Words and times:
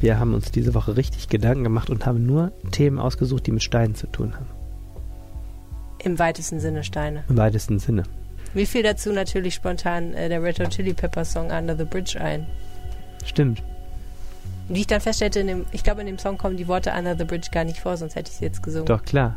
Wir 0.00 0.18
haben 0.18 0.34
uns 0.34 0.50
diese 0.50 0.74
Woche 0.74 0.96
richtig 0.96 1.28
Gedanken 1.28 1.64
gemacht 1.64 1.88
und 1.90 2.04
haben 2.06 2.26
nur 2.26 2.52
Themen 2.70 2.98
ausgesucht, 2.98 3.46
die 3.46 3.52
mit 3.52 3.62
Steinen 3.62 3.94
zu 3.94 4.06
tun 4.06 4.34
haben. 4.34 4.46
Im 6.04 6.18
weitesten 6.18 6.60
Sinne 6.60 6.84
Steine. 6.84 7.24
Im 7.28 7.36
weitesten 7.36 7.78
Sinne. 7.78 8.02
Mir 8.54 8.66
fiel 8.66 8.82
dazu 8.82 9.12
natürlich 9.12 9.54
spontan 9.54 10.14
äh, 10.14 10.28
der 10.28 10.42
Red 10.42 10.60
Hot 10.60 10.70
Chili 10.70 10.92
Pepper 10.92 11.24
Song 11.24 11.50
Under 11.50 11.76
the 11.76 11.84
Bridge 11.84 12.20
ein. 12.20 12.46
Stimmt. 13.24 13.62
Wie 14.68 14.80
ich 14.80 14.86
dann 14.86 15.00
feststellte, 15.00 15.40
in 15.40 15.46
dem, 15.46 15.66
ich 15.72 15.82
glaube, 15.82 16.00
in 16.02 16.06
dem 16.06 16.18
Song 16.18 16.38
kommen 16.38 16.56
die 16.56 16.68
Worte 16.68 16.92
Under 16.96 17.16
the 17.16 17.24
Bridge 17.24 17.48
gar 17.52 17.64
nicht 17.64 17.78
vor, 17.78 17.96
sonst 17.96 18.14
hätte 18.16 18.30
ich 18.30 18.36
sie 18.36 18.44
jetzt 18.44 18.62
gesungen. 18.62 18.86
Doch, 18.86 19.02
klar. 19.02 19.36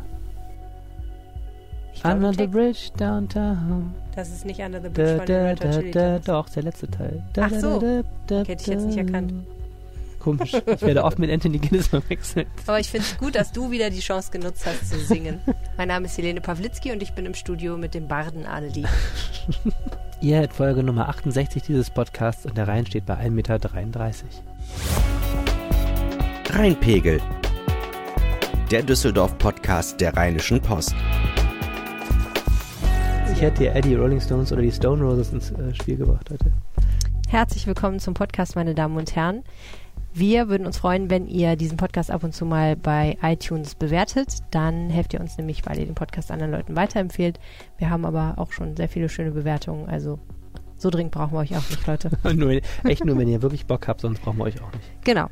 Ich 1.94 2.02
glaube, 2.02 2.16
Under 2.16 2.32
the 2.32 2.46
bridge 2.46 2.90
downtown. 2.96 3.94
Das 4.14 4.28
ist 4.30 4.44
nicht 4.46 4.60
Under 4.60 4.80
the 4.80 4.88
Da, 4.88 4.92
Bridge 4.92 5.16
von 5.16 5.26
den 5.26 5.36
da, 5.36 5.48
Red 5.48 5.60
Hot 5.60 5.64
da, 5.66 5.78
Chili 5.78 5.90
da, 5.90 6.00
Peppers. 6.00 6.24
doch, 6.24 6.48
der 6.50 6.62
letzte 6.62 6.90
Teil. 6.90 7.22
Da, 7.32 7.42
Ach 7.44 7.50
da, 7.50 7.60
so. 7.60 7.78
da, 7.80 8.02
da, 8.26 8.38
Hätte 8.44 8.52
ich 8.62 8.66
jetzt 8.66 8.86
nicht 8.86 8.98
da. 8.98 9.02
erkannt. 9.02 9.32
Komisch. 10.20 10.52
Ich 10.54 10.82
werde 10.82 11.02
oft 11.02 11.18
mit 11.18 11.30
Anthony 11.30 11.58
Guinness 11.58 11.88
verwechselt. 11.88 12.46
Aber 12.66 12.78
ich 12.78 12.88
finde 12.88 13.06
es 13.10 13.18
gut, 13.18 13.34
dass 13.34 13.52
du 13.52 13.70
wieder 13.70 13.90
die 13.90 14.00
Chance 14.00 14.30
genutzt 14.30 14.64
hast 14.66 14.88
zu 14.88 15.00
singen. 15.00 15.40
mein 15.76 15.88
Name 15.88 16.06
ist 16.06 16.16
Helene 16.18 16.40
Pawlitzki 16.40 16.92
und 16.92 17.02
ich 17.02 17.12
bin 17.14 17.26
im 17.26 17.34
Studio 17.34 17.76
mit 17.76 17.94
dem 17.94 18.06
Barden 18.06 18.46
Adelie. 18.46 18.86
Ihr 20.20 20.38
hört 20.38 20.52
Folge 20.52 20.82
Nummer 20.82 21.08
68 21.08 21.62
dieses 21.62 21.88
Podcasts 21.88 22.44
und 22.44 22.56
der 22.56 22.68
Rhein 22.68 22.84
steht 22.84 23.06
bei 23.06 23.14
1,33 23.14 23.30
Meter. 23.30 23.58
Rheinpegel. 26.50 27.20
Der 28.70 28.82
Düsseldorf-Podcast 28.82 30.00
der 30.00 30.14
Rheinischen 30.14 30.60
Post. 30.60 30.94
Ich 33.32 33.40
hätte 33.40 33.62
hier 33.62 33.74
Eddie 33.74 33.94
Rolling 33.94 34.20
Stones 34.20 34.52
oder 34.52 34.60
die 34.60 34.70
Stone 34.70 35.02
Roses 35.02 35.32
ins 35.32 35.50
äh, 35.52 35.74
Spiel 35.74 35.96
gebracht 35.96 36.28
heute. 36.30 36.52
Herzlich 37.28 37.66
willkommen 37.66 38.00
zum 38.00 38.12
Podcast, 38.12 38.56
meine 38.56 38.74
Damen 38.74 38.98
und 38.98 39.16
Herren. 39.16 39.44
Wir 40.12 40.48
würden 40.48 40.66
uns 40.66 40.78
freuen, 40.78 41.08
wenn 41.08 41.28
ihr 41.28 41.54
diesen 41.54 41.76
Podcast 41.76 42.10
ab 42.10 42.24
und 42.24 42.34
zu 42.34 42.44
mal 42.44 42.74
bei 42.74 43.16
iTunes 43.22 43.76
bewertet. 43.76 44.38
Dann 44.50 44.90
helft 44.90 45.14
ihr 45.14 45.20
uns 45.20 45.38
nämlich, 45.38 45.64
weil 45.66 45.78
ihr 45.78 45.86
den 45.86 45.94
Podcast 45.94 46.32
anderen 46.32 46.50
Leuten 46.50 46.74
weiterempfehlt. 46.74 47.38
Wir 47.78 47.90
haben 47.90 48.04
aber 48.04 48.34
auch 48.36 48.50
schon 48.52 48.76
sehr 48.76 48.88
viele 48.88 49.08
schöne 49.08 49.30
Bewertungen. 49.30 49.88
Also 49.88 50.18
so 50.80 50.90
dringend 50.90 51.12
brauchen 51.12 51.32
wir 51.32 51.38
euch 51.40 51.56
auch 51.56 51.68
nicht, 51.68 51.86
Leute. 51.86 52.10
nur, 52.34 52.50
echt 52.84 53.04
nur, 53.04 53.18
wenn 53.18 53.28
ihr 53.28 53.42
wirklich 53.42 53.66
Bock 53.66 53.88
habt, 53.88 54.00
sonst 54.00 54.20
brauchen 54.22 54.38
wir 54.38 54.44
euch 54.44 54.60
auch 54.62 54.72
nicht. 54.72 55.04
Genau. 55.04 55.26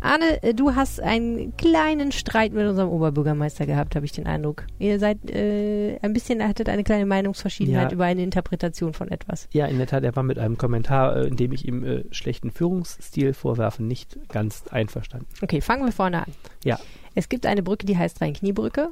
Arne, 0.00 0.42
äh, 0.42 0.54
du 0.54 0.74
hast 0.74 1.00
einen 1.00 1.56
kleinen 1.56 2.12
Streit 2.12 2.52
mit 2.52 2.66
unserem 2.66 2.88
Oberbürgermeister 2.88 3.66
gehabt, 3.66 3.96
habe 3.96 4.06
ich 4.06 4.12
den 4.12 4.26
Eindruck. 4.26 4.66
Ihr 4.78 4.98
seid 4.98 5.30
äh, 5.30 5.98
ein 6.02 6.12
bisschen, 6.12 6.42
hattet 6.46 6.68
eine 6.68 6.84
kleine 6.84 7.06
Meinungsverschiedenheit 7.06 7.90
Ja. 7.90 7.94
über 7.94 8.04
eine 8.04 8.22
Interpretation 8.22 8.92
von 8.94 9.08
etwas. 9.10 9.48
Ja, 9.52 9.66
in 9.66 9.78
der 9.78 9.86
Tat, 9.86 10.04
er 10.04 10.14
war 10.16 10.22
mit 10.22 10.38
einem 10.38 10.56
Kommentar, 10.58 11.16
äh, 11.16 11.26
in 11.26 11.36
dem 11.36 11.52
ich 11.52 11.66
ihm 11.66 11.84
äh, 11.84 12.04
schlechten 12.10 12.50
Führungsstil 12.50 13.34
vorwerfe, 13.34 13.82
nicht 13.82 14.18
ganz 14.28 14.64
einverstanden. 14.70 15.26
Okay, 15.42 15.60
fangen 15.60 15.84
wir 15.84 15.92
vorne 15.92 16.26
an. 16.26 16.32
Ja. 16.64 16.78
Es 17.14 17.28
gibt 17.28 17.44
eine 17.46 17.62
Brücke, 17.62 17.84
die 17.86 17.98
heißt 17.98 18.20
Rhein-Kniebrücke. 18.22 18.90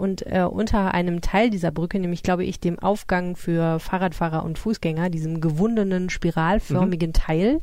Und 0.00 0.24
äh, 0.26 0.46
unter 0.50 0.94
einem 0.94 1.20
Teil 1.20 1.50
dieser 1.50 1.70
Brücke, 1.70 1.98
nämlich 1.98 2.22
glaube 2.22 2.42
ich 2.42 2.58
dem 2.58 2.78
Aufgang 2.78 3.36
für 3.36 3.78
Fahrradfahrer 3.78 4.42
und 4.44 4.58
Fußgänger, 4.58 5.10
diesem 5.10 5.42
gewundenen, 5.42 6.08
spiralförmigen 6.08 7.12
Teil, 7.12 7.60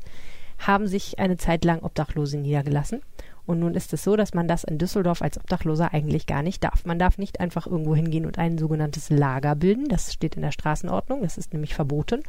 haben 0.59 0.85
sich 0.85 1.17
eine 1.17 1.37
Zeit 1.37 1.65
lang 1.65 1.81
Obdachlose 1.81 2.37
niedergelassen. 2.37 3.01
Und 3.47 3.59
nun 3.59 3.73
ist 3.73 3.91
es 3.91 4.03
so, 4.03 4.15
dass 4.15 4.35
man 4.35 4.47
das 4.47 4.63
in 4.63 4.77
Düsseldorf 4.77 5.23
als 5.23 5.39
Obdachloser 5.39 5.95
eigentlich 5.95 6.27
gar 6.27 6.43
nicht 6.43 6.63
darf. 6.63 6.85
Man 6.85 6.99
darf 6.99 7.17
nicht 7.17 7.39
einfach 7.39 7.65
irgendwo 7.65 7.95
hingehen 7.95 8.27
und 8.27 8.37
ein 8.37 8.59
sogenanntes 8.59 9.09
Lager 9.09 9.55
bilden. 9.55 9.87
Das 9.87 10.13
steht 10.13 10.35
in 10.35 10.43
der 10.43 10.51
Straßenordnung. 10.51 11.23
Das 11.23 11.39
ist 11.39 11.53
nämlich 11.53 11.73
verboten. 11.73 12.21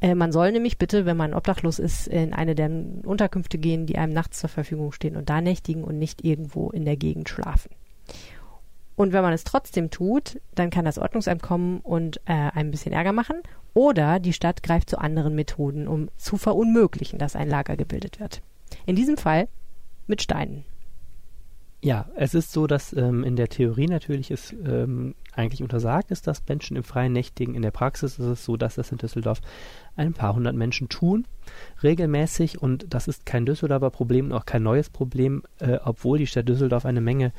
Äh, 0.00 0.14
man 0.14 0.30
soll 0.30 0.52
nämlich 0.52 0.78
bitte, 0.78 1.06
wenn 1.06 1.16
man 1.16 1.34
obdachlos 1.34 1.80
ist, 1.80 2.06
in 2.06 2.34
eine 2.34 2.54
der 2.54 2.70
Unterkünfte 3.02 3.58
gehen, 3.58 3.86
die 3.86 3.98
einem 3.98 4.12
nachts 4.12 4.38
zur 4.38 4.48
Verfügung 4.48 4.92
stehen 4.92 5.16
und 5.16 5.28
da 5.28 5.40
nächtigen 5.40 5.82
und 5.82 5.98
nicht 5.98 6.24
irgendwo 6.24 6.70
in 6.70 6.84
der 6.84 6.96
Gegend 6.96 7.28
schlafen. 7.28 7.70
Und 8.96 9.12
wenn 9.12 9.22
man 9.22 9.32
es 9.32 9.44
trotzdem 9.44 9.90
tut, 9.90 10.40
dann 10.54 10.70
kann 10.70 10.84
das 10.84 10.98
Ordnungsamt 10.98 11.42
kommen 11.42 11.80
und 11.80 12.18
äh, 12.26 12.32
ein 12.32 12.70
bisschen 12.70 12.92
Ärger 12.92 13.12
machen. 13.12 13.42
Oder 13.72 14.20
die 14.20 14.32
Stadt 14.32 14.62
greift 14.62 14.88
zu 14.88 14.98
anderen 14.98 15.34
Methoden, 15.34 15.88
um 15.88 16.08
zu 16.16 16.36
verunmöglichen, 16.36 17.18
dass 17.18 17.34
ein 17.34 17.48
Lager 17.48 17.76
gebildet 17.76 18.20
wird. 18.20 18.40
In 18.86 18.94
diesem 18.94 19.16
Fall 19.16 19.48
mit 20.06 20.22
Steinen. 20.22 20.64
Ja, 21.84 22.06
es 22.16 22.32
ist 22.32 22.50
so, 22.50 22.66
dass 22.66 22.94
ähm, 22.94 23.24
in 23.24 23.36
der 23.36 23.50
Theorie 23.50 23.88
natürlich 23.88 24.30
es 24.30 24.54
ähm, 24.64 25.14
eigentlich 25.34 25.62
untersagt 25.62 26.10
ist, 26.10 26.26
dass 26.26 26.42
Menschen 26.48 26.78
im 26.78 26.82
Freien 26.82 27.12
nächtigen. 27.12 27.54
In 27.54 27.60
der 27.60 27.72
Praxis 27.72 28.18
ist 28.18 28.24
es 28.24 28.44
so, 28.44 28.56
dass 28.56 28.76
das 28.76 28.90
in 28.90 28.96
Düsseldorf 28.96 29.42
ein 29.94 30.14
paar 30.14 30.34
hundert 30.34 30.54
Menschen 30.54 30.88
tun, 30.88 31.26
regelmäßig. 31.82 32.62
Und 32.62 32.86
das 32.88 33.06
ist 33.06 33.26
kein 33.26 33.44
Düsseldorfer 33.44 33.90
Problem 33.90 34.26
und 34.26 34.32
auch 34.32 34.46
kein 34.46 34.62
neues 34.62 34.88
Problem, 34.88 35.42
äh, 35.58 35.78
obwohl 35.84 36.16
die 36.16 36.26
Stadt 36.26 36.48
Düsseldorf 36.48 36.86
eine 36.86 37.02
Menge 37.02 37.32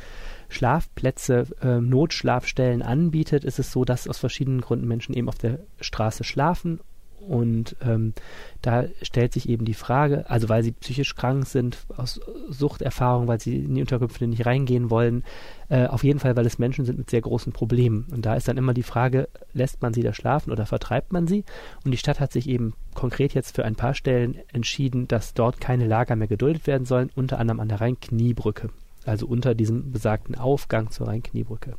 Schlafplätze, 0.49 1.47
äh, 1.61 1.79
Notschlafstellen 1.79 2.81
anbietet, 2.81 3.43
ist 3.43 3.59
es 3.59 3.71
so, 3.71 3.85
dass 3.85 4.07
aus 4.07 4.17
verschiedenen 4.17 4.61
Gründen 4.61 4.87
Menschen 4.87 5.13
eben 5.15 5.29
auf 5.29 5.37
der 5.37 5.59
Straße 5.79 6.23
schlafen. 6.23 6.79
Und 7.27 7.75
ähm, 7.81 8.13
da 8.61 8.85
stellt 9.01 9.33
sich 9.33 9.49
eben 9.49 9.65
die 9.65 9.73
Frage, 9.73 10.29
also 10.29 10.47
weil 10.49 10.63
sie 10.63 10.73
psychisch 10.73 11.15
krank 11.15 11.47
sind, 11.47 11.77
aus 11.97 12.19
Suchterfahrung, 12.49 13.27
weil 13.27 13.39
sie 13.39 13.63
in 13.63 13.75
die 13.75 13.81
Unterkünfte 13.81 14.27
nicht 14.27 14.45
reingehen 14.45 14.89
wollen, 14.89 15.23
äh, 15.69 15.87
auf 15.87 16.03
jeden 16.03 16.19
Fall, 16.19 16.35
weil 16.35 16.45
es 16.45 16.59
Menschen 16.59 16.85
sind 16.85 16.99
mit 16.99 17.09
sehr 17.09 17.21
großen 17.21 17.51
Problemen. 17.51 18.05
Und 18.11 18.25
da 18.25 18.35
ist 18.35 18.47
dann 18.47 18.57
immer 18.57 18.73
die 18.73 18.83
Frage, 18.83 19.27
lässt 19.53 19.81
man 19.81 19.93
sie 19.93 20.03
da 20.03 20.13
schlafen 20.13 20.51
oder 20.51 20.65
vertreibt 20.65 21.11
man 21.11 21.25
sie? 21.27 21.43
Und 21.83 21.91
die 21.91 21.97
Stadt 21.97 22.19
hat 22.19 22.31
sich 22.31 22.47
eben 22.47 22.73
konkret 22.93 23.33
jetzt 23.33 23.55
für 23.55 23.65
ein 23.65 23.75
paar 23.75 23.95
Stellen 23.95 24.37
entschieden, 24.53 25.07
dass 25.07 25.33
dort 25.33 25.59
keine 25.59 25.87
Lager 25.87 26.15
mehr 26.15 26.27
geduldet 26.27 26.67
werden 26.67 26.85
sollen, 26.85 27.09
unter 27.15 27.39
anderem 27.39 27.59
an 27.59 27.69
der 27.69 27.81
Rhein-Kniebrücke, 27.81 28.69
also 29.05 29.27
unter 29.27 29.55
diesem 29.55 29.91
besagten 29.91 30.35
Aufgang 30.35 30.91
zur 30.91 31.07
Rhein-Kniebrücke. 31.07 31.75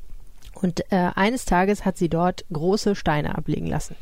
Und 0.54 0.81
äh, 0.91 1.10
eines 1.14 1.44
Tages 1.44 1.84
hat 1.84 1.98
sie 1.98 2.09
dort 2.09 2.47
große 2.50 2.94
Steine 2.94 3.37
ablegen 3.37 3.66
lassen. 3.66 3.94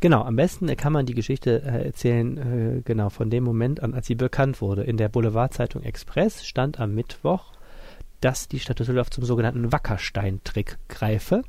Genau, 0.00 0.22
am 0.22 0.34
besten 0.34 0.74
kann 0.76 0.92
man 0.92 1.06
die 1.06 1.14
Geschichte 1.14 1.62
äh, 1.62 1.84
erzählen, 1.86 2.78
äh, 2.78 2.80
genau, 2.82 3.10
von 3.10 3.30
dem 3.30 3.44
Moment 3.44 3.82
an, 3.82 3.94
als 3.94 4.06
sie 4.06 4.16
bekannt 4.16 4.60
wurde. 4.60 4.82
In 4.82 4.96
der 4.96 5.08
Boulevardzeitung 5.08 5.82
Express 5.82 6.44
stand 6.44 6.80
am 6.80 6.94
Mittwoch, 6.94 7.52
dass 8.20 8.48
die 8.48 8.60
Stadt 8.60 8.78
Düsseldorf 8.78 9.10
zum 9.10 9.24
sogenannten 9.24 9.72
Wackerstein-Trick 9.72 10.78
greife, 10.88 11.42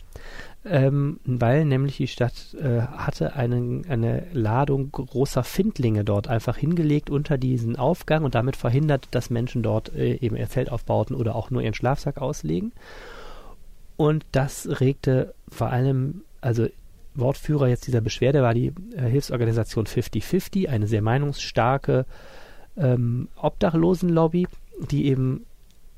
ähm, 0.64 1.20
weil 1.26 1.66
nämlich 1.66 1.98
die 1.98 2.08
Stadt 2.08 2.56
äh, 2.62 2.82
hatte 2.82 3.36
einen, 3.36 3.86
eine 3.90 4.28
Ladung 4.32 4.92
großer 4.92 5.44
Findlinge 5.44 6.04
dort 6.04 6.28
einfach 6.28 6.56
hingelegt 6.56 7.10
unter 7.10 7.38
diesen 7.38 7.76
Aufgang 7.76 8.24
und 8.24 8.36
damit 8.36 8.56
verhindert, 8.56 9.08
dass 9.12 9.30
Menschen 9.30 9.64
dort 9.64 9.94
äh, 9.96 10.16
eben 10.16 10.36
ihr 10.36 10.50
Zelt 10.50 10.72
aufbauten 10.72 11.16
oder 11.16 11.36
auch 11.36 11.50
nur 11.50 11.62
ihren 11.62 11.74
Schlafsack 11.74 12.20
auslegen. 12.20 12.72
Und 13.98 14.26
das 14.32 14.80
regte 14.80 15.34
vor 15.50 15.70
allem, 15.70 16.24
also 16.42 16.68
Wortführer 17.14 17.68
jetzt 17.68 17.88
dieser 17.88 18.02
Beschwerde 18.02 18.42
war 18.42 18.54
die 18.54 18.74
äh, 18.96 19.10
Hilfsorganisation 19.10 19.86
5050, 19.86 20.70
eine 20.70 20.88
sehr 20.88 21.02
meinungsstarke 21.02 22.06
ähm, 22.78 23.28
Obdachlosenlobby, 23.36 24.48
die 24.90 25.08
eben 25.08 25.46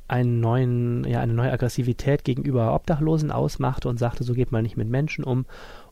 einen 0.08 0.40
neuen, 0.40 1.06
ja, 1.06 1.22
eine 1.22 1.34
neue 1.34 1.52
Aggressivität 1.52 2.24
gegenüber 2.24 2.74
Obdachlosen 2.74 3.32
ausmachte 3.32 3.90
und 3.90 3.98
sagte, 3.98 4.24
so 4.24 4.34
geht 4.34 4.52
man 4.52 4.64
nicht 4.64 4.78
mit 4.78 4.90
Menschen 4.90 5.24
um 5.24 5.46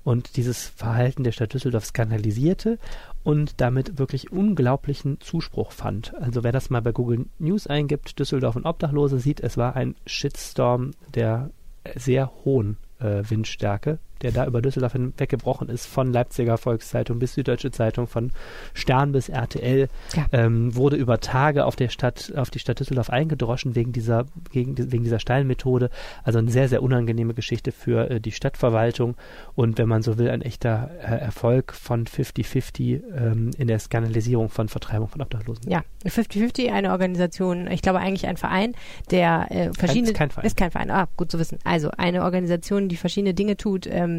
und 0.04 0.36
dieses 0.36 0.68
Verhalten 0.68 1.24
der 1.24 1.32
Stadt 1.32 1.54
Düsseldorf 1.54 1.86
skandalisierte 1.86 2.78
und 3.24 3.62
damit 3.62 4.00
wirklich 4.00 4.32
unglaublichen 4.32 5.20
Zuspruch 5.22 5.72
fand. 5.72 6.14
Also 6.16 6.44
wer 6.44 6.52
das 6.52 6.70
mal 6.70 6.82
bei 6.82 6.92
Google 6.92 7.26
News 7.40 7.68
eingibt, 7.68 8.20
Düsseldorf 8.20 8.56
und 8.56 8.66
Obdachlose 8.66 9.20
sieht, 9.20 9.40
es 9.40 9.58
war 9.58 9.76
ein 9.76 9.96
Shitstorm 10.06 10.92
der 11.14 11.52
sehr 11.96 12.32
hohen 12.44 12.78
äh, 13.00 13.24
Windstärke, 13.28 14.00
der 14.22 14.32
da 14.32 14.46
über 14.46 14.62
Düsseldorf 14.62 14.94
hinweggebrochen 14.94 15.70
ist, 15.70 15.86
von 15.86 16.12
Leipziger 16.12 16.58
Volkszeitung 16.58 17.20
bis 17.20 17.34
Süddeutsche 17.34 17.72
Zeitung, 17.72 18.08
von 18.08 18.32
Stern 18.74 19.12
bis 19.12 19.30
RTL, 19.30 19.88
Ja. 20.16 20.26
ähm, 20.32 20.76
wurde 20.76 20.96
über 20.96 21.20
Tage 21.20 21.66
auf 21.66 21.76
der 21.76 21.90
Stadt, 21.90 22.34
auf 22.36 22.50
die 22.50 22.60
Stadt 22.60 22.80
Düsseldorf 22.80 23.10
eingedroschen 23.10 23.76
wegen 23.76 23.92
dieser, 23.92 24.26
gegen, 24.52 24.78
wegen 24.92 25.04
dieser 25.04 25.20
Steinmethode. 25.20 25.90
Also 26.24 26.40
eine 26.40 26.52
sehr, 26.52 26.70
sehr 26.70 26.84
unangenehme 26.84 27.34
Geschichte 27.34 27.72
für 27.72 28.10
äh, 28.10 28.20
die 28.22 28.32
Stadtverwaltung 28.32 29.16
und 29.56 29.78
wenn 29.78 29.88
man 29.88 30.02
so 30.02 30.18
will, 30.18 30.30
ein 30.30 30.42
echter 30.42 30.92
äh, 31.00 31.18
Erfolg 31.18 31.74
von 31.74 32.06
50-50 32.06 33.02
ähm, 33.16 33.52
in 33.58 33.68
der 33.68 33.80
Skandalisierung 33.80 34.50
von 34.50 34.68
Vertreibung 34.68 35.08
von 35.08 35.22
Obdachlosen. 35.22 35.70
Ja, 35.70 35.84
50-50, 36.06 36.72
eine 36.72 36.92
Organisation, 36.92 37.68
ich 37.68 37.82
glaube 37.82 38.00
eigentlich 38.00 38.28
ein 38.28 38.38
Verein, 38.38 38.74
der 39.10 39.48
äh, 39.50 39.72
verschiedene... 39.74 40.12
ist 40.12 40.18
kein 40.18 40.30
Verein. 40.32 40.46
Ist 40.46 40.58
kein 40.58 40.72
Verein, 40.72 40.92
ah, 40.92 41.08
gut 41.18 41.32
zu 41.32 41.40
wissen. 41.40 41.60
Also 41.64 41.92
eine 41.98 42.24
Organisation, 42.24 42.90
die 42.90 42.96
verschiedene 42.96 43.34
Dinge 43.34 43.58
tut, 43.58 43.88
ähm, 43.88 44.11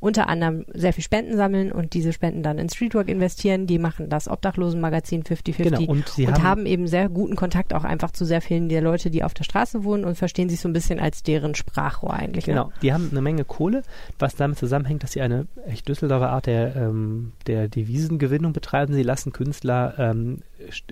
unter 0.00 0.28
anderem 0.28 0.64
sehr 0.72 0.92
viel 0.92 1.04
Spenden 1.04 1.36
sammeln 1.36 1.72
und 1.72 1.94
diese 1.94 2.12
Spenden 2.12 2.42
dann 2.42 2.58
in 2.58 2.68
Streetwork 2.68 3.08
investieren. 3.08 3.66
Die 3.66 3.78
machen 3.78 4.08
das 4.08 4.28
Obdachlosenmagazin 4.28 5.22
50-50 5.22 5.62
Genau, 5.62 5.82
und 5.92 6.08
sie 6.08 6.26
und 6.26 6.34
haben- 6.34 6.42
haben 6.42 6.66
eben 6.66 6.86
sehr 6.86 7.08
guten 7.08 7.36
Kontakt 7.36 7.74
auch 7.74 7.84
einfach 7.84 8.10
zu 8.10 8.24
sehr 8.24 8.40
vielen 8.40 8.68
der 8.68 8.80
Leute, 8.82 9.10
die 9.10 9.24
auf 9.24 9.34
der 9.34 9.44
Straße 9.44 9.84
wohnen 9.84 10.04
und 10.04 10.16
verstehen 10.16 10.48
sich 10.48 10.60
so 10.60 10.68
ein 10.68 10.72
bisschen 10.72 10.98
als 11.00 11.22
deren 11.22 11.54
Sprachrohr 11.54 12.14
eigentlich. 12.14 12.46
Ne? 12.46 12.52
Genau, 12.54 12.72
die 12.82 12.92
haben 12.92 13.08
eine 13.10 13.22
Menge 13.22 13.44
Kohle, 13.44 13.82
was 14.18 14.34
damit 14.36 14.58
zusammenhängt, 14.58 15.02
dass 15.02 15.12
sie 15.12 15.20
eine 15.20 15.46
echt 15.66 15.88
Düsseldorfer 15.88 16.30
Art 16.30 16.46
der, 16.46 16.76
ähm, 16.76 17.32
der 17.46 17.68
Devisengewinnung 17.68 18.52
betreiben. 18.52 18.94
Sie 18.94 19.02
lassen 19.02 19.32
Künstler 19.32 19.94
ähm, 19.98 20.38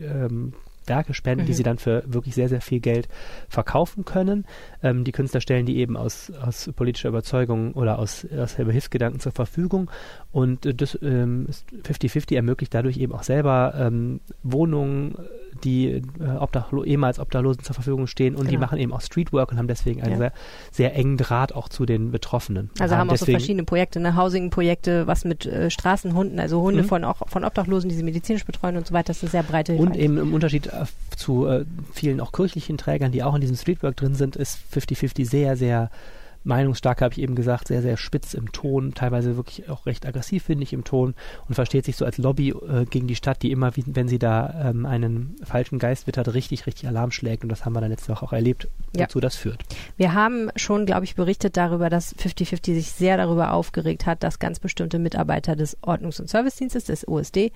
ähm, 0.00 0.52
Werke 0.90 1.14
spenden, 1.14 1.44
mhm. 1.44 1.46
die 1.46 1.54
sie 1.54 1.62
dann 1.62 1.78
für 1.78 2.02
wirklich 2.06 2.34
sehr, 2.34 2.50
sehr 2.50 2.60
viel 2.60 2.81
Geld 2.81 3.08
verkaufen 3.48 4.04
können. 4.04 4.44
Ähm, 4.82 5.04
die 5.04 5.12
Künstler 5.12 5.40
stellen 5.40 5.64
die 5.64 5.78
eben 5.78 5.96
aus, 5.96 6.31
aus 6.42 6.70
politischer 6.76 7.08
Überzeugung 7.08 7.72
oder 7.72 7.98
aus, 7.98 8.26
aus 8.37 8.56
Hilfsgedanken 8.56 9.20
zur 9.20 9.32
Verfügung. 9.32 9.90
Und 10.32 10.66
äh, 10.66 10.75
das 10.75 10.98
ähm, 11.02 11.46
50-50 11.84 12.34
ermöglicht 12.34 12.75
dadurch 12.75 12.98
eben 12.98 13.14
auch 13.14 13.22
selber 13.22 13.75
ähm, 13.78 14.20
Wohnungen, 14.42 15.14
die 15.64 15.88
äh, 15.88 16.02
Obdachlo 16.38 16.84
ehemals 16.84 17.19
Obdachlosen 17.19 17.62
zur 17.62 17.75
Verfügung 17.75 18.06
stehen 18.06 18.34
und 18.34 18.42
genau. 18.42 18.50
die 18.50 18.56
machen 18.58 18.78
eben 18.78 18.92
auch 18.92 19.00
Streetwork 19.00 19.52
und 19.52 19.58
haben 19.58 19.69
deswegen 19.69 20.02
einen 20.02 20.12
ja. 20.12 20.19
sehr, 20.19 20.32
sehr 20.70 20.94
engen 20.96 21.16
Draht 21.16 21.54
auch 21.54 21.69
zu 21.69 21.87
den 21.87 22.10
Betroffenen. 22.10 22.70
Also 22.78 22.94
haben, 22.94 23.08
haben 23.08 23.10
auch 23.10 23.16
so 23.16 23.26
verschiedene 23.26 23.64
Projekte, 23.64 24.00
ne? 24.00 24.16
Housing-Projekte, 24.16 25.06
was 25.06 25.25
mit 25.25 25.46
äh, 25.46 25.70
Straßenhunden, 25.70 26.40
also 26.40 26.62
Hunde 26.62 26.82
mhm. 26.82 26.87
von, 26.87 27.04
auch, 27.04 27.28
von 27.28 27.44
Obdachlosen, 27.44 27.88
die 27.88 27.96
sie 27.96 28.02
medizinisch 28.02 28.44
betreuen 28.44 28.76
und 28.76 28.87
so 28.87 28.94
weiter. 28.94 29.08
Das 29.08 29.19
ist 29.19 29.25
eine 29.25 29.31
sehr 29.31 29.42
breite 29.42 29.75
Und 29.75 29.96
eben 29.96 30.19
im 30.19 30.34
Unterschied 30.34 30.72
zu 31.16 31.46
äh, 31.46 31.64
vielen 31.92 32.20
auch 32.20 32.32
kirchlichen 32.32 32.78
Trägern, 32.78 33.12
die 33.12 33.22
auch 33.22 33.34
in 33.34 33.40
diesem 33.40 33.56
Streetwork 33.56 33.96
drin 33.96 34.14
sind, 34.14 34.36
ist 34.36 34.58
50-50 34.72 35.28
sehr, 35.28 35.56
sehr 35.56 35.90
meinungsstark, 36.44 37.02
habe 37.02 37.12
ich 37.12 37.20
eben 37.20 37.34
gesagt, 37.34 37.68
sehr, 37.68 37.82
sehr 37.82 37.96
spitz 37.96 38.34
im 38.34 38.50
Ton, 38.52 38.94
teilweise 38.94 39.36
wirklich 39.36 39.68
auch 39.68 39.86
recht 39.86 40.06
aggressiv, 40.06 40.44
finde 40.44 40.64
ich, 40.64 40.72
im 40.72 40.84
Ton 40.84 41.14
und 41.48 41.54
versteht 41.54 41.84
sich 41.84 41.96
so 41.96 42.04
als 42.04 42.18
Lobby 42.18 42.50
äh, 42.50 42.86
gegen 42.86 43.06
die 43.06 43.14
Stadt, 43.14 43.42
die 43.42 43.50
immer, 43.50 43.76
wie, 43.76 43.84
wenn 43.86 44.08
sie 44.08 44.18
da 44.18 44.70
ähm, 44.70 44.86
einen 44.86 45.36
falschen 45.44 45.78
Geist 45.78 46.06
wittert, 46.06 46.32
richtig, 46.32 46.66
richtig 46.66 46.88
Alarm 46.88 47.10
schlägt 47.10 47.42
und 47.42 47.50
das 47.50 47.64
haben 47.64 47.74
wir 47.74 47.80
dann 47.80 47.90
letzte 47.90 48.12
Woche 48.12 48.24
auch 48.24 48.32
erlebt, 48.32 48.68
ja. 48.96 49.04
wozu 49.04 49.20
das 49.20 49.36
führt. 49.36 49.62
Wir 49.96 50.14
haben 50.14 50.50
schon, 50.56 50.86
glaube 50.86 51.04
ich, 51.04 51.14
berichtet 51.14 51.56
darüber, 51.56 51.90
dass 51.90 52.14
5050 52.16 52.74
sich 52.74 52.92
sehr 52.92 53.16
darüber 53.16 53.52
aufgeregt 53.52 54.06
hat, 54.06 54.22
dass 54.22 54.38
ganz 54.38 54.58
bestimmte 54.58 54.98
Mitarbeiter 54.98 55.56
des 55.56 55.76
Ordnungs- 55.82 56.20
und 56.20 56.28
Servicedienstes, 56.28 56.84
des 56.84 57.06
OSD, 57.06 57.52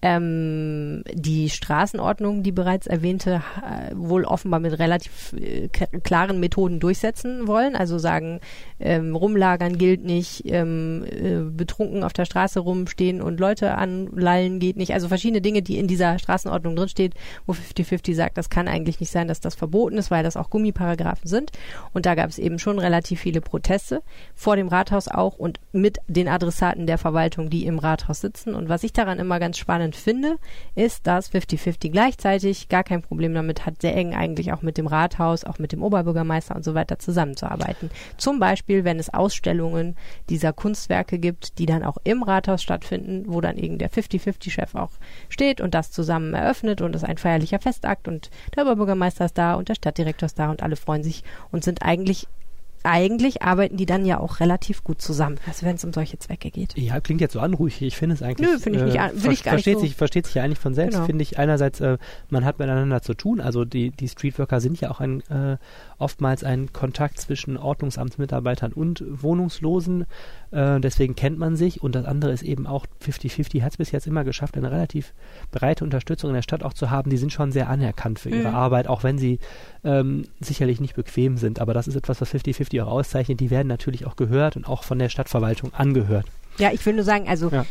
ähm, 0.00 1.02
die 1.12 1.50
Straßenordnung, 1.50 2.42
die 2.44 2.52
bereits 2.52 2.86
erwähnte, 2.86 3.42
äh, 3.62 3.94
wohl 3.96 4.24
offenbar 4.24 4.60
mit 4.60 4.78
relativ 4.78 5.32
äh, 5.32 5.68
klaren 5.68 6.38
Methoden 6.38 6.78
durchsetzen 6.78 7.48
wollen. 7.48 7.74
Also 7.74 7.98
sagen, 7.98 8.40
ähm, 8.78 9.16
rumlagern 9.16 9.76
gilt 9.76 10.04
nicht, 10.04 10.44
ähm, 10.46 11.04
äh, 11.04 11.40
betrunken 11.50 12.04
auf 12.04 12.12
der 12.12 12.26
Straße 12.26 12.60
rumstehen 12.60 13.20
und 13.20 13.40
Leute 13.40 13.74
anlallen 13.74 14.60
geht 14.60 14.76
nicht. 14.76 14.94
Also 14.94 15.08
verschiedene 15.08 15.40
Dinge, 15.40 15.62
die 15.62 15.78
in 15.78 15.88
dieser 15.88 16.18
Straßenordnung 16.20 16.76
drinsteht, 16.76 17.14
wo 17.46 17.52
50-50 17.52 18.14
sagt, 18.14 18.38
das 18.38 18.50
kann 18.50 18.68
eigentlich 18.68 19.00
nicht 19.00 19.10
sein, 19.10 19.26
dass 19.26 19.40
das 19.40 19.56
verboten 19.56 19.98
ist, 19.98 20.12
weil 20.12 20.22
das 20.22 20.36
auch 20.36 20.50
Gummiparagraphen 20.50 21.28
sind. 21.28 21.50
Und 21.92 22.06
da 22.06 22.14
gab 22.14 22.30
es 22.30 22.38
eben 22.38 22.60
schon 22.60 22.78
relativ 22.78 23.20
viele 23.20 23.40
Proteste 23.40 24.02
vor 24.36 24.54
dem 24.54 24.68
Rathaus 24.68 25.08
auch 25.08 25.36
und 25.38 25.58
mit 25.72 25.98
den 26.06 26.28
Adressaten 26.28 26.86
der 26.86 26.98
Verwaltung, 26.98 27.50
die 27.50 27.66
im 27.66 27.80
Rathaus 27.80 28.20
sitzen. 28.20 28.54
Und 28.54 28.68
was 28.68 28.84
ich 28.84 28.92
daran 28.92 29.18
immer 29.18 29.40
ganz 29.40 29.58
spannend 29.58 29.87
spannend 29.88 29.96
finde, 29.96 30.38
ist, 30.74 31.06
dass 31.06 31.30
50-50 31.32 31.90
gleichzeitig 31.90 32.68
gar 32.68 32.84
kein 32.84 33.02
Problem 33.02 33.34
damit 33.34 33.66
hat, 33.66 33.80
sehr 33.80 33.94
eng 33.94 34.14
eigentlich 34.14 34.52
auch 34.52 34.62
mit 34.62 34.78
dem 34.78 34.86
Rathaus, 34.86 35.44
auch 35.44 35.58
mit 35.58 35.72
dem 35.72 35.82
Oberbürgermeister 35.82 36.56
und 36.56 36.64
so 36.64 36.74
weiter 36.74 36.98
zusammenzuarbeiten. 36.98 37.90
Zum 38.16 38.38
Beispiel, 38.38 38.84
wenn 38.84 38.98
es 38.98 39.12
Ausstellungen 39.12 39.96
dieser 40.28 40.52
Kunstwerke 40.52 41.18
gibt, 41.18 41.58
die 41.58 41.66
dann 41.66 41.82
auch 41.82 41.98
im 42.04 42.22
Rathaus 42.22 42.62
stattfinden, 42.62 43.24
wo 43.26 43.40
dann 43.40 43.56
eben 43.56 43.78
der 43.78 43.90
50-50-Chef 43.90 44.74
auch 44.74 44.92
steht 45.28 45.60
und 45.60 45.74
das 45.74 45.90
zusammen 45.90 46.34
eröffnet 46.34 46.80
und 46.80 46.94
es 46.94 47.02
ist 47.02 47.08
ein 47.08 47.18
feierlicher 47.18 47.60
Festakt 47.60 48.08
und 48.08 48.30
der 48.56 48.64
Oberbürgermeister 48.64 49.24
ist 49.24 49.38
da 49.38 49.54
und 49.54 49.68
der 49.68 49.74
Stadtdirektor 49.74 50.26
ist 50.26 50.38
da 50.38 50.50
und 50.50 50.62
alle 50.62 50.76
freuen 50.76 51.02
sich 51.02 51.22
und 51.50 51.64
sind 51.64 51.82
eigentlich 51.82 52.26
eigentlich 52.82 53.42
arbeiten 53.42 53.76
die 53.76 53.86
dann 53.86 54.04
ja 54.04 54.18
auch 54.20 54.40
relativ 54.40 54.84
gut 54.84 55.00
zusammen, 55.02 55.38
also 55.46 55.66
wenn 55.66 55.76
es 55.76 55.84
um 55.84 55.92
solche 55.92 56.18
Zwecke 56.18 56.50
geht. 56.50 56.76
Ja, 56.76 57.00
klingt 57.00 57.20
jetzt 57.20 57.32
so 57.32 57.40
anruhig. 57.40 57.82
Ich 57.82 57.96
finde 57.96 58.14
es 58.14 58.22
eigentlich. 58.22 58.48
Nö, 58.48 58.58
finde 58.58 58.78
ich 58.80 58.84
nicht. 58.86 58.96
Äh, 58.96 59.22
will 59.22 59.32
ich 59.32 59.42
gar 59.42 59.52
versteht 59.52 59.74
nicht 59.74 59.80
so. 59.80 59.86
sich, 59.86 59.96
versteht 59.96 60.26
sich 60.26 60.34
ja 60.34 60.44
eigentlich 60.44 60.58
von 60.58 60.74
selbst. 60.74 60.94
Genau. 60.94 61.06
Finde 61.06 61.22
ich 61.22 61.38
einerseits, 61.38 61.80
äh, 61.80 61.98
man 62.30 62.44
hat 62.44 62.58
miteinander 62.58 63.02
zu 63.02 63.14
tun. 63.14 63.40
Also 63.40 63.64
die 63.64 63.90
die 63.90 64.08
Streetworker 64.08 64.60
sind 64.60 64.80
ja 64.80 64.90
auch 64.90 65.00
ein 65.00 65.20
äh, 65.28 65.56
oftmals 65.98 66.44
ein 66.44 66.72
Kontakt 66.72 67.18
zwischen 67.18 67.56
Ordnungsamtsmitarbeitern 67.56 68.72
und 68.72 69.04
Wohnungslosen. 69.08 70.06
Äh, 70.50 70.80
deswegen 70.80 71.14
kennt 71.16 71.38
man 71.38 71.56
sich. 71.56 71.82
Und 71.82 71.94
das 71.94 72.04
andere 72.06 72.32
ist 72.32 72.42
eben 72.42 72.66
auch 72.66 72.86
50-50 73.04 73.62
hat 73.62 73.72
es 73.72 73.76
bis 73.76 73.90
jetzt 73.90 74.06
immer 74.06 74.24
geschafft, 74.24 74.56
eine 74.56 74.70
relativ 74.70 75.12
breite 75.50 75.84
Unterstützung 75.84 76.30
in 76.30 76.34
der 76.34 76.42
Stadt 76.42 76.62
auch 76.62 76.72
zu 76.72 76.90
haben. 76.90 77.10
Die 77.10 77.16
sind 77.16 77.32
schon 77.32 77.52
sehr 77.52 77.68
anerkannt 77.68 78.18
für 78.18 78.30
ihre 78.30 78.50
mhm. 78.50 78.54
Arbeit, 78.54 78.88
auch 78.88 79.02
wenn 79.02 79.18
sie 79.18 79.38
ähm, 79.88 80.24
sicherlich 80.40 80.80
nicht 80.80 80.94
bequem 80.94 81.38
sind. 81.38 81.60
Aber 81.60 81.72
das 81.72 81.88
ist 81.88 81.96
etwas, 81.96 82.20
was 82.20 82.34
50-50 82.34 82.82
auch 82.82 82.88
auszeichnet. 82.88 83.40
Die 83.40 83.50
werden 83.50 83.68
natürlich 83.68 84.06
auch 84.06 84.16
gehört 84.16 84.56
und 84.56 84.68
auch 84.68 84.84
von 84.84 84.98
der 84.98 85.08
Stadtverwaltung 85.08 85.72
angehört. 85.72 86.26
Ja, 86.58 86.72
ich 86.72 86.84
will 86.84 86.94
nur 86.94 87.04
sagen, 87.04 87.28
also 87.28 87.50
ja. 87.50 87.64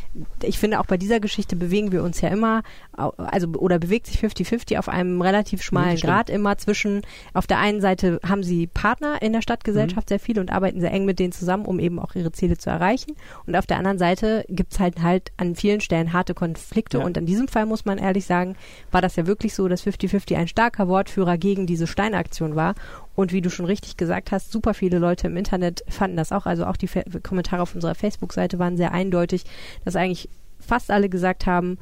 ich 0.44 0.60
finde 0.60 0.80
auch 0.80 0.86
bei 0.86 0.98
dieser 0.98 1.19
Geschichte 1.19 1.56
bewegen 1.56 1.92
wir 1.92 2.04
uns 2.04 2.22
ja 2.22 2.30
immer, 2.30 2.63
also 2.94 3.48
oder 3.48 3.80
bewegt 3.80 4.07
sich 4.07 4.19
50-50 4.19 4.80
auf 4.80 4.89
einem 4.89 5.22
relativ 5.22 5.62
schmalen 5.62 5.98
Grad 5.98 6.30
immer 6.30 6.57
zwischen, 6.57 7.01
auf 7.34 7.48
der 7.48 7.60
einen 7.60 7.81
Seite 7.81 8.19
haben 8.28 8.44
sie 8.44 8.68
Partner 8.68 9.22
in 9.22 9.34
der 9.34 9.42
Stadtgesellschaft 9.42 10.07
mhm. 10.07 10.10
sehr 10.10 10.19
viele 10.19 10.42
und 10.42 10.51
arbeiten 10.51 10.81
sehr 10.81 10.92
eng 10.92 11.06
mit 11.06 11.19
denen 11.19 11.31
zusammen, 11.31 11.66
um 11.66 11.80
eben 11.80 12.00
auch 12.00 12.16
ihre 12.16 12.31
Ziele 12.31 12.57
zu 12.57 12.69
erreichen. 12.69 13.13
Und 13.45 13.56
auf 13.56 13.66
der 13.66 13.78
anderen 13.78 13.98
Seite 13.98 14.45
gibt's 14.50 14.80
halt 14.80 15.01
halt 15.01 15.31
an 15.38 15.56
vielen 15.56 15.81
Stellen 15.81 16.13
harte 16.13 16.33
Konflikte. 16.33 17.00
Ja. 17.00 17.06
Und 17.06 17.18
in 17.18 17.25
diesem 17.25 17.48
Fall 17.48 17.66
muss 17.66 17.86
man 17.86 17.98
ehrlich 17.98 18.25
sagen, 18.25 18.56
war 18.92 19.01
das 19.01 19.16
ja 19.16 19.28
wirklich 19.28 19.54
so, 19.54 19.68
dass 19.68 19.86
50-50 19.86 20.36
ein 20.36 20.48
starker 20.48 20.88
Wortführer 20.88 21.38
gegen 21.38 21.66
diese 21.68 21.88
Steinaktion 21.88 22.56
war 22.56 22.75
und 23.18 23.34
wie 23.34 23.42
du 23.42 23.50
schon 23.50 23.66
richtig 23.66 23.98
gesagt 23.98 24.31
hast, 24.31 24.52
super 24.52 24.75
viele 24.75 25.00
Leute 25.00 25.25
im 25.25 25.38
Internet 25.38 25.84
fanden 25.90 26.18
das 26.18 26.31
auch. 26.31 26.46
Also 26.46 26.68
auch 26.68 26.78
die 26.78 26.88
Fe 26.88 27.04
Kommentare 27.24 27.64
auf 27.64 27.74
unserer 27.74 27.96
Facebook-Seite 27.96 28.60
waren 28.60 28.78
sehr 28.78 28.92
eindeutig, 28.92 29.44
dass 29.84 29.96
eigentlich 29.96 30.30
fast 30.60 30.92
alle 30.92 31.10
gesagt 31.10 31.48
haben, 31.48 31.80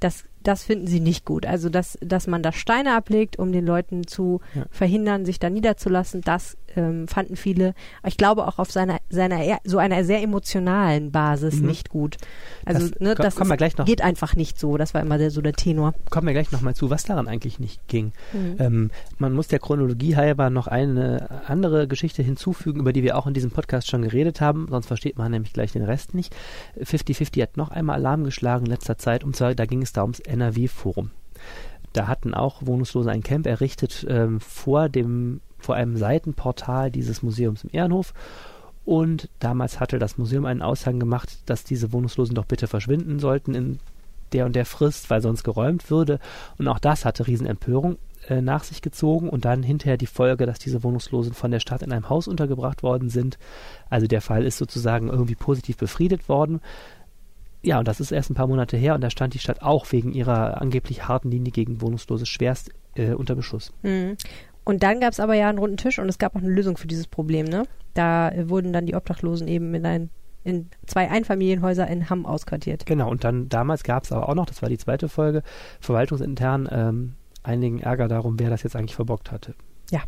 dass 0.00 0.24
das 0.42 0.64
finden 0.64 0.86
sie 0.86 1.00
nicht 1.00 1.26
gut. 1.26 1.44
Also, 1.44 1.68
dass, 1.68 1.98
dass 2.00 2.26
man 2.26 2.42
da 2.42 2.52
Steine 2.52 2.96
ablegt, 2.96 3.38
um 3.38 3.52
den 3.52 3.66
Leuten 3.66 4.06
zu 4.06 4.40
ja. 4.54 4.64
verhindern, 4.70 5.26
sich 5.26 5.38
da 5.38 5.50
niederzulassen, 5.50 6.22
das 6.22 6.56
ähm, 6.76 7.08
fanden 7.08 7.36
viele, 7.36 7.74
ich 8.06 8.16
glaube 8.16 8.46
auch 8.46 8.58
auf 8.58 8.70
seiner, 8.70 8.98
seiner 9.10 9.58
so 9.64 9.78
einer 9.78 10.04
sehr 10.04 10.22
emotionalen 10.22 11.10
Basis 11.10 11.56
mhm. 11.56 11.66
nicht 11.66 11.88
gut. 11.88 12.16
Also, 12.64 12.88
das, 12.88 13.00
ne, 13.00 13.14
das 13.14 13.38
ist, 13.38 13.78
noch, 13.78 13.86
geht 13.86 14.02
einfach 14.02 14.36
nicht 14.36 14.58
so. 14.58 14.76
Das 14.76 14.94
war 14.94 15.00
immer 15.00 15.18
der, 15.18 15.30
so 15.30 15.40
der 15.40 15.52
Tenor. 15.52 15.94
Kommen 16.10 16.26
wir 16.26 16.34
gleich 16.34 16.52
nochmal 16.52 16.74
zu, 16.74 16.90
was 16.90 17.04
daran 17.04 17.28
eigentlich 17.28 17.58
nicht 17.58 17.86
ging. 17.88 18.12
Mhm. 18.32 18.56
Ähm, 18.58 18.90
man 19.18 19.32
muss 19.32 19.48
der 19.48 19.58
Chronologie 19.58 20.16
halber 20.16 20.50
noch 20.50 20.66
eine 20.66 21.42
andere 21.46 21.88
Geschichte 21.88 22.22
hinzufügen, 22.22 22.80
über 22.80 22.92
die 22.92 23.02
wir 23.02 23.16
auch 23.16 23.26
in 23.26 23.34
diesem 23.34 23.50
Podcast 23.50 23.88
schon 23.88 24.02
geredet 24.02 24.40
haben, 24.40 24.66
sonst 24.68 24.86
versteht 24.86 25.18
man 25.18 25.30
nämlich 25.30 25.52
gleich 25.52 25.72
den 25.72 25.84
Rest 25.84 26.14
nicht. 26.14 26.34
50-50 26.80 27.42
hat 27.42 27.56
noch 27.56 27.70
einmal 27.70 27.96
Alarm 27.96 28.24
geschlagen 28.24 28.66
in 28.66 28.70
letzter 28.70 28.98
Zeit, 28.98 29.24
und 29.24 29.36
zwar, 29.36 29.54
da 29.54 29.66
ging 29.66 29.82
es 29.82 29.92
da 29.92 30.02
ums 30.02 30.20
NRW-Forum. 30.20 31.10
Da 31.92 32.06
hatten 32.06 32.34
auch 32.34 32.66
Wohnungslose 32.66 33.10
ein 33.10 33.22
Camp 33.22 33.46
errichtet 33.46 34.06
ähm, 34.08 34.40
vor 34.40 34.88
dem 34.88 35.40
vor 35.58 35.74
einem 35.74 35.96
Seitenportal 35.96 36.90
dieses 36.90 37.22
Museums 37.22 37.64
im 37.64 37.70
Ehrenhof. 37.72 38.14
Und 38.84 39.28
damals 39.38 39.80
hatte 39.80 39.98
das 39.98 40.16
Museum 40.16 40.46
einen 40.46 40.62
Aushang 40.62 40.98
gemacht, 40.98 41.38
dass 41.46 41.64
diese 41.64 41.92
Wohnungslosen 41.92 42.34
doch 42.34 42.46
bitte 42.46 42.66
verschwinden 42.66 43.18
sollten 43.18 43.54
in 43.54 43.78
der 44.32 44.46
und 44.46 44.56
der 44.56 44.64
Frist, 44.64 45.10
weil 45.10 45.20
sonst 45.20 45.44
geräumt 45.44 45.90
würde. 45.90 46.20
Und 46.58 46.68
auch 46.68 46.78
das 46.78 47.04
hatte 47.04 47.26
Riesenempörung 47.26 47.98
äh, 48.28 48.40
nach 48.40 48.64
sich 48.64 48.82
gezogen 48.82 49.28
und 49.28 49.44
dann 49.44 49.62
hinterher 49.62 49.96
die 49.96 50.06
Folge, 50.06 50.46
dass 50.46 50.58
diese 50.58 50.82
Wohnungslosen 50.82 51.34
von 51.34 51.50
der 51.50 51.60
Stadt 51.60 51.82
in 51.82 51.92
einem 51.92 52.08
Haus 52.08 52.28
untergebracht 52.28 52.82
worden 52.82 53.10
sind. 53.10 53.38
Also 53.90 54.06
der 54.06 54.20
Fall 54.20 54.44
ist 54.44 54.58
sozusagen 54.58 55.08
irgendwie 55.08 55.34
positiv 55.34 55.76
befriedet 55.76 56.28
worden. 56.28 56.60
Ja, 57.62 57.80
und 57.80 57.88
das 57.88 58.00
ist 58.00 58.12
erst 58.12 58.30
ein 58.30 58.34
paar 58.34 58.46
Monate 58.46 58.76
her 58.76 58.94
und 58.94 59.00
da 59.00 59.10
stand 59.10 59.34
die 59.34 59.38
Stadt 59.38 59.62
auch 59.62 59.90
wegen 59.90 60.12
ihrer 60.12 60.60
angeblich 60.60 61.08
harten 61.08 61.30
Linie 61.30 61.52
gegen 61.52 61.80
Wohnungslose 61.80 62.24
schwerst 62.24 62.70
äh, 62.94 63.12
unter 63.12 63.34
Beschuss. 63.34 63.72
Mhm. 63.82 64.16
Und 64.68 64.82
dann 64.82 65.00
gab 65.00 65.14
es 65.14 65.18
aber 65.18 65.32
ja 65.32 65.48
einen 65.48 65.56
runden 65.56 65.78
Tisch 65.78 65.98
und 65.98 66.10
es 66.10 66.18
gab 66.18 66.36
auch 66.36 66.42
eine 66.42 66.50
Lösung 66.50 66.76
für 66.76 66.86
dieses 66.86 67.06
Problem. 67.06 67.46
Ne? 67.46 67.62
Da 67.94 68.30
wurden 68.50 68.74
dann 68.74 68.84
die 68.84 68.94
Obdachlosen 68.94 69.48
eben 69.48 69.72
in 69.72 69.86
ein 69.86 70.10
in 70.44 70.68
zwei 70.86 71.10
Einfamilienhäuser 71.10 71.88
in 71.88 72.10
Hamm 72.10 72.26
ausquartiert. 72.26 72.84
Genau, 72.84 73.10
und 73.10 73.24
dann 73.24 73.48
damals 73.48 73.82
gab 73.82 74.04
es 74.04 74.12
aber 74.12 74.28
auch 74.28 74.34
noch, 74.34 74.44
das 74.44 74.60
war 74.60 74.68
die 74.68 74.76
zweite 74.76 75.08
Folge, 75.08 75.42
verwaltungsintern 75.80 76.68
ähm, 76.70 77.14
einigen 77.42 77.80
Ärger 77.80 78.08
darum, 78.08 78.38
wer 78.38 78.50
das 78.50 78.62
jetzt 78.62 78.76
eigentlich 78.76 78.94
verbockt 78.94 79.32
hatte. 79.32 79.54
Ja. 79.90 80.02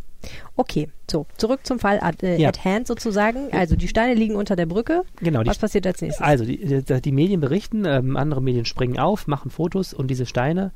Okay, 0.57 0.91
so, 1.11 1.25
zurück 1.39 1.61
zum 1.63 1.79
Fall 1.79 1.99
at, 2.03 2.23
äh, 2.23 2.37
ja. 2.37 2.51
at 2.51 2.63
hand 2.63 2.87
sozusagen. 2.87 3.49
Also 3.53 3.77
die 3.77 3.89
Steine 3.89 4.13
liegen 4.13 4.37
unter 4.37 4.57
der 4.57 4.67
Brücke. 4.67 5.05
Genau. 5.21 5.41
Was 5.47 5.59
passiert 5.59 5.87
als 5.87 6.03
nächstes? 6.03 6.23
Also 6.23 6.45
die, 6.45 6.83
die, 6.83 7.01
die 7.01 7.13
Medien 7.13 7.41
berichten, 7.41 7.87
ähm, 7.87 8.15
andere 8.15 8.43
Medien 8.43 8.67
springen 8.67 8.99
auf, 8.99 9.27
machen 9.27 9.51
Fotos 9.51 9.95
und 9.95 10.09
diese 10.09 10.27
Steine 10.27 10.73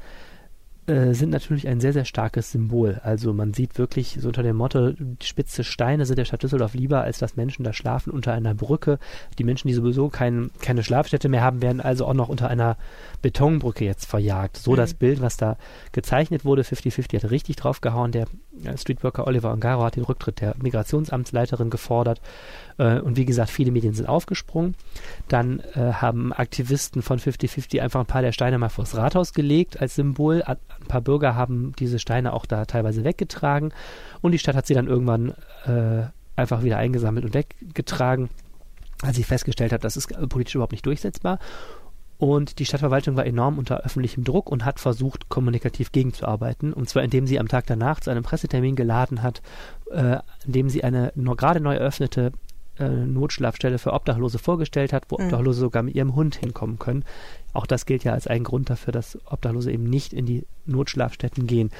sind 0.86 1.30
natürlich 1.30 1.66
ein 1.66 1.80
sehr, 1.80 1.94
sehr 1.94 2.04
starkes 2.04 2.52
Symbol. 2.52 3.00
Also 3.02 3.32
man 3.32 3.54
sieht 3.54 3.78
wirklich 3.78 4.18
so 4.20 4.28
unter 4.28 4.42
dem 4.42 4.56
Motto, 4.56 4.92
spitze 5.22 5.64
Steine 5.64 6.04
sind 6.04 6.18
der 6.18 6.26
Stadt 6.26 6.42
Düsseldorf 6.42 6.74
lieber, 6.74 7.00
als 7.02 7.18
dass 7.18 7.36
Menschen 7.36 7.64
da 7.64 7.72
schlafen 7.72 8.10
unter 8.12 8.34
einer 8.34 8.54
Brücke. 8.54 8.98
Die 9.38 9.44
Menschen, 9.44 9.68
die 9.68 9.74
sowieso 9.74 10.10
kein, 10.10 10.50
keine 10.60 10.82
Schlafstätte 10.82 11.30
mehr 11.30 11.42
haben, 11.42 11.62
werden 11.62 11.80
also 11.80 12.04
auch 12.04 12.12
noch 12.12 12.28
unter 12.28 12.48
einer 12.48 12.76
Betonbrücke 13.22 13.84
jetzt 13.84 14.04
verjagt. 14.04 14.58
So 14.58 14.72
mhm. 14.72 14.76
das 14.76 14.92
Bild, 14.92 15.22
was 15.22 15.38
da 15.38 15.56
gezeichnet 15.92 16.44
wurde, 16.44 16.62
50-50 16.62 17.22
hat 17.22 17.30
richtig 17.30 17.56
drauf 17.56 17.80
gehauen, 17.80 18.12
der 18.12 18.26
Streetworker 18.76 19.26
Oliver 19.26 19.52
Ongaro 19.52 19.84
hat 19.84 19.96
den 19.96 20.04
Rücktritt 20.04 20.40
der 20.40 20.54
Migrationsamtsleiterin 20.60 21.70
gefordert. 21.70 22.20
Äh, 22.78 23.00
und 23.00 23.16
wie 23.16 23.24
gesagt, 23.24 23.50
viele 23.50 23.70
Medien 23.70 23.94
sind 23.94 24.08
aufgesprungen. 24.08 24.74
Dann 25.28 25.60
äh, 25.74 25.92
haben 25.94 26.32
Aktivisten 26.32 27.02
von 27.02 27.18
50-50 27.18 27.80
einfach 27.80 28.00
ein 28.00 28.06
paar 28.06 28.22
der 28.22 28.32
Steine 28.32 28.58
mal 28.58 28.68
vors 28.68 28.96
Rathaus 28.96 29.32
gelegt 29.32 29.80
als 29.80 29.94
Symbol. 29.94 30.42
Ein 30.42 30.56
paar 30.88 31.00
Bürger 31.00 31.34
haben 31.34 31.72
diese 31.78 31.98
Steine 31.98 32.32
auch 32.32 32.46
da 32.46 32.64
teilweise 32.64 33.04
weggetragen. 33.04 33.72
Und 34.20 34.32
die 34.32 34.38
Stadt 34.38 34.56
hat 34.56 34.66
sie 34.66 34.74
dann 34.74 34.86
irgendwann 34.86 35.34
äh, 35.66 36.04
einfach 36.36 36.62
wieder 36.62 36.78
eingesammelt 36.78 37.24
und 37.24 37.34
weggetragen, 37.34 38.30
als 39.02 39.16
sie 39.16 39.24
festgestellt 39.24 39.72
hat, 39.72 39.84
das 39.84 39.96
ist 39.96 40.08
politisch 40.28 40.54
überhaupt 40.54 40.72
nicht 40.72 40.86
durchsetzbar. 40.86 41.38
Und 42.18 42.58
die 42.58 42.64
Stadtverwaltung 42.64 43.16
war 43.16 43.26
enorm 43.26 43.58
unter 43.58 43.80
öffentlichem 43.84 44.24
Druck 44.24 44.50
und 44.50 44.64
hat 44.64 44.78
versucht, 44.78 45.28
kommunikativ 45.28 45.92
gegenzuarbeiten. 45.92 46.72
Und 46.72 46.88
zwar 46.88 47.02
indem 47.02 47.26
sie 47.26 47.40
am 47.40 47.48
Tag 47.48 47.66
danach 47.66 48.00
zu 48.00 48.10
einem 48.10 48.22
Pressetermin 48.22 48.76
geladen 48.76 49.22
hat, 49.22 49.42
äh, 49.90 50.18
indem 50.46 50.68
sie 50.68 50.84
eine 50.84 51.12
nur 51.16 51.36
gerade 51.36 51.60
neu 51.60 51.74
eröffnete 51.74 52.32
äh, 52.78 52.88
Notschlafstelle 52.88 53.78
für 53.78 53.92
Obdachlose 53.92 54.38
vorgestellt 54.38 54.92
hat, 54.92 55.04
wo 55.08 55.18
mhm. 55.18 55.24
Obdachlose 55.24 55.60
sogar 55.60 55.82
mit 55.82 55.94
ihrem 55.94 56.14
Hund 56.14 56.36
hinkommen 56.36 56.78
können. 56.78 57.04
Auch 57.52 57.66
das 57.66 57.86
gilt 57.86 58.04
ja 58.04 58.12
als 58.12 58.26
ein 58.26 58.44
Grund 58.44 58.70
dafür, 58.70 58.92
dass 58.92 59.18
Obdachlose 59.26 59.72
eben 59.72 59.84
nicht 59.84 60.12
in 60.12 60.26
die 60.26 60.46
Notschlafstätten 60.66 61.46
gehen. 61.46 61.70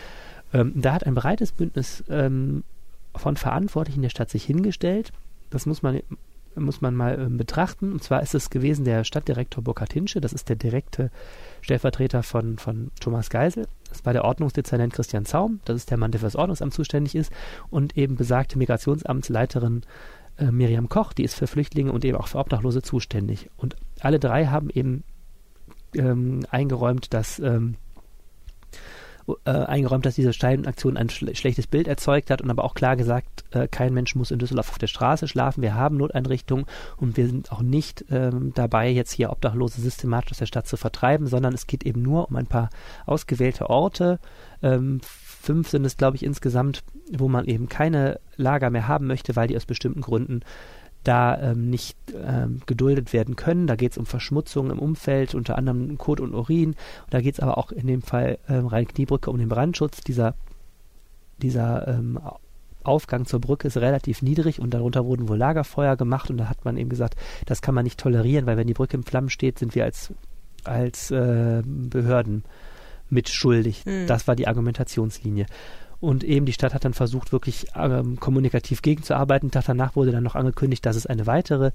Ähm, 0.53 0.73
da 0.75 0.95
hat 0.95 1.07
ein 1.07 1.15
breites 1.15 1.53
Bündnis 1.53 2.05
ähm, 2.09 2.65
von 3.15 3.37
Verantwortlichen 3.37 4.03
der 4.03 4.11
Stadt 4.11 4.31
sich 4.31 4.45
hingestellt. 4.45 5.13
Das 5.51 5.67
muss 5.67 5.83
man 5.83 6.01
muss 6.57 6.81
man 6.81 6.95
mal 6.95 7.21
äh, 7.21 7.29
betrachten. 7.29 7.93
Und 7.93 8.03
zwar 8.03 8.23
ist 8.23 8.35
es 8.35 8.51
gewesen 8.51 8.85
der 8.85 9.05
Stadtdirektor 9.05 9.63
Burkhard 9.63 9.93
Hinsche, 9.93 10.21
das 10.21 10.33
ist 10.33 10.49
der 10.49 10.57
direkte 10.57 11.11
Stellvertreter 11.61 12.23
von, 12.23 12.59
von 12.59 12.91
Thomas 13.01 13.31
Geisel. 13.31 13.67
Das 13.89 14.05
war 14.05 14.13
der 14.13 14.25
Ordnungsdezernent 14.25 14.93
Christian 14.93 15.25
Zaum, 15.25 15.61
das 15.65 15.77
ist 15.77 15.91
der 15.91 15.99
Mann, 15.99 16.11
der 16.11 16.21
für 16.21 16.27
das 16.27 16.37
Ordnungsamt 16.37 16.75
zuständig 16.75 17.15
ist. 17.15 17.33
Und 17.71 17.97
eben 17.97 18.17
besagte 18.17 18.59
Migrationsamtsleiterin 18.59 19.83
äh, 20.39 20.51
Miriam 20.51 20.89
Koch, 20.89 21.13
die 21.13 21.25
ist 21.25 21.35
für 21.35 21.47
Flüchtlinge 21.47 21.93
und 21.93 22.05
eben 22.05 22.19
auch 22.19 22.29
für 22.29 22.39
Obdachlose 22.39 22.83
zuständig. 22.83 23.51
Und 23.57 23.77
alle 24.01 24.19
drei 24.19 24.47
haben 24.47 24.71
eben 24.71 25.05
ähm, 25.95 26.45
eingeräumt, 26.51 27.15
dass 27.15 27.39
ähm, 27.39 27.77
äh, 29.45 29.51
eingeräumt, 29.51 30.05
dass 30.05 30.15
diese 30.15 30.33
Steinaktion 30.33 30.97
ein 30.97 31.09
schle 31.09 31.35
schlechtes 31.35 31.67
Bild 31.67 31.89
erzeugt 31.89 32.31
hat 32.31 32.43
und 32.43 32.51
aber 32.51 32.65
auch 32.65 32.75
klar 32.75 32.97
gesagt, 32.97 33.45
äh, 33.53 33.69
kein 33.69 33.95
Mensch 33.95 34.15
muss 34.15 34.31
in 34.31 34.39
Düsseldorf 34.39 34.71
auf 34.71 34.79
der 34.79 34.87
Straße 34.87 35.29
schlafen. 35.29 35.63
Wir 35.63 35.75
haben 35.75 35.97
Noteinrichtungen 35.97 36.67
und 36.97 37.17
wir 37.17 37.27
sind 37.27 37.51
auch 37.53 37.63
nicht 37.63 38.05
ähm, 38.11 38.53
dabei, 38.55 38.91
jetzt 38.91 39.13
hier 39.13 39.31
Obdachlose 39.31 39.81
systematisch 39.81 40.33
aus 40.33 40.39
der 40.39 40.47
Stadt 40.47 40.67
zu 40.67 40.77
vertreiben, 40.77 41.27
sondern 41.27 41.55
es 41.55 41.67
geht 41.67 41.85
eben 41.85 42.03
nur 42.03 42.29
um 42.29 42.37
ein 42.37 42.47
paar 42.47 42.71
ausgewählte 43.07 43.71
Orte. 43.71 44.19
Ähm, 44.63 45.01
fünf 45.03 45.69
sind 45.69 45.85
es, 45.85 45.97
glaube 45.97 46.17
ich, 46.17 46.23
insgesamt, 46.23 46.83
wo 47.13 47.29
man 47.29 47.45
eben 47.47 47.69
keine 47.69 48.21
Lager 48.37 48.71
mehr 48.71 48.89
haben 48.89 49.07
möchte, 49.07 49.37
weil 49.37 49.49
die 49.49 49.57
aus 49.57 49.67
bestimmten 49.67 50.01
Gründen 50.01 50.41
da 51.05 51.39
ähm, 51.41 51.71
nicht 51.71 51.97
ähm, 52.15 52.61
geduldet 52.67 53.13
werden 53.13 53.37
können. 53.37 53.67
Da 53.67 53.77
geht 53.77 53.93
es 53.93 53.99
um 53.99 54.07
Verschmutzung 54.07 54.71
im 54.71 54.79
Umfeld, 54.79 55.35
unter 55.35 55.57
anderem 55.57 55.99
Kot 55.99 56.21
und 56.21 56.35
Urin. 56.35 56.71
Und 56.71 57.15
da 57.15 57.21
geht 57.21 57.35
es 57.35 57.41
aber 57.41 57.59
auch 57.59 57.71
in 57.71 57.87
dem 57.87 58.03
Fall 58.03 58.39
ähm, 58.49 58.67
Rhein-Kniebrücke 58.67 59.31
um 59.31 59.39
den 59.39 59.49
Brandschutz. 59.49 60.01
Dieser, 60.01 60.35
dieser 61.39 61.87
ähm, 61.89 62.19
Aufgang 62.83 63.25
zur 63.27 63.41
Brücke 63.41 63.69
ist 63.69 63.77
relativ 63.77 64.23
niedrig 64.23 64.61
und 64.61 64.75
darunter 64.75 65.05
wurden 65.05 65.29
wohl 65.29 65.39
Lagerfeuer 65.39 65.97
gemacht 65.97 66.31
und 66.31 66.37
da 66.37 66.49
hat 66.49 66.65
man 66.65 66.77
eben 66.77 66.91
gesagt, 66.91 67.17
das 67.47 67.63
kann 67.63 67.75
man 67.75 67.85
nicht 67.85 67.99
tolerieren, 67.99 68.47
weil 68.47 68.57
wenn 68.57 68.67
die 68.67 68.75
Brücke 68.75 68.97
in 68.97 69.03
Flammen 69.03 69.31
steht, 69.31 69.59
sind 69.59 69.75
wir 69.75 69.85
als, 69.85 70.13
als 70.65 71.11
äh, 71.11 71.63
Behörden 71.65 72.45
mitschuldig. 73.09 73.87
Mhm. 73.87 74.07
Das 74.07 74.29
war 74.29 74.37
die 74.37 74.47
Argumentationslinie. 74.47 75.47
Und 76.05 76.23
eben 76.23 76.45
die 76.45 76.53
Stadt 76.53 76.75
hat 76.75 76.85
dann 76.85 76.93
versucht, 76.93 77.33
wirklich 77.33 77.69
ähm, 77.75 78.21
kommunikativ 78.21 78.83
gegenzuarbeiten. 78.83 79.51
Tag 79.51 79.65
danach 79.65 79.97
wurde 79.97 80.13
dann 80.13 80.23
noch 80.23 80.35
angekündigt, 80.35 80.85
dass 80.85 80.97
es 80.97 81.07
eine 81.07 81.27
weitere 81.27 81.71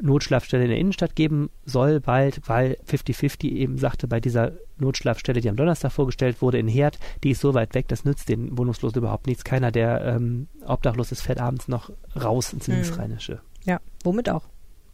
Notschlafstelle 0.00 0.64
in 0.64 0.70
der 0.70 0.78
Innenstadt 0.78 1.14
geben 1.14 1.50
soll, 1.66 2.00
bald, 2.00 2.40
weil 2.48 2.78
50-50 2.88 3.50
eben 3.50 3.76
sagte, 3.76 4.08
bei 4.08 4.18
dieser 4.18 4.52
Notschlafstelle, 4.78 5.42
die 5.42 5.50
am 5.50 5.56
Donnerstag 5.56 5.92
vorgestellt 5.92 6.40
wurde 6.40 6.58
in 6.58 6.68
Herd, 6.68 6.98
die 7.22 7.32
ist 7.32 7.42
so 7.42 7.52
weit 7.52 7.74
weg, 7.74 7.86
das 7.88 8.06
nützt 8.06 8.30
den 8.30 8.56
Wohnungslosen 8.56 8.96
überhaupt 8.96 9.26
nichts. 9.26 9.44
Keiner, 9.44 9.70
der 9.70 10.02
ähm, 10.06 10.48
obdachlos 10.64 11.12
ist, 11.12 11.20
fährt 11.20 11.38
abends 11.38 11.68
noch 11.68 11.90
raus 12.18 12.54
ins 12.54 12.68
mhm. 12.68 12.76
Linksrheinische. 12.76 13.42
Ja, 13.66 13.80
womit 14.04 14.30
auch, 14.30 14.44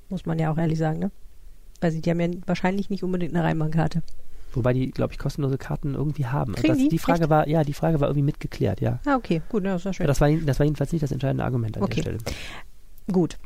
muss 0.08 0.26
man 0.26 0.40
ja 0.40 0.50
auch 0.50 0.58
ehrlich 0.58 0.78
sagen, 0.78 0.98
ne? 0.98 1.12
Weil 1.80 1.92
sie, 1.92 2.00
die 2.00 2.10
haben 2.10 2.18
ja 2.18 2.30
wahrscheinlich 2.46 2.90
nicht 2.90 3.04
unbedingt 3.04 3.32
eine 3.32 3.44
Rheinbahnkarte. 3.44 4.02
Wobei 4.54 4.73
die, 4.73 4.90
glaube 4.90 5.12
ich, 5.12 5.18
kostenlose 5.18 5.59
Karten 5.59 5.94
irgendwie 5.94 6.26
haben. 6.26 6.54
Das, 6.62 6.76
die? 6.76 6.88
die? 6.88 6.99
Frage 6.99 7.23
Echt? 7.23 7.30
war, 7.30 7.49
ja, 7.49 7.64
die 7.64 7.73
Frage 7.73 8.00
war 8.00 8.09
irgendwie 8.09 8.25
mitgeklärt, 8.25 8.80
ja. 8.80 9.00
Ah, 9.06 9.16
okay, 9.16 9.42
gut, 9.49 9.64
das 9.64 9.85
war 9.85 9.92
schön. 9.92 10.06
Das 10.06 10.21
war, 10.21 10.30
das 10.30 10.59
war 10.59 10.64
jedenfalls 10.66 10.92
nicht 10.92 11.02
das 11.02 11.12
entscheidende 11.12 11.44
Argument 11.44 11.76
an 11.76 11.82
okay. 11.82 11.97
der 11.97 12.02
Stelle. 12.02 12.18
Gut. 13.11 13.38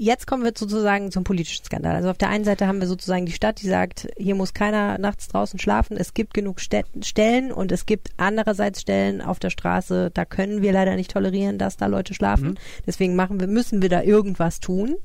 Jetzt 0.00 0.28
kommen 0.28 0.44
wir 0.44 0.52
sozusagen 0.54 1.10
zum 1.10 1.24
politischen 1.24 1.64
Skandal. 1.64 1.96
Also 1.96 2.10
auf 2.10 2.18
der 2.18 2.28
einen 2.28 2.44
Seite 2.44 2.68
haben 2.68 2.80
wir 2.80 2.86
sozusagen 2.86 3.26
die 3.26 3.32
Stadt, 3.32 3.60
die 3.60 3.66
sagt, 3.66 4.06
hier 4.16 4.36
muss 4.36 4.54
keiner 4.54 4.96
nachts 4.96 5.26
draußen 5.26 5.58
schlafen. 5.58 5.96
Es 5.96 6.14
gibt 6.14 6.34
genug 6.34 6.60
Stellen 6.60 7.50
und 7.50 7.72
es 7.72 7.84
gibt 7.84 8.10
andererseits 8.16 8.80
Stellen 8.80 9.20
auf 9.20 9.40
der 9.40 9.50
Straße, 9.50 10.12
da 10.14 10.24
können 10.24 10.62
wir 10.62 10.70
leider 10.70 10.94
nicht 10.94 11.10
tolerieren, 11.10 11.58
dass 11.58 11.76
da 11.76 11.86
Leute 11.86 12.14
schlafen. 12.14 12.50
Mhm. 12.50 12.58
Deswegen 12.86 13.16
machen 13.16 13.40
wir, 13.40 13.48
müssen 13.48 13.82
wir 13.82 13.88
da 13.88 14.02
irgendwas 14.02 14.60
tun. 14.60 14.96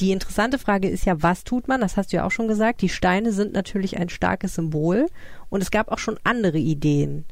Die 0.00 0.12
interessante 0.12 0.58
Frage 0.58 0.88
ist 0.88 1.06
ja, 1.06 1.22
was 1.22 1.44
tut 1.44 1.68
man? 1.68 1.80
Das 1.80 1.96
hast 1.96 2.12
du 2.12 2.18
ja 2.18 2.26
auch 2.26 2.30
schon 2.30 2.48
gesagt. 2.48 2.82
Die 2.82 2.90
Steine 2.90 3.32
sind 3.32 3.54
natürlich 3.54 3.96
ein 3.96 4.10
starkes 4.10 4.54
Symbol 4.54 5.06
und 5.48 5.62
es 5.62 5.70
gab 5.70 5.90
auch 5.90 5.98
schon 5.98 6.18
andere 6.22 6.58
Ideen 6.58 7.24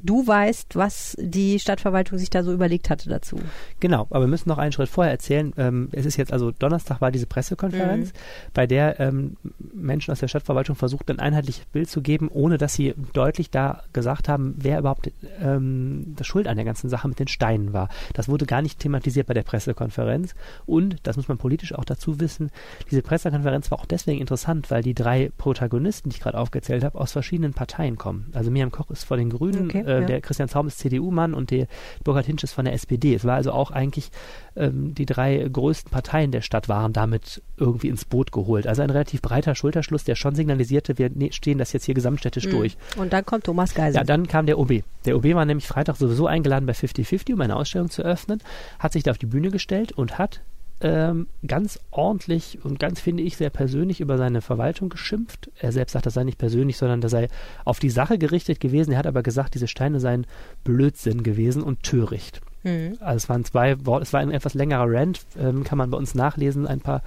du 0.00 0.26
weißt, 0.26 0.76
was 0.76 1.16
die 1.18 1.58
Stadtverwaltung 1.58 2.18
sich 2.18 2.30
da 2.30 2.42
so 2.42 2.52
überlegt 2.52 2.90
hatte 2.90 3.08
dazu. 3.08 3.38
Genau, 3.80 4.06
aber 4.10 4.20
wir 4.20 4.28
müssen 4.28 4.48
noch 4.48 4.58
einen 4.58 4.72
Schritt 4.72 4.88
vorher 4.88 5.12
erzählen. 5.12 5.52
Ähm, 5.56 5.88
es 5.92 6.06
ist 6.06 6.16
jetzt 6.16 6.32
also 6.32 6.50
Donnerstag 6.50 7.00
war 7.00 7.10
diese 7.10 7.26
Pressekonferenz, 7.26 8.12
mhm. 8.12 8.16
bei 8.54 8.66
der 8.66 9.00
ähm, 9.00 9.36
Menschen 9.74 10.12
aus 10.12 10.20
der 10.20 10.28
Stadtverwaltung 10.28 10.76
versucht, 10.76 11.10
ein 11.10 11.18
einheitliches 11.18 11.64
Bild 11.66 11.88
zu 11.88 12.02
geben, 12.02 12.28
ohne 12.28 12.58
dass 12.58 12.74
sie 12.74 12.94
deutlich 13.12 13.50
da 13.50 13.82
gesagt 13.92 14.28
haben, 14.28 14.54
wer 14.58 14.78
überhaupt 14.78 15.10
ähm, 15.40 16.14
das 16.16 16.26
Schuld 16.26 16.48
an 16.48 16.56
der 16.56 16.64
ganzen 16.64 16.88
Sache 16.88 17.08
mit 17.08 17.18
den 17.18 17.28
Steinen 17.28 17.72
war. 17.72 17.88
Das 18.14 18.28
wurde 18.28 18.46
gar 18.46 18.62
nicht 18.62 18.78
thematisiert 18.78 19.26
bei 19.26 19.34
der 19.34 19.42
Pressekonferenz. 19.42 20.34
Und, 20.66 20.96
das 21.02 21.16
muss 21.16 21.28
man 21.28 21.38
politisch 21.38 21.74
auch 21.74 21.84
dazu 21.84 22.20
wissen, 22.20 22.50
diese 22.90 23.02
Pressekonferenz 23.02 23.70
war 23.70 23.78
auch 23.78 23.86
deswegen 23.86 24.20
interessant, 24.20 24.70
weil 24.70 24.82
die 24.82 24.94
drei 24.94 25.30
Protagonisten, 25.36 26.10
die 26.10 26.16
ich 26.16 26.22
gerade 26.22 26.38
aufgezählt 26.38 26.84
habe, 26.84 26.98
aus 26.98 27.12
verschiedenen 27.12 27.54
Parteien 27.54 27.96
kommen. 27.96 28.30
Also 28.34 28.50
Miriam 28.50 28.70
Koch 28.70 28.90
ist 28.90 29.04
vor 29.04 29.16
den 29.16 29.30
Grünen, 29.30 29.66
okay. 29.66 29.84
Äh, 29.86 30.00
ja. 30.00 30.06
Der 30.06 30.20
Christian 30.20 30.48
Zaum 30.48 30.66
ist 30.66 30.78
CDU-Mann 30.78 31.34
und 31.34 31.50
der 31.50 31.66
Burkhard 32.04 32.26
Hinsch 32.26 32.44
ist 32.44 32.52
von 32.52 32.64
der 32.64 32.74
SPD. 32.74 33.14
Es 33.14 33.24
war 33.24 33.36
also 33.36 33.52
auch 33.52 33.70
eigentlich 33.70 34.10
ähm, 34.56 34.94
die 34.94 35.06
drei 35.06 35.48
größten 35.50 35.90
Parteien 35.90 36.32
der 36.32 36.40
Stadt 36.40 36.68
waren 36.68 36.92
damit 36.92 37.42
irgendwie 37.56 37.88
ins 37.88 38.04
Boot 38.04 38.32
geholt. 38.32 38.66
Also 38.66 38.82
ein 38.82 38.90
relativ 38.90 39.22
breiter 39.22 39.54
Schulterschluss, 39.54 40.04
der 40.04 40.14
schon 40.14 40.34
signalisierte, 40.34 40.98
wir 40.98 41.10
ne, 41.10 41.32
stehen 41.32 41.58
das 41.58 41.72
jetzt 41.72 41.84
hier 41.84 41.94
gesamtstädtisch 41.94 42.46
mhm. 42.46 42.50
durch. 42.50 42.76
Und 42.96 43.12
dann 43.12 43.24
kommt 43.24 43.44
Thomas 43.44 43.74
Geisel. 43.74 43.98
Ja, 43.98 44.04
dann 44.04 44.26
kam 44.26 44.46
der 44.46 44.58
OB. 44.58 44.82
Der 45.04 45.16
OB 45.16 45.34
war 45.34 45.44
nämlich 45.44 45.66
Freitag 45.66 45.96
sowieso 45.96 46.26
eingeladen 46.26 46.66
bei 46.66 46.72
50-50, 46.72 47.34
um 47.34 47.40
eine 47.40 47.56
Ausstellung 47.56 47.90
zu 47.90 48.02
öffnen, 48.02 48.40
hat 48.78 48.92
sich 48.92 49.02
da 49.02 49.12
auf 49.12 49.18
die 49.18 49.26
Bühne 49.26 49.50
gestellt 49.50 49.92
und 49.92 50.18
hat 50.18 50.40
ähm, 50.80 51.26
ganz 51.46 51.80
ordentlich 51.90 52.58
und 52.62 52.78
ganz, 52.78 53.00
finde 53.00 53.22
ich, 53.22 53.36
sehr 53.36 53.50
persönlich 53.50 54.00
über 54.00 54.18
seine 54.18 54.42
Verwaltung 54.42 54.88
geschimpft. 54.90 55.50
Er 55.58 55.72
selbst 55.72 55.92
sagt, 55.92 56.06
das 56.06 56.14
sei 56.14 56.24
nicht 56.24 56.38
persönlich, 56.38 56.76
sondern 56.76 57.00
das 57.00 57.12
sei 57.12 57.28
auf 57.64 57.78
die 57.78 57.90
Sache 57.90 58.18
gerichtet 58.18 58.60
gewesen. 58.60 58.92
Er 58.92 58.98
hat 58.98 59.06
aber 59.06 59.22
gesagt, 59.22 59.54
diese 59.54 59.68
Steine 59.68 60.00
seien 60.00 60.26
Blödsinn 60.64 61.22
gewesen 61.22 61.62
und 61.62 61.82
töricht. 61.82 62.42
Mhm. 62.62 62.98
Also 63.00 63.16
es 63.16 63.28
waren 63.28 63.44
zwei 63.44 63.86
Worte, 63.86 64.02
es 64.02 64.12
war 64.12 64.20
ein 64.20 64.30
etwas 64.30 64.54
längerer 64.54 64.86
Rant, 64.86 65.20
ähm, 65.38 65.64
kann 65.64 65.78
man 65.78 65.90
bei 65.90 65.96
uns 65.96 66.14
nachlesen, 66.14 66.66
ein 66.66 66.80
paar, 66.80 67.02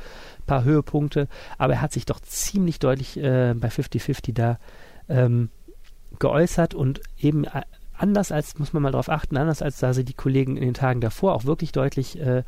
paar 0.48 0.64
Höhepunkte, 0.64 1.28
aber 1.58 1.74
er 1.74 1.82
hat 1.82 1.92
sich 1.92 2.06
doch 2.06 2.20
ziemlich 2.22 2.80
deutlich 2.80 3.18
äh, 3.18 3.54
bei 3.56 3.68
50-50 3.68 4.34
da 4.34 4.58
ähm, 5.10 5.50
geäußert 6.18 6.74
und 6.74 7.02
eben 7.20 7.44
äh, 7.44 7.62
anders 7.94 8.32
als, 8.32 8.58
muss 8.58 8.74
man 8.74 8.82
mal 8.82 8.92
darauf 8.92 9.10
achten, 9.10 9.38
anders 9.38 9.62
als 9.62 9.80
da 9.80 9.94
sie 9.94 10.06
die 10.06 10.14
Kollegen 10.14 10.56
in 10.56 10.64
den 10.64 10.74
Tagen 10.74 11.02
davor 11.02 11.36
auch 11.36 11.44
wirklich 11.44 11.72
deutlich 11.72 12.20
äh, 12.20 12.44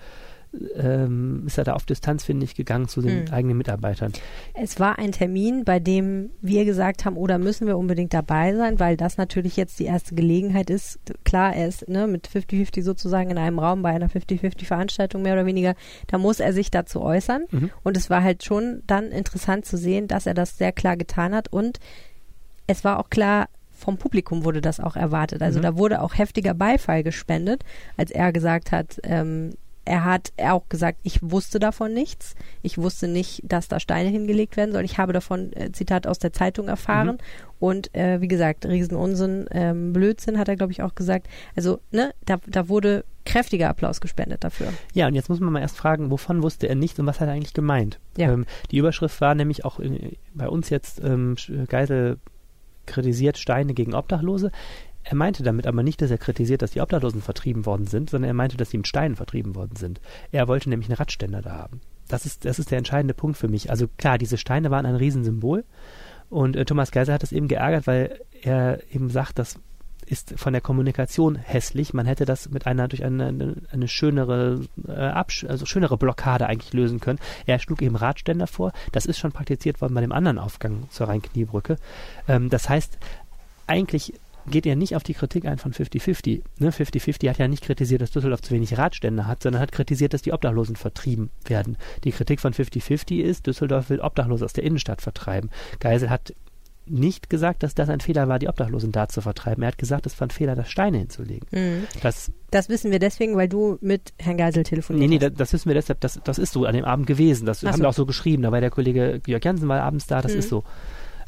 ähm, 0.75 1.43
ist 1.45 1.57
er 1.57 1.63
da 1.63 1.73
auf 1.73 1.85
Distanz, 1.85 2.25
finde 2.25 2.43
ich, 2.43 2.55
gegangen 2.55 2.87
zu 2.87 3.01
den 3.01 3.25
mhm. 3.25 3.31
eigenen 3.31 3.57
Mitarbeitern. 3.57 4.11
Es 4.53 4.79
war 4.79 4.99
ein 4.99 5.11
Termin, 5.11 5.63
bei 5.63 5.79
dem 5.79 6.31
wir 6.41 6.65
gesagt 6.65 7.05
haben, 7.05 7.15
oder 7.15 7.35
oh, 7.35 7.39
müssen 7.39 7.67
wir 7.67 7.77
unbedingt 7.77 8.13
dabei 8.13 8.53
sein, 8.55 8.79
weil 8.79 8.97
das 8.97 9.17
natürlich 9.17 9.55
jetzt 9.55 9.79
die 9.79 9.85
erste 9.85 10.15
Gelegenheit 10.15 10.69
ist. 10.69 10.99
Klar, 11.23 11.55
er 11.55 11.67
ist 11.67 11.87
ne, 11.87 12.07
mit 12.07 12.27
50-50 12.27 12.83
sozusagen 12.83 13.29
in 13.29 13.37
einem 13.37 13.59
Raum 13.59 13.81
bei 13.81 13.91
einer 13.91 14.09
50-50-Veranstaltung 14.09 15.21
mehr 15.21 15.33
oder 15.33 15.45
weniger, 15.45 15.75
da 16.07 16.17
muss 16.17 16.39
er 16.39 16.53
sich 16.53 16.69
dazu 16.69 17.01
äußern. 17.01 17.45
Mhm. 17.51 17.71
Und 17.83 17.95
es 17.95 18.09
war 18.09 18.23
halt 18.23 18.43
schon 18.43 18.83
dann 18.87 19.11
interessant 19.11 19.65
zu 19.65 19.77
sehen, 19.77 20.07
dass 20.07 20.25
er 20.25 20.33
das 20.33 20.57
sehr 20.57 20.71
klar 20.71 20.97
getan 20.97 21.33
hat 21.33 21.47
und 21.51 21.79
es 22.67 22.83
war 22.83 22.99
auch 22.99 23.09
klar, 23.09 23.47
vom 23.71 23.97
Publikum 23.97 24.43
wurde 24.45 24.61
das 24.61 24.79
auch 24.79 24.95
erwartet. 24.95 25.41
Also 25.41 25.59
mhm. 25.59 25.63
da 25.63 25.77
wurde 25.77 26.01
auch 26.01 26.17
heftiger 26.17 26.53
Beifall 26.53 27.03
gespendet, 27.03 27.63
als 27.97 28.11
er 28.11 28.31
gesagt 28.31 28.71
hat, 28.71 28.99
ähm, 29.03 29.55
er 29.85 30.05
hat 30.05 30.31
auch 30.37 30.69
gesagt, 30.69 30.99
ich 31.03 31.19
wusste 31.21 31.59
davon 31.59 31.93
nichts. 31.93 32.35
Ich 32.61 32.77
wusste 32.77 33.07
nicht, 33.07 33.41
dass 33.43 33.67
da 33.67 33.79
Steine 33.79 34.09
hingelegt 34.09 34.55
werden 34.55 34.71
sollen. 34.71 34.85
Ich 34.85 34.97
habe 34.97 35.11
davon, 35.11 35.53
äh, 35.53 35.71
Zitat 35.71 36.05
aus 36.05 36.19
der 36.19 36.33
Zeitung 36.33 36.67
erfahren. 36.67 37.17
Mhm. 37.17 37.57
Und 37.59 37.95
äh, 37.95 38.21
wie 38.21 38.27
gesagt, 38.27 38.65
Riesenunsinn, 38.65 39.47
ähm, 39.51 39.93
Blödsinn 39.93 40.37
hat 40.37 40.47
er, 40.49 40.55
glaube 40.55 40.71
ich, 40.71 40.83
auch 40.83 40.95
gesagt. 40.95 41.27
Also, 41.55 41.79
ne, 41.91 42.13
da, 42.25 42.37
da 42.47 42.69
wurde 42.69 43.05
kräftiger 43.25 43.69
Applaus 43.69 44.01
gespendet 44.01 44.43
dafür. 44.43 44.73
Ja, 44.93 45.07
und 45.07 45.15
jetzt 45.15 45.29
muss 45.29 45.39
man 45.39 45.53
mal 45.53 45.61
erst 45.61 45.77
fragen, 45.77 46.11
wovon 46.11 46.43
wusste 46.43 46.67
er 46.67 46.75
nicht 46.75 46.99
und 46.99 47.05
was 47.05 47.19
hat 47.19 47.27
er 47.27 47.33
eigentlich 47.33 47.53
gemeint? 47.53 47.99
Ja. 48.17 48.31
Ähm, 48.31 48.45
die 48.71 48.77
Überschrift 48.77 49.19
war 49.21 49.35
nämlich 49.35 49.65
auch 49.65 49.79
in, 49.79 50.15
bei 50.33 50.47
uns 50.47 50.69
jetzt 50.69 51.03
ähm, 51.03 51.35
Geisel 51.67 52.17
kritisiert 52.85 53.37
Steine 53.37 53.73
gegen 53.73 53.93
Obdachlose. 53.93 54.51
Er 55.03 55.15
meinte 55.15 55.43
damit 55.43 55.67
aber 55.67 55.83
nicht, 55.83 56.01
dass 56.01 56.11
er 56.11 56.17
kritisiert, 56.17 56.61
dass 56.61 56.71
die 56.71 56.81
Obdachlosen 56.81 57.21
vertrieben 57.21 57.65
worden 57.65 57.87
sind, 57.87 58.09
sondern 58.09 58.29
er 58.29 58.33
meinte, 58.33 58.57
dass 58.57 58.69
sie 58.69 58.77
mit 58.77 58.87
Steinen 58.87 59.15
vertrieben 59.15 59.55
worden 59.55 59.75
sind. 59.75 59.99
Er 60.31 60.47
wollte 60.47 60.69
nämlich 60.69 60.89
einen 60.89 60.97
Radständer 60.97 61.41
da 61.41 61.51
haben. 61.51 61.81
Das 62.07 62.25
ist, 62.25 62.45
das 62.45 62.59
ist 62.59 62.71
der 62.71 62.77
entscheidende 62.77 63.13
Punkt 63.13 63.37
für 63.37 63.47
mich. 63.47 63.69
Also 63.69 63.87
klar, 63.97 64.17
diese 64.17 64.37
Steine 64.37 64.69
waren 64.69 64.85
ein 64.85 64.95
Riesensymbol. 64.95 65.63
Und 66.29 66.55
äh, 66.55 66.65
Thomas 66.65 66.91
Geiser 66.91 67.13
hat 67.13 67.23
es 67.23 67.31
eben 67.31 67.47
geärgert, 67.47 67.87
weil 67.87 68.19
er 68.41 68.79
eben 68.93 69.09
sagt, 69.09 69.39
das 69.39 69.59
ist 70.05 70.33
von 70.37 70.51
der 70.51 70.61
Kommunikation 70.61 71.35
hässlich. 71.35 71.93
Man 71.93 72.05
hätte 72.05 72.25
das 72.25 72.49
mit 72.49 72.67
einer 72.67 72.87
durch 72.87 73.03
eine, 73.03 73.27
eine, 73.27 73.55
eine 73.71 73.87
schönere 73.87 74.61
äh, 74.87 74.91
Absch 74.91 75.45
also 75.45 75.65
schönere 75.65 75.97
Blockade 75.97 76.47
eigentlich 76.47 76.73
lösen 76.73 76.99
können. 76.99 77.19
Er 77.45 77.59
schlug 77.59 77.81
eben 77.81 77.95
Radständer 77.95 78.47
vor. 78.47 78.73
Das 78.91 79.05
ist 79.05 79.19
schon 79.19 79.31
praktiziert 79.31 79.79
worden 79.79 79.93
bei 79.93 80.01
dem 80.01 80.11
anderen 80.11 80.37
Aufgang 80.37 80.89
zur 80.89 81.07
Rhein-Kniebrücke. 81.07 81.77
Ähm, 82.27 82.49
das 82.49 82.67
heißt, 82.67 82.97
eigentlich 83.67 84.13
geht 84.49 84.65
er 84.65 84.75
nicht 84.75 84.95
auf 84.95 85.03
die 85.03 85.13
Kritik 85.13 85.45
ein 85.45 85.57
von 85.57 85.73
50-50. 85.73 86.41
Ne? 86.59 86.71
50-50 86.71 87.29
hat 87.29 87.37
ja 87.37 87.47
nicht 87.47 87.63
kritisiert, 87.63 88.01
dass 88.01 88.11
Düsseldorf 88.11 88.41
zu 88.41 88.53
wenig 88.53 88.77
Radstände 88.77 89.27
hat, 89.27 89.43
sondern 89.43 89.61
hat 89.61 89.71
kritisiert, 89.71 90.13
dass 90.13 90.21
die 90.21 90.33
Obdachlosen 90.33 90.75
vertrieben 90.75 91.29
werden. 91.45 91.77
Die 92.03 92.11
Kritik 92.11 92.39
von 92.39 92.53
50-50 92.53 93.21
ist, 93.21 93.47
Düsseldorf 93.47 93.89
will 93.89 93.99
Obdachlose 93.99 94.45
aus 94.45 94.53
der 94.53 94.63
Innenstadt 94.63 95.01
vertreiben. 95.01 95.49
Geisel 95.79 96.09
hat 96.09 96.33
nicht 96.87 97.29
gesagt, 97.29 97.63
dass 97.63 97.75
das 97.75 97.89
ein 97.89 97.99
Fehler 97.99 98.27
war, 98.27 98.39
die 98.39 98.47
Obdachlosen 98.47 98.91
da 98.91 99.07
zu 99.07 99.21
vertreiben. 99.21 99.63
Er 99.63 99.67
hat 99.67 99.77
gesagt, 99.77 100.05
es 100.05 100.19
war 100.19 100.27
ein 100.27 100.31
Fehler, 100.31 100.55
das 100.55 100.69
Steine 100.69 100.97
hinzulegen. 100.97 101.47
Mhm. 101.51 101.87
Das, 102.01 102.31
das 102.49 102.69
wissen 102.69 102.91
wir 102.91 102.99
deswegen, 102.99 103.37
weil 103.37 103.47
du 103.47 103.77
mit 103.81 104.13
Herrn 104.17 104.37
Geisel 104.37 104.63
telefoniert 104.63 105.09
nee, 105.09 105.15
nee, 105.15 105.19
das, 105.19 105.33
das 105.33 105.53
wissen 105.53 105.69
wir 105.69 105.75
deshalb, 105.75 106.01
das, 106.01 106.19
das 106.23 106.39
ist 106.39 106.53
so 106.53 106.65
an 106.65 106.73
dem 106.73 106.85
Abend 106.85 107.07
gewesen. 107.07 107.45
Das 107.45 107.63
Ach 107.63 107.69
haben 107.69 107.77
so. 107.77 107.83
wir 107.83 107.89
auch 107.89 107.93
so 107.93 108.05
geschrieben. 108.05 108.43
Da 108.43 108.51
war 108.51 108.61
der 108.61 108.71
Kollege 108.71 109.21
Jörg 109.25 109.43
Jansen 109.43 109.67
war 109.67 109.81
abends 109.81 110.07
da, 110.07 110.21
das 110.21 110.33
mhm. 110.33 110.39
ist 110.39 110.49
so. 110.49 110.63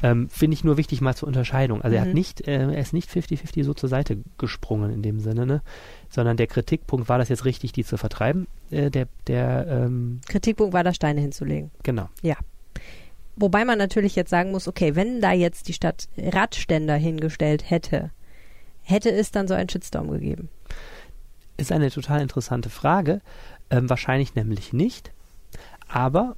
Ähm, 0.04 0.28
Finde 0.28 0.54
ich 0.54 0.64
nur 0.64 0.76
wichtig 0.76 1.00
mal 1.00 1.16
zur 1.16 1.28
Unterscheidung. 1.28 1.80
Also 1.80 1.96
mhm. 1.96 2.02
er 2.02 2.06
hat 2.06 2.14
nicht, 2.14 2.46
äh, 2.46 2.60
er 2.60 2.78
ist 2.78 2.92
nicht 2.92 3.08
50-50 3.08 3.64
so 3.64 3.72
zur 3.72 3.88
Seite 3.88 4.18
gesprungen 4.36 4.92
in 4.92 5.00
dem 5.00 5.18
Sinne, 5.18 5.46
ne? 5.46 5.62
Sondern 6.10 6.36
der 6.36 6.46
Kritikpunkt 6.46 7.08
war 7.08 7.16
das 7.16 7.30
jetzt 7.30 7.46
richtig, 7.46 7.72
die 7.72 7.84
zu 7.84 7.96
vertreiben. 7.96 8.46
Äh, 8.70 8.90
der, 8.90 9.08
der 9.28 9.66
ähm, 9.66 10.20
Kritikpunkt 10.28 10.74
war 10.74 10.84
da 10.84 10.92
Steine 10.92 11.22
hinzulegen. 11.22 11.70
Genau. 11.84 12.10
Ja. 12.20 12.36
Wobei 13.36 13.64
man 13.64 13.78
natürlich 13.78 14.14
jetzt 14.14 14.28
sagen 14.28 14.50
muss, 14.50 14.68
okay, 14.68 14.94
wenn 14.94 15.22
da 15.22 15.32
jetzt 15.32 15.68
die 15.68 15.72
Stadt 15.72 16.06
Radständer 16.18 16.96
hingestellt 16.96 17.70
hätte, 17.70 18.10
hätte 18.82 19.10
es 19.10 19.30
dann 19.30 19.48
so 19.48 19.54
einen 19.54 19.70
Shitstorm 19.70 20.10
gegeben? 20.10 20.50
Ist 21.56 21.72
eine 21.72 21.90
total 21.90 22.20
interessante 22.20 22.68
Frage. 22.68 23.22
Ähm, 23.70 23.88
wahrscheinlich 23.88 24.34
nämlich 24.34 24.74
nicht. 24.74 25.12
Aber 25.88 26.36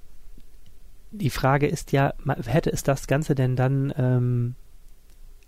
die 1.11 1.31
Frage 1.31 1.67
ist 1.67 1.93
ja, 1.93 2.15
hätte 2.45 2.71
es 2.71 2.83
das 2.83 3.07
Ganze 3.07 3.35
denn 3.35 3.57
dann, 3.57 3.93
ähm, 3.97 4.55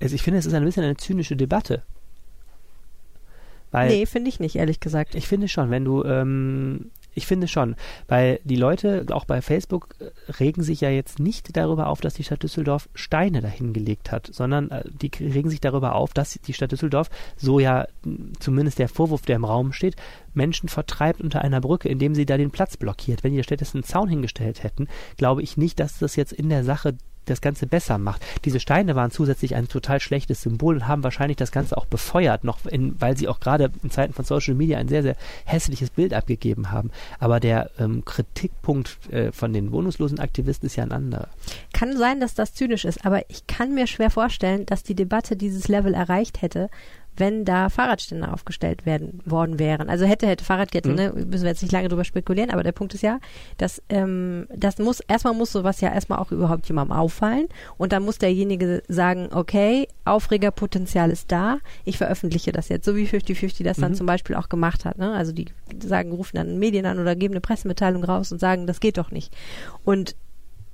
also 0.00 0.14
ich 0.14 0.22
finde, 0.22 0.38
es 0.38 0.46
ist 0.46 0.54
ein 0.54 0.64
bisschen 0.64 0.84
eine 0.84 0.96
zynische 0.96 1.36
Debatte. 1.36 1.82
Weil 3.70 3.88
nee, 3.88 4.06
finde 4.06 4.28
ich 4.30 4.40
nicht, 4.40 4.56
ehrlich 4.56 4.80
gesagt. 4.80 5.14
Ich 5.14 5.28
finde 5.28 5.48
schon, 5.48 5.70
wenn 5.70 5.84
du, 5.84 6.02
ähm, 6.04 6.90
ich 7.18 7.26
finde 7.26 7.48
schon, 7.48 7.76
weil 8.06 8.40
die 8.44 8.56
Leute, 8.56 9.04
auch 9.10 9.24
bei 9.24 9.42
Facebook, 9.42 9.94
äh, 9.98 10.32
regen 10.32 10.62
sich 10.62 10.80
ja 10.80 10.88
jetzt 10.88 11.18
nicht 11.18 11.56
darüber 11.56 11.88
auf, 11.88 12.00
dass 12.00 12.14
die 12.14 12.24
Stadt 12.24 12.42
Düsseldorf 12.42 12.88
Steine 12.94 13.42
dahingelegt 13.42 14.10
hat, 14.10 14.30
sondern 14.32 14.70
äh, 14.70 14.84
die 14.86 15.10
regen 15.20 15.50
sich 15.50 15.60
darüber 15.60 15.94
auf, 15.94 16.14
dass 16.14 16.38
die 16.40 16.52
Stadt 16.52 16.72
Düsseldorf, 16.72 17.10
so 17.36 17.58
ja 17.58 17.86
zumindest 18.38 18.78
der 18.78 18.88
Vorwurf, 18.88 19.22
der 19.22 19.36
im 19.36 19.44
Raum 19.44 19.72
steht, 19.72 19.96
Menschen 20.32 20.68
vertreibt 20.68 21.20
unter 21.20 21.42
einer 21.42 21.60
Brücke, 21.60 21.88
indem 21.88 22.14
sie 22.14 22.24
da 22.24 22.36
den 22.36 22.50
Platz 22.50 22.76
blockiert. 22.76 23.24
Wenn 23.24 23.34
die 23.34 23.42
stattdessen 23.42 23.78
einen 23.78 23.84
Zaun 23.84 24.08
hingestellt 24.08 24.62
hätten, 24.62 24.88
glaube 25.16 25.42
ich 25.42 25.56
nicht, 25.56 25.80
dass 25.80 25.98
das 25.98 26.16
jetzt 26.16 26.32
in 26.32 26.48
der 26.48 26.64
Sache 26.64 26.94
das 27.28 27.40
Ganze 27.40 27.66
besser 27.66 27.98
macht. 27.98 28.24
Diese 28.44 28.60
Steine 28.60 28.94
waren 28.96 29.10
zusätzlich 29.10 29.54
ein 29.54 29.68
total 29.68 30.00
schlechtes 30.00 30.42
Symbol 30.42 30.76
und 30.76 30.88
haben 30.88 31.04
wahrscheinlich 31.04 31.36
das 31.36 31.52
Ganze 31.52 31.76
auch 31.76 31.86
befeuert, 31.86 32.44
noch 32.44 32.64
in, 32.66 33.00
weil 33.00 33.16
sie 33.16 33.28
auch 33.28 33.40
gerade 33.40 33.70
in 33.82 33.90
Zeiten 33.90 34.12
von 34.12 34.24
Social 34.24 34.54
Media 34.54 34.78
ein 34.78 34.88
sehr, 34.88 35.02
sehr 35.02 35.16
hässliches 35.44 35.90
Bild 35.90 36.14
abgegeben 36.14 36.70
haben. 36.70 36.90
Aber 37.18 37.40
der 37.40 37.70
ähm, 37.78 38.04
Kritikpunkt 38.04 38.98
äh, 39.10 39.32
von 39.32 39.52
den 39.52 39.72
wohnungslosen 39.72 40.18
Aktivisten 40.18 40.66
ist 40.66 40.76
ja 40.76 40.84
ein 40.84 40.92
anderer. 40.92 41.28
Kann 41.72 41.96
sein, 41.96 42.20
dass 42.20 42.34
das 42.34 42.54
zynisch 42.54 42.84
ist, 42.84 43.04
aber 43.04 43.22
ich 43.28 43.46
kann 43.46 43.74
mir 43.74 43.86
schwer 43.86 44.10
vorstellen, 44.10 44.66
dass 44.66 44.82
die 44.82 44.94
Debatte 44.94 45.36
dieses 45.36 45.68
Level 45.68 45.94
erreicht 45.94 46.42
hätte, 46.42 46.70
wenn 47.18 47.44
da 47.44 47.68
Fahrradständer 47.68 48.32
aufgestellt 48.32 48.86
werden 48.86 49.20
worden 49.24 49.58
wären. 49.58 49.88
Also 49.88 50.04
hätte, 50.04 50.26
hätte 50.26 50.44
Fahrradkette, 50.44 50.88
mhm. 50.88 50.94
ne? 50.94 51.12
Müssen 51.12 51.42
wir 51.42 51.50
jetzt 51.50 51.62
nicht 51.62 51.72
lange 51.72 51.88
drüber 51.88 52.04
spekulieren, 52.04 52.50
aber 52.50 52.62
der 52.62 52.72
Punkt 52.72 52.94
ist 52.94 53.02
ja, 53.02 53.18
dass 53.56 53.82
ähm, 53.88 54.46
das 54.54 54.78
muss, 54.78 55.00
erstmal 55.00 55.34
muss 55.34 55.52
sowas 55.52 55.80
ja 55.80 55.92
erstmal 55.92 56.18
auch 56.18 56.32
überhaupt 56.32 56.66
jemandem 56.68 56.96
auffallen 56.96 57.48
und 57.76 57.92
dann 57.92 58.04
muss 58.04 58.18
derjenige 58.18 58.82
sagen, 58.88 59.28
okay, 59.32 59.88
Aufregerpotenzial 60.04 61.10
ist 61.10 61.30
da, 61.30 61.58
ich 61.84 61.98
veröffentliche 61.98 62.52
das 62.52 62.68
jetzt, 62.68 62.84
so 62.84 62.96
wie 62.96 63.06
50-50 63.06 63.64
das 63.64 63.78
mhm. 63.78 63.82
dann 63.82 63.94
zum 63.94 64.06
Beispiel 64.06 64.36
auch 64.36 64.48
gemacht 64.48 64.84
hat. 64.84 64.98
Ne? 64.98 65.12
Also 65.12 65.32
die 65.32 65.46
sagen, 65.82 66.12
rufen 66.12 66.36
dann 66.36 66.58
Medien 66.58 66.86
an 66.86 66.98
oder 66.98 67.14
geben 67.14 67.34
eine 67.34 67.40
Pressemitteilung 67.40 68.04
raus 68.04 68.32
und 68.32 68.40
sagen, 68.40 68.66
das 68.66 68.80
geht 68.80 68.98
doch 68.98 69.10
nicht. 69.10 69.34
Und 69.84 70.14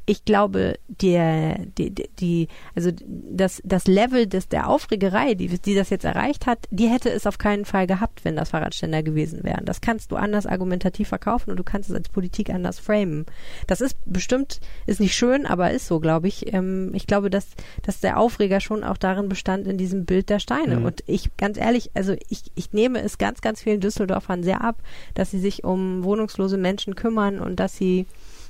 ich 0.07 0.25
glaube, 0.25 0.79
der, 0.88 1.59
die, 1.79 1.90
die, 1.90 2.49
also 2.75 2.90
das, 3.09 3.62
das 3.64 3.87
Level 3.87 4.27
des, 4.27 4.49
der 4.49 4.69
Aufregerei, 4.69 5.35
die, 5.35 5.49
die 5.49 5.75
das 5.75 5.88
jetzt 5.88 6.05
erreicht 6.05 6.47
hat, 6.47 6.59
die 6.71 6.88
hätte 6.88 7.11
es 7.11 7.27
auf 7.27 7.38
keinen 7.38 7.64
Fall 7.64 7.87
gehabt, 7.87 8.25
wenn 8.25 8.37
das 8.37 8.51
Fahrradständer 8.51 9.03
gewesen 9.03 9.45
wären. 9.45 9.64
Das 9.64 9.81
kannst 9.81 10.12
du 10.12 10.17
anders 10.17 10.47
argumentativ 10.47 11.09
verkaufen 11.09 11.51
und 11.51 11.57
du 11.57 11.64
kannst 11.64 11.88
es 11.88 11.97
als 11.97 12.11
Politik 12.11 12.51
anders 12.51 12.79
framen. 12.79 13.25
Das 13.67 13.81
ist 13.81 13.97
bestimmt, 14.05 14.61
ist 14.87 15.01
nicht 15.01 15.17
schön, 15.17 15.47
aber 15.47 15.71
ist 15.71 15.87
so, 15.87 16.01
glaube 16.01 16.29
ich. 16.29 16.53
Ähm, 16.53 16.90
ich 16.93 17.07
glaube, 17.07 17.31
dass, 17.31 17.47
dass 17.83 18.01
der 18.01 18.19
Aufreger 18.19 18.61
schon 18.61 18.85
auch 18.85 18.99
darin 18.99 19.31
bestand, 19.31 19.67
in 19.67 19.79
diesem 19.79 20.05
Bild 20.05 20.29
der 20.29 20.38
Steine. 20.38 20.77
Mhm. 20.77 20.85
Und 20.85 21.05
ich, 21.07 21.35
ganz 21.38 21.57
ehrlich, 21.57 21.90
also 21.95 22.14
ich, 22.29 22.43
ich 22.55 22.75
nehme 22.75 23.01
es 23.01 23.17
ganz, 23.17 23.40
ganz 23.40 23.62
vielen 23.62 23.81
Düsseldorfern 23.81 24.43
sehr 24.43 24.62
ab, 24.62 24.77
dass 25.14 25.31
sie 25.31 25.40
sich 25.40 25.64
um 25.64 26.05
wohnungslose 26.05 26.59
Menschen 26.59 26.95
kümmern 26.95 27.38
und 27.38 27.59
dass 27.59 27.77
sie 27.77 28.07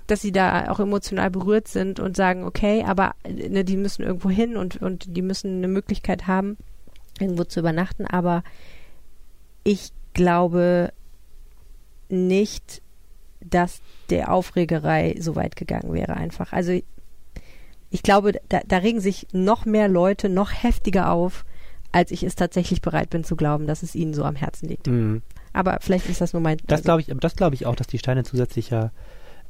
dass 0.07 0.21
sie 0.21 0.33
da 0.33 0.71
auch 0.71 0.81
emotional 0.81 1.31
berührt 1.31 1.69
sind 1.69 1.99
und 2.01 2.17
sagen, 2.17 2.45
okay, 2.45 2.85
aber 2.87 3.15
ne, 3.27 3.65
die 3.65 3.77
müssen 3.77 4.03
irgendwo 4.03 4.31
hin 4.31 4.57
und, 4.57 4.81
und 4.83 5.17
die 5.17 5.23
müssen 5.23 5.59
eine 5.59 5.69
Möglichkeit 5.69 6.27
haben, 6.27 6.57
irgendwo 7.19 7.45
zu 7.45 7.61
übernachten. 7.61 8.07
Aber 8.07 8.43
ich 9.63 9.93
glaube 10.13 10.93
nicht, 12.09 12.83
dass 13.41 13.81
der 14.11 14.33
Aufregerei 14.33 15.17
so 15.19 15.37
weit 15.37 15.57
gegangen 15.57 15.93
wäre 15.93 16.15
einfach. 16.15 16.53
Also 16.53 16.79
ich 17.91 18.03
glaube, 18.03 18.33
da, 18.49 18.61
da 18.67 18.79
regen 18.79 19.01
sich 19.01 19.29
noch 19.33 19.65
mehr 19.65 19.89
Leute 19.89 20.29
noch 20.29 20.51
heftiger 20.51 21.11
auf, 21.11 21.45
als 21.93 22.11
ich 22.11 22.25
es 22.25 22.35
tatsächlich 22.35 22.83
bereit 22.83 23.11
bin 23.11 23.25
zu 23.25 23.37
glauben, 23.37 23.67
dass 23.67 23.83
es 23.83 23.95
ihnen 23.95 24.15
so 24.15 24.25
am 24.25 24.37
Herzen 24.37 24.69
liegt. 24.69 24.89
Mhm. 24.89 25.23
Aber 25.53 25.79
vielleicht 25.81 26.09
ist 26.09 26.21
das 26.21 26.33
nur 26.33 26.43
mein. 26.43 26.59
Das 26.67 26.83
glaube 26.83 27.03
ich, 27.03 27.13
das 27.21 27.37
glaube 27.37 27.55
ich 27.55 27.67
auch, 27.67 27.77
dass 27.77 27.87
die 27.87 27.99
Steine 27.99 28.25
zusätzlicher 28.25 28.91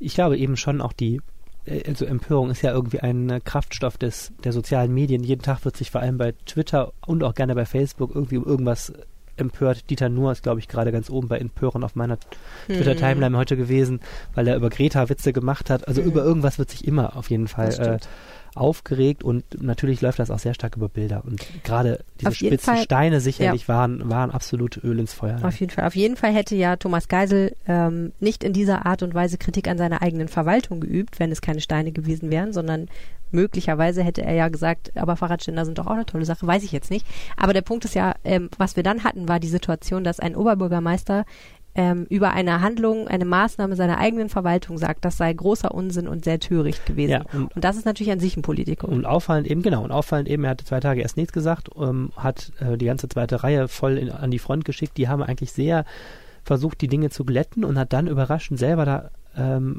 ich 0.05 0.15
glaube 0.15 0.37
eben 0.37 0.57
schon 0.57 0.81
auch 0.81 0.93
die, 0.93 1.21
äh, 1.67 1.83
also 1.89 2.05
Empörung 2.05 2.51
ist 2.51 2.63
ja 2.63 2.73
irgendwie 2.73 3.01
ein 3.01 3.31
äh, 3.31 3.41
Kraftstoff 3.41 3.99
des, 3.99 4.33
der 4.43 4.53
sozialen 4.53 4.93
Medien. 4.93 5.23
Jeden 5.23 5.43
Tag 5.43 5.65
wird 5.65 5.77
sich 5.77 5.91
vor 5.91 6.01
allem 6.01 6.19
bei 6.19 6.33
Twitter 6.47 6.93
und 7.07 7.23
auch 7.25 7.35
gerne 7.35 7.55
bei 7.55 7.65
Facebook 7.65 8.15
irgendwie 8.15 8.39
um 8.39 8.45
irgendwas 8.45 8.93
empört. 9.37 9.91
Dieter 9.91 10.09
Nuhr 10.09 10.33
ist, 10.33 10.43
glaube 10.43 10.61
ich, 10.61 10.69
gerade 10.69 10.93
ganz 10.93 11.11
oben 11.11 11.29
bei 11.29 11.39
Empören 11.39 11.83
auf 11.83 11.97
meiner 11.97 12.19
Twitter-Timeline 12.67 13.31
mhm. 13.31 13.37
heute 13.37 13.57
gewesen, 13.57 14.01
weil 14.35 14.47
er 14.47 14.57
über 14.57 14.71
Greta 14.71 15.09
Witze 15.09 15.33
gemacht 15.33 15.71
hat. 15.71 15.89
Also 15.89 16.03
mhm. 16.03 16.09
über 16.09 16.25
irgendwas 16.25 16.59
wird 16.59 16.71
sich 16.71 16.87
immer 16.87 17.17
auf 17.17 17.31
jeden 17.31 17.49
Fall 17.49 17.73
äh, 17.81 17.99
aufgeregt 18.57 19.25
und 19.25 19.45
natürlich 19.63 20.01
läuft 20.01 20.19
das 20.19 20.31
auch 20.31 20.39
sehr 20.39 20.55
stark 20.55 20.77
über 20.77 20.89
Bilder. 20.89 21.23
Und 21.25 21.45
gerade 21.65 22.05
diese 22.21 22.35
spitzen 22.35 22.75
Fall, 22.75 22.83
Steine 22.83 23.21
sicherlich 23.21 23.63
ja. 23.63 23.69
waren, 23.69 24.09
waren 24.09 24.31
absolut 24.31 24.83
Öl 24.83 24.99
ins 24.99 25.13
Feuer. 25.13 25.39
Auf 25.43 25.59
jeden 25.61 25.71
Fall. 25.71 25.87
Auf 25.87 25.97
jeden 25.97 26.17
Fall 26.17 26.33
hätte 26.33 26.55
ja 26.55 26.77
Thomas 26.77 27.09
Geisel 27.09 27.57
ähm, 27.67 28.13
nicht 28.21 28.45
in 28.45 28.53
dieser 28.53 28.87
Art 28.87 29.03
und 29.03 29.15
Weise 29.15 29.39
Kritik 29.39 29.69
an 29.69 29.79
seiner 29.79 30.03
eigenen 30.03 30.29
Verwaltung 30.29 30.81
geübt, 30.81 31.19
wenn 31.19 31.33
es 31.33 31.41
keine 31.41 31.61
Steine 31.61 31.93
gewesen 31.93 32.31
wären, 32.31 32.53
sondern 32.53 32.89
möglicherweise 33.35 34.03
hätte 34.03 34.23
er 34.23 34.35
ja 34.35 34.49
gesagt, 34.49 34.97
aber 34.97 35.17
Fahrradständer 35.17 35.65
sind 35.65 35.79
doch 35.79 35.87
auch 35.87 35.93
eine 35.93 36.07
tolle 36.07 36.25
Sache, 36.25 36.47
weiß 36.47 36.63
ich 36.63 36.73
jetzt 36.73 36.91
nicht. 36.91 37.07
Aber 37.37 37.53
der 37.53 37.63
Punkt 37.63 37.85
ist 37.85 37.95
ja, 37.95 38.15
ähm, 38.25 38.49
was 38.57 38.77
wir 38.77 38.83
dann 38.83 39.05
hatten, 39.05 39.29
war 39.29 39.41
die 39.41 39.49
Situation, 39.49 40.05
dass 40.05 40.21
ein 40.21 40.37
Oberbürgermeister 40.37 41.27
ähm, 41.75 42.07
über 42.09 42.33
eine 42.33 42.61
Handlung, 42.61 43.09
eine 43.09 43.25
Maßnahme 43.25 43.77
seiner 43.77 43.99
eigenen 43.99 44.29
Verwaltung 44.29 44.79
sagt, 44.79 45.05
das 45.05 45.17
sei 45.17 45.33
großer 45.33 45.75
Unsinn 45.75 46.07
und 46.07 46.25
sehr 46.25 46.39
töricht 46.39 46.87
gewesen. 46.87 47.11
Ja, 47.11 47.25
und, 47.33 47.55
und, 47.55 47.65
das 47.65 47.77
ist 47.77 47.85
natürlich 47.85 48.13
an 48.13 48.21
sich 48.21 48.37
ein 48.37 48.43
Politiker. 48.43 48.89
Und 48.89 49.07
auffallend 49.07 49.49
eben, 49.49 49.63
genau, 49.63 49.83
und 49.83 49.91
auffallend 49.91 50.29
eben, 50.29 50.45
er 50.45 50.51
hatte 50.51 50.65
zwei 50.65 50.81
Tage 50.81 51.03
erst 51.03 51.17
nichts 51.17 51.33
gesagt, 51.33 51.71
ähm, 51.77 52.13
hat 52.17 52.53
äh, 52.61 52.77
die 52.77 52.87
ganze 52.87 53.09
zweite 53.09 53.43
Reihe 53.43 53.69
voll 53.69 53.99
in, 53.99 54.11
an 54.11 54.31
die 54.31 54.39
Front 54.39 54.65
geschickt. 54.65 54.97
Die 54.97 55.09
haben 55.09 55.23
eigentlich 55.23 55.53
sehr 55.53 55.85
versucht, 56.45 56.81
die 56.81 56.89
Dinge 56.89 57.11
zu 57.11 57.25
glätten 57.25 57.65
und 57.65 57.79
hat 57.79 57.93
dann 57.93 58.07
überraschend 58.07 58.59
selber 58.59 58.85
da 58.85 59.11
ähm, 59.37 59.79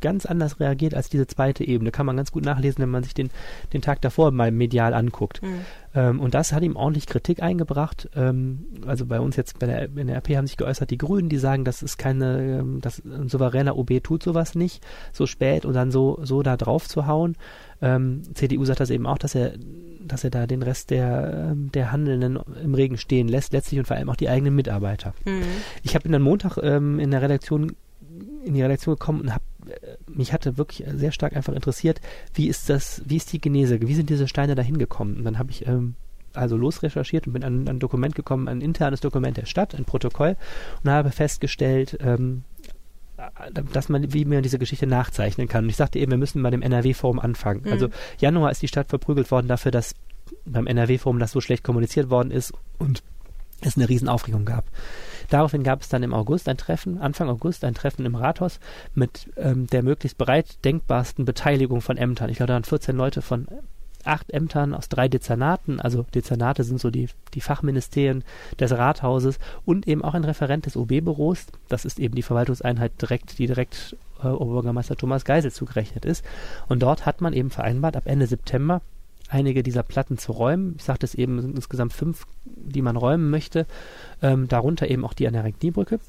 ganz 0.00 0.26
anders 0.26 0.60
reagiert 0.60 0.94
als 0.94 1.08
diese 1.08 1.26
zweite 1.26 1.64
Ebene. 1.64 1.90
Kann 1.90 2.06
man 2.06 2.16
ganz 2.16 2.32
gut 2.32 2.44
nachlesen, 2.44 2.82
wenn 2.82 2.90
man 2.90 3.02
sich 3.02 3.14
den, 3.14 3.30
den 3.72 3.82
Tag 3.82 4.00
davor 4.00 4.30
mal 4.30 4.50
medial 4.50 4.94
anguckt. 4.94 5.42
Mhm. 5.42 5.60
Ähm, 5.94 6.20
und 6.20 6.34
das 6.34 6.52
hat 6.52 6.62
ihm 6.62 6.76
ordentlich 6.76 7.06
Kritik 7.06 7.42
eingebracht. 7.42 8.08
Ähm, 8.16 8.66
also 8.86 9.06
bei 9.06 9.20
uns 9.20 9.36
jetzt 9.36 9.58
bei 9.58 9.66
der, 9.66 9.84
in 9.84 10.06
der 10.06 10.16
RP 10.16 10.36
haben 10.36 10.46
sich 10.46 10.56
geäußert 10.56 10.90
die 10.90 10.98
Grünen, 10.98 11.28
die 11.28 11.38
sagen, 11.38 11.64
das 11.64 11.82
ist 11.82 11.98
keine, 11.98 12.60
ähm, 12.60 12.80
das 12.80 13.02
ein 13.04 13.28
souveräner 13.28 13.76
OB 13.76 14.02
tut 14.02 14.22
sowas 14.22 14.54
nicht, 14.54 14.84
so 15.12 15.26
spät 15.26 15.64
und 15.64 15.74
dann 15.74 15.90
so, 15.90 16.18
so 16.22 16.42
da 16.42 16.56
drauf 16.56 16.88
zu 16.88 17.06
hauen. 17.06 17.36
Ähm, 17.82 18.22
CDU 18.34 18.64
sagt 18.64 18.80
das 18.80 18.90
eben 18.90 19.06
auch, 19.06 19.18
dass 19.18 19.34
er, 19.34 19.52
dass 20.00 20.24
er 20.24 20.30
da 20.30 20.46
den 20.46 20.62
Rest 20.62 20.90
der, 20.90 21.50
ähm, 21.50 21.72
der 21.72 21.92
Handelnden 21.92 22.38
im 22.62 22.74
Regen 22.74 22.98
stehen 22.98 23.28
lässt, 23.28 23.52
letztlich 23.52 23.78
und 23.78 23.86
vor 23.86 23.96
allem 23.96 24.10
auch 24.10 24.16
die 24.16 24.28
eigenen 24.28 24.54
Mitarbeiter. 24.54 25.14
Mhm. 25.24 25.42
Ich 25.82 25.94
habe 25.94 26.08
ihn 26.08 26.12
dann 26.12 26.22
Montag 26.22 26.58
ähm, 26.62 26.98
in 26.98 27.10
der 27.10 27.22
Redaktion 27.22 27.72
in 28.44 28.54
die 28.54 28.62
Redaktion 28.62 28.94
gekommen 28.94 29.20
und 29.20 29.34
habe 29.34 29.44
äh, 29.66 29.96
mich 30.06 30.32
hatte 30.32 30.56
wirklich 30.56 30.86
sehr 30.94 31.12
stark 31.12 31.36
einfach 31.36 31.52
interessiert, 31.52 32.00
wie 32.34 32.48
ist 32.48 32.68
das, 32.70 33.02
wie 33.04 33.16
ist 33.16 33.32
die 33.32 33.40
Genese, 33.40 33.80
wie 33.80 33.94
sind 33.94 34.10
diese 34.10 34.28
Steine 34.28 34.54
da 34.54 34.62
hingekommen? 34.62 35.16
Und 35.18 35.24
dann 35.24 35.38
habe 35.38 35.50
ich 35.50 35.66
ähm, 35.66 35.94
also 36.34 36.56
losrecherchiert 36.56 37.26
und 37.26 37.32
bin 37.32 37.44
an, 37.44 37.68
ein 37.68 37.78
Dokument 37.78 38.14
gekommen, 38.14 38.48
ein 38.48 38.60
internes 38.60 39.00
Dokument 39.00 39.36
der 39.36 39.46
Stadt, 39.46 39.74
ein 39.74 39.84
Protokoll 39.84 40.36
und 40.82 40.90
habe 40.90 41.10
festgestellt, 41.10 41.98
ähm, 42.00 42.44
dass 43.72 43.88
man, 43.88 44.12
wie 44.14 44.24
man 44.24 44.42
diese 44.42 44.58
Geschichte 44.58 44.86
nachzeichnen 44.86 45.48
kann. 45.48 45.64
Und 45.64 45.70
ich 45.70 45.76
sagte 45.76 45.98
eben, 45.98 46.10
wir 46.10 46.18
müssen 46.18 46.42
bei 46.42 46.50
dem 46.50 46.62
NRW-Forum 46.62 47.18
anfangen. 47.18 47.62
Mhm. 47.64 47.72
Also 47.72 47.88
Januar 48.18 48.50
ist 48.50 48.62
die 48.62 48.68
Stadt 48.68 48.88
verprügelt 48.88 49.30
worden 49.30 49.48
dafür, 49.48 49.72
dass 49.72 49.94
beim 50.46 50.66
NRW-Forum 50.66 51.18
das 51.18 51.32
so 51.32 51.40
schlecht 51.40 51.64
kommuniziert 51.64 52.08
worden 52.10 52.30
ist 52.30 52.52
und 52.78 53.02
es 53.60 53.76
eine 53.76 53.88
Riesenaufregung 53.88 54.44
gab. 54.44 54.64
Daraufhin 55.28 55.62
gab 55.62 55.82
es 55.82 55.88
dann 55.88 56.02
im 56.02 56.12
August 56.12 56.48
ein 56.48 56.56
Treffen, 56.56 56.98
Anfang 56.98 57.28
August 57.28 57.64
ein 57.64 57.74
Treffen 57.74 58.04
im 58.04 58.16
Rathaus 58.16 58.58
mit 58.94 59.30
ähm, 59.36 59.66
der 59.68 59.82
möglichst 59.82 60.18
breit 60.18 60.64
denkbarsten 60.64 61.24
Beteiligung 61.24 61.80
von 61.80 61.96
Ämtern. 61.96 62.30
Ich 62.30 62.36
glaube, 62.36 62.48
da 62.48 62.54
waren 62.54 62.64
14 62.64 62.96
Leute 62.96 63.22
von 63.22 63.46
acht 64.04 64.30
Ämtern 64.30 64.74
aus 64.74 64.88
drei 64.88 65.08
Dezernaten, 65.08 65.80
also 65.80 66.06
Dezernate 66.14 66.64
sind 66.64 66.80
so 66.80 66.90
die, 66.90 67.08
die 67.34 67.40
Fachministerien 67.40 68.24
des 68.58 68.72
Rathauses 68.72 69.38
und 69.64 69.86
eben 69.86 70.02
auch 70.02 70.14
ein 70.14 70.24
Referent 70.24 70.66
des 70.66 70.76
OB-Büros, 70.76 71.46
das 71.68 71.84
ist 71.84 71.98
eben 71.98 72.14
die 72.14 72.22
Verwaltungseinheit 72.22 73.00
direkt, 73.00 73.38
die 73.38 73.46
direkt 73.46 73.96
äh, 74.22 74.28
Oberbürgermeister 74.28 74.96
Thomas 74.96 75.24
Geisel 75.24 75.52
zugerechnet 75.52 76.04
ist. 76.04 76.24
Und 76.68 76.82
dort 76.82 77.06
hat 77.06 77.20
man 77.20 77.32
eben 77.32 77.50
vereinbart, 77.50 77.96
ab 77.96 78.04
Ende 78.06 78.26
September 78.26 78.80
einige 79.30 79.62
dieser 79.62 79.82
Platten 79.82 80.18
zu 80.18 80.32
räumen. 80.32 80.74
Ich 80.76 80.84
sagte 80.84 81.06
es 81.06 81.14
eben, 81.14 81.40
sind 81.40 81.56
insgesamt 81.56 81.92
fünf, 81.92 82.26
die 82.44 82.82
man 82.82 82.96
räumen 82.96 83.30
möchte, 83.30 83.66
ähm, 84.22 84.48
darunter 84.48 84.90
eben 84.90 85.04
auch 85.04 85.14
die 85.14 85.26
an 85.26 85.32
der 85.32 85.44
Renkniebrücke. 85.44 86.00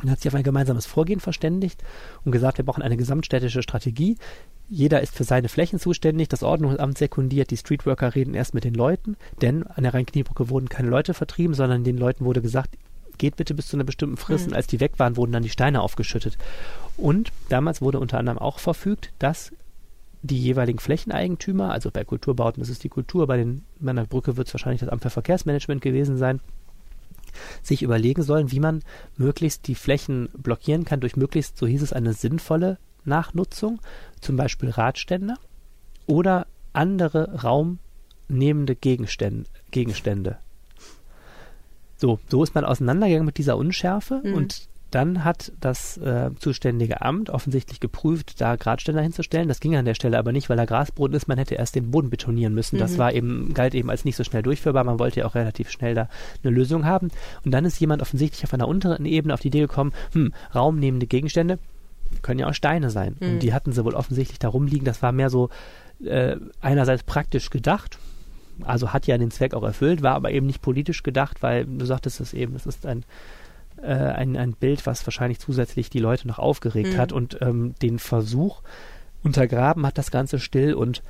Dann 0.00 0.10
hat 0.10 0.20
sich 0.20 0.28
auf 0.28 0.34
ein 0.34 0.42
gemeinsames 0.42 0.86
Vorgehen 0.86 1.20
verständigt 1.20 1.82
und 2.24 2.32
gesagt, 2.32 2.58
wir 2.58 2.64
brauchen 2.64 2.82
eine 2.82 2.96
gesamtstädtische 2.96 3.62
Strategie. 3.62 4.16
Jeder 4.68 5.00
ist 5.02 5.14
für 5.14 5.24
seine 5.24 5.48
Flächen 5.48 5.78
zuständig, 5.78 6.28
das 6.28 6.42
Ordnungsamt 6.42 6.98
sekundiert, 6.98 7.50
die 7.50 7.56
Streetworker 7.56 8.14
reden 8.14 8.34
erst 8.34 8.54
mit 8.54 8.64
den 8.64 8.74
Leuten, 8.74 9.16
denn 9.40 9.64
an 9.64 9.84
der 9.84 9.94
Rhein-Kniebrücke 9.94 10.48
wurden 10.48 10.68
keine 10.68 10.88
Leute 10.88 11.14
vertrieben, 11.14 11.54
sondern 11.54 11.84
den 11.84 11.98
Leuten 11.98 12.24
wurde 12.24 12.42
gesagt, 12.42 12.76
geht 13.18 13.36
bitte 13.36 13.54
bis 13.54 13.68
zu 13.68 13.76
einer 13.76 13.84
bestimmten 13.84 14.16
Frist. 14.16 14.46
Mhm. 14.46 14.52
Und 14.52 14.56
als 14.56 14.66
die 14.66 14.80
weg 14.80 14.98
waren, 14.98 15.16
wurden 15.16 15.32
dann 15.32 15.42
die 15.42 15.50
Steine 15.50 15.82
aufgeschüttet. 15.82 16.38
Und 16.96 17.30
damals 17.48 17.80
wurde 17.80 18.00
unter 18.00 18.18
anderem 18.18 18.38
auch 18.38 18.58
verfügt, 18.58 19.12
dass 19.18 19.52
die 20.24 20.38
jeweiligen 20.38 20.78
Flächeneigentümer, 20.78 21.70
also 21.70 21.90
bei 21.90 22.02
Kulturbauten 22.02 22.62
ist 22.62 22.70
es 22.70 22.78
die 22.78 22.88
Kultur, 22.88 23.26
bei 23.26 23.36
den 23.36 23.62
bei 23.78 23.90
einer 23.90 24.06
Brücke 24.06 24.38
wird 24.38 24.48
es 24.48 24.54
wahrscheinlich 24.54 24.80
das 24.80 24.88
Amt 24.88 25.02
für 25.02 25.10
Verkehrsmanagement 25.10 25.82
gewesen 25.82 26.16
sein, 26.16 26.40
sich 27.62 27.82
überlegen 27.82 28.22
sollen, 28.22 28.50
wie 28.50 28.60
man 28.60 28.82
möglichst 29.18 29.66
die 29.66 29.74
Flächen 29.74 30.30
blockieren 30.32 30.86
kann 30.86 31.00
durch 31.00 31.16
möglichst, 31.16 31.58
so 31.58 31.66
hieß 31.66 31.82
es, 31.82 31.92
eine 31.92 32.14
sinnvolle 32.14 32.78
Nachnutzung, 33.04 33.80
zum 34.22 34.36
Beispiel 34.38 34.70
Radstände 34.70 35.34
oder 36.06 36.46
andere 36.72 37.42
raumnehmende 37.42 38.76
Gegenstände. 38.76 39.50
Gegenstände. 39.72 40.38
So, 41.98 42.18
so 42.28 42.42
ist 42.42 42.54
man 42.54 42.64
auseinandergegangen 42.64 43.26
mit 43.26 43.36
dieser 43.36 43.58
Unschärfe 43.58 44.22
mhm. 44.24 44.34
und 44.34 44.68
dann 44.94 45.24
hat 45.24 45.52
das 45.60 45.96
äh, 45.96 46.30
zuständige 46.38 47.02
Amt 47.02 47.30
offensichtlich 47.30 47.80
geprüft, 47.80 48.40
da 48.40 48.56
Gradständer 48.56 49.02
hinzustellen. 49.02 49.48
Das 49.48 49.60
ging 49.60 49.76
an 49.76 49.84
der 49.84 49.94
Stelle 49.94 50.18
aber 50.18 50.32
nicht, 50.32 50.48
weil 50.48 50.56
da 50.56 50.64
Grasboden 50.64 51.16
ist. 51.16 51.28
Man 51.28 51.38
hätte 51.38 51.56
erst 51.56 51.74
den 51.74 51.90
Boden 51.90 52.10
betonieren 52.10 52.54
müssen. 52.54 52.76
Mhm. 52.76 52.80
Das 52.80 52.98
war 52.98 53.12
eben, 53.12 53.54
galt 53.54 53.74
eben 53.74 53.90
als 53.90 54.04
nicht 54.04 54.16
so 54.16 54.24
schnell 54.24 54.42
durchführbar. 54.42 54.84
Man 54.84 54.98
wollte 54.98 55.20
ja 55.20 55.26
auch 55.26 55.34
relativ 55.34 55.70
schnell 55.70 55.94
da 55.94 56.08
eine 56.42 56.52
Lösung 56.52 56.84
haben. 56.84 57.10
Und 57.44 57.50
dann 57.50 57.64
ist 57.64 57.80
jemand 57.80 58.02
offensichtlich 58.02 58.44
auf 58.44 58.54
einer 58.54 58.68
unteren 58.68 59.04
Ebene 59.06 59.34
auf 59.34 59.40
die 59.40 59.48
Idee 59.48 59.60
gekommen, 59.60 59.92
hm, 60.12 60.32
raumnehmende 60.54 61.06
Gegenstände 61.06 61.58
können 62.22 62.38
ja 62.38 62.48
auch 62.48 62.54
Steine 62.54 62.90
sein. 62.90 63.16
Mhm. 63.18 63.28
Und 63.28 63.38
die 63.40 63.52
hatten 63.52 63.72
sie 63.72 63.84
wohl 63.84 63.94
offensichtlich 63.94 64.38
da 64.38 64.48
rumliegen. 64.48 64.84
Das 64.84 65.02
war 65.02 65.12
mehr 65.12 65.30
so 65.30 65.50
äh, 66.04 66.36
einerseits 66.60 67.02
praktisch 67.02 67.50
gedacht, 67.50 67.98
also 68.62 68.92
hat 68.92 69.06
ja 69.06 69.18
den 69.18 69.30
Zweck 69.30 69.54
auch 69.54 69.64
erfüllt, 69.64 70.02
war 70.02 70.14
aber 70.14 70.30
eben 70.30 70.46
nicht 70.46 70.62
politisch 70.62 71.02
gedacht, 71.02 71.42
weil 71.42 71.64
du 71.64 71.84
sagtest 71.84 72.20
es 72.20 72.32
eben, 72.32 72.54
es 72.54 72.66
ist 72.66 72.86
ein 72.86 73.04
äh, 73.84 74.12
ein, 74.14 74.36
ein 74.36 74.52
Bild, 74.52 74.86
was 74.86 75.06
wahrscheinlich 75.06 75.38
zusätzlich 75.38 75.90
die 75.90 75.98
Leute 75.98 76.26
noch 76.26 76.38
aufgeregt 76.38 76.94
mhm. 76.94 76.98
hat 76.98 77.12
und 77.12 77.38
ähm, 77.40 77.74
den 77.82 77.98
Versuch 77.98 78.62
untergraben 79.22 79.86
hat, 79.86 79.98
das 79.98 80.10
Ganze 80.10 80.38
still 80.38 80.74
und 80.74 81.02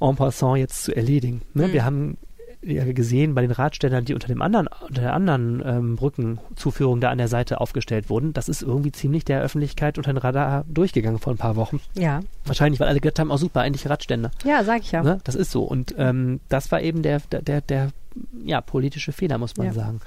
en 0.00 0.16
passant 0.16 0.58
jetzt 0.58 0.84
zu 0.84 0.94
erledigen. 0.94 1.42
Ne? 1.54 1.68
Mhm. 1.68 1.72
Wir 1.72 1.84
haben 1.84 2.16
ja 2.62 2.84
gesehen 2.92 3.34
bei 3.34 3.40
den 3.40 3.50
Radständern, 3.50 4.04
die 4.04 4.14
unter 4.14 4.28
dem 4.28 4.42
anderen, 4.42 4.68
unter 4.86 5.00
der 5.00 5.14
anderen 5.14 5.62
ähm, 5.64 5.96
Brückenzuführung 5.96 7.00
da 7.00 7.10
an 7.10 7.18
der 7.18 7.28
Seite 7.28 7.60
aufgestellt 7.60 8.10
wurden, 8.10 8.32
das 8.32 8.48
ist 8.48 8.62
irgendwie 8.62 8.92
ziemlich 8.92 9.24
der 9.24 9.40
Öffentlichkeit 9.40 9.96
unter 9.96 10.12
den 10.12 10.18
Radar 10.18 10.64
durchgegangen 10.68 11.18
vor 11.18 11.32
ein 11.32 11.38
paar 11.38 11.56
Wochen. 11.56 11.80
Ja. 11.94 12.20
Wahrscheinlich, 12.44 12.80
weil 12.80 12.88
alle 12.88 13.00
gedacht 13.00 13.18
haben, 13.18 13.30
oh 13.30 13.36
super, 13.36 13.60
eigentlich 13.60 13.88
Radständer. 13.88 14.30
Ja, 14.44 14.62
sag 14.64 14.80
ich 14.80 14.92
ja. 14.92 15.02
Ne? 15.02 15.20
Das 15.24 15.34
ist 15.34 15.50
so. 15.50 15.62
Und 15.62 15.94
ähm, 15.96 16.40
das 16.48 16.70
war 16.70 16.82
eben 16.82 17.02
der, 17.02 17.20
der, 17.32 17.40
der, 17.40 17.60
der 17.62 17.90
ja, 18.44 18.60
politische 18.60 19.12
Fehler, 19.12 19.38
muss 19.38 19.56
man 19.56 19.68
ja. 19.68 19.72
sagen. 19.72 20.00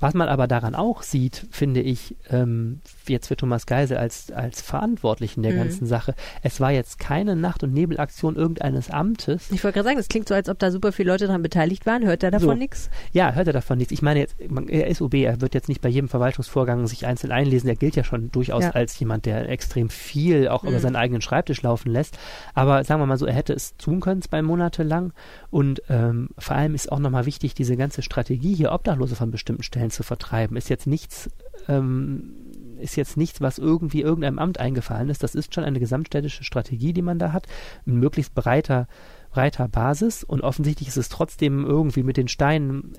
Was 0.00 0.12
man 0.12 0.28
aber 0.28 0.48
daran 0.48 0.74
auch 0.74 1.02
sieht, 1.02 1.46
finde 1.50 1.80
ich, 1.80 2.16
ähm, 2.28 2.80
jetzt 3.06 3.28
für 3.28 3.36
Thomas 3.36 3.64
Geisel 3.64 3.96
als, 3.96 4.30
als 4.32 4.60
Verantwortlichen 4.60 5.42
der 5.42 5.52
mhm. 5.52 5.58
ganzen 5.58 5.86
Sache, 5.86 6.14
es 6.42 6.60
war 6.60 6.72
jetzt 6.72 6.98
keine 6.98 7.36
Nacht- 7.36 7.62
und 7.62 7.72
Nebelaktion 7.72 8.34
irgendeines 8.34 8.90
Amtes. 8.90 9.50
Ich 9.52 9.62
wollte 9.62 9.76
gerade 9.76 9.88
sagen, 9.90 9.98
es 9.98 10.08
klingt 10.08 10.28
so, 10.28 10.34
als 10.34 10.48
ob 10.48 10.58
da 10.58 10.72
super 10.72 10.90
viele 10.90 11.12
Leute 11.12 11.26
daran 11.26 11.42
beteiligt 11.42 11.86
waren. 11.86 12.04
Hört 12.04 12.24
er 12.24 12.32
davon 12.32 12.48
so. 12.48 12.54
nichts? 12.54 12.90
Ja, 13.12 13.32
hört 13.32 13.46
er 13.46 13.52
davon 13.52 13.78
nichts. 13.78 13.92
Ich 13.92 14.02
meine, 14.02 14.20
jetzt, 14.20 14.36
er 14.40 14.88
ist 14.88 15.00
OB, 15.00 15.14
er 15.14 15.40
wird 15.40 15.54
jetzt 15.54 15.68
nicht 15.68 15.80
bei 15.80 15.88
jedem 15.88 16.08
Verwaltungsvorgang 16.08 16.86
sich 16.86 17.06
einzeln 17.06 17.30
einlesen. 17.30 17.68
Er 17.68 17.76
gilt 17.76 17.94
ja 17.94 18.02
schon 18.02 18.32
durchaus 18.32 18.64
ja. 18.64 18.70
als 18.70 18.98
jemand, 18.98 19.26
der 19.26 19.48
extrem 19.48 19.90
viel 19.90 20.48
auch 20.48 20.64
mhm. 20.64 20.70
über 20.70 20.80
seinen 20.80 20.96
eigenen 20.96 21.22
Schreibtisch 21.22 21.62
laufen 21.62 21.90
lässt. 21.90 22.18
Aber 22.52 22.82
sagen 22.82 23.00
wir 23.00 23.06
mal 23.06 23.16
so, 23.16 23.26
er 23.26 23.34
hätte 23.34 23.52
es 23.52 23.76
tun 23.76 24.00
können, 24.00 24.22
zwei 24.22 24.42
Monate 24.42 24.82
lang. 24.82 25.12
Und 25.50 25.82
ähm, 25.88 26.30
vor 26.36 26.56
allem 26.56 26.74
ist 26.74 26.90
auch 26.90 26.98
nochmal 26.98 27.26
wichtig, 27.26 27.54
diese 27.54 27.76
ganze 27.76 28.02
Strategie 28.02 28.54
hier 28.54 28.72
Obdachlose 28.72 29.14
von 29.14 29.30
bestimmten 29.30 29.62
Stellen 29.62 29.93
zu 29.94 30.02
vertreiben, 30.02 30.56
ist 30.56 30.68
jetzt 30.68 30.86
nichts, 30.86 31.30
ähm, 31.68 32.34
ist 32.78 32.96
jetzt 32.96 33.16
nichts, 33.16 33.40
was 33.40 33.58
irgendwie 33.58 34.02
irgendeinem 34.02 34.38
Amt 34.38 34.58
eingefallen 34.58 35.08
ist. 35.08 35.22
Das 35.22 35.34
ist 35.34 35.54
schon 35.54 35.64
eine 35.64 35.80
gesamtstädtische 35.80 36.44
Strategie, 36.44 36.92
die 36.92 37.02
man 37.02 37.18
da 37.18 37.32
hat, 37.32 37.46
ein 37.86 37.98
möglichst 37.98 38.34
breiter, 38.34 38.88
breiter 39.30 39.68
Basis. 39.68 40.24
Und 40.24 40.42
offensichtlich 40.42 40.88
ist 40.88 40.96
es 40.96 41.08
trotzdem 41.08 41.64
irgendwie 41.64 42.02
mit 42.02 42.16
den 42.16 42.28
Steinen 42.28 42.92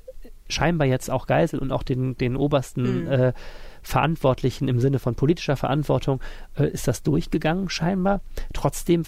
scheinbar 0.47 0.87
jetzt 0.87 1.09
auch 1.09 1.27
Geisel 1.27 1.59
und 1.59 1.71
auch 1.71 1.83
den, 1.83 2.17
den 2.17 2.35
obersten 2.35 3.05
mhm. 3.05 3.11
äh, 3.11 3.33
Verantwortlichen 3.81 4.67
im 4.67 4.79
Sinne 4.79 4.99
von 4.99 5.15
politischer 5.15 5.57
Verantwortung 5.57 6.19
äh, 6.55 6.67
ist 6.67 6.87
das 6.87 7.03
durchgegangen 7.03 7.69
scheinbar. 7.69 8.21
Trotzdem 8.53 9.03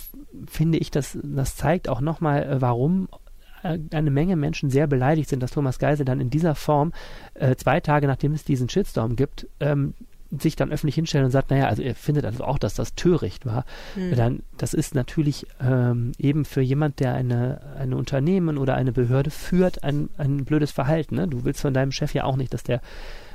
finde 0.47 0.77
ich, 0.77 0.91
dass 0.91 1.17
das 1.23 1.55
zeigt 1.55 1.89
auch 1.89 2.01
nochmal, 2.01 2.43
äh, 2.43 2.61
warum 2.61 3.07
eine 3.91 4.11
Menge 4.11 4.35
Menschen 4.35 4.69
sehr 4.69 4.87
beleidigt 4.87 5.29
sind, 5.29 5.41
dass 5.41 5.51
Thomas 5.51 5.79
Geisel 5.79 6.05
dann 6.05 6.19
in 6.19 6.29
dieser 6.29 6.55
Form 6.55 6.93
äh, 7.33 7.55
zwei 7.55 7.79
Tage 7.79 8.07
nachdem 8.07 8.33
es 8.33 8.43
diesen 8.43 8.69
Shitstorm 8.69 9.15
gibt, 9.15 9.47
ähm, 9.59 9.93
sich 10.31 10.55
dann 10.55 10.71
öffentlich 10.71 10.95
hinstellen 10.95 11.25
und 11.25 11.31
sagt, 11.31 11.51
naja, 11.51 11.67
also 11.67 11.81
er 11.81 11.95
findet 11.95 12.25
also 12.25 12.43
auch, 12.43 12.59
dass 12.59 12.73
das 12.73 12.95
töricht 12.95 13.45
war, 13.45 13.65
mhm. 13.95 14.15
dann 14.15 14.43
das 14.57 14.73
ist 14.73 14.95
natürlich 14.95 15.47
ähm, 15.61 16.11
eben 16.17 16.45
für 16.45 16.61
jemand, 16.61 16.99
der 16.99 17.13
eine, 17.13 17.61
eine 17.77 17.95
Unternehmen 17.95 18.57
oder 18.57 18.75
eine 18.75 18.91
Behörde 18.91 19.31
führt, 19.31 19.83
ein, 19.83 20.09
ein 20.17 20.45
blödes 20.45 20.71
Verhalten. 20.71 21.15
Ne? 21.15 21.27
Du 21.27 21.45
willst 21.45 21.61
von 21.61 21.73
deinem 21.73 21.91
Chef 21.91 22.13
ja 22.13 22.25
auch 22.25 22.35
nicht, 22.35 22.53
dass 22.53 22.63
der, 22.63 22.81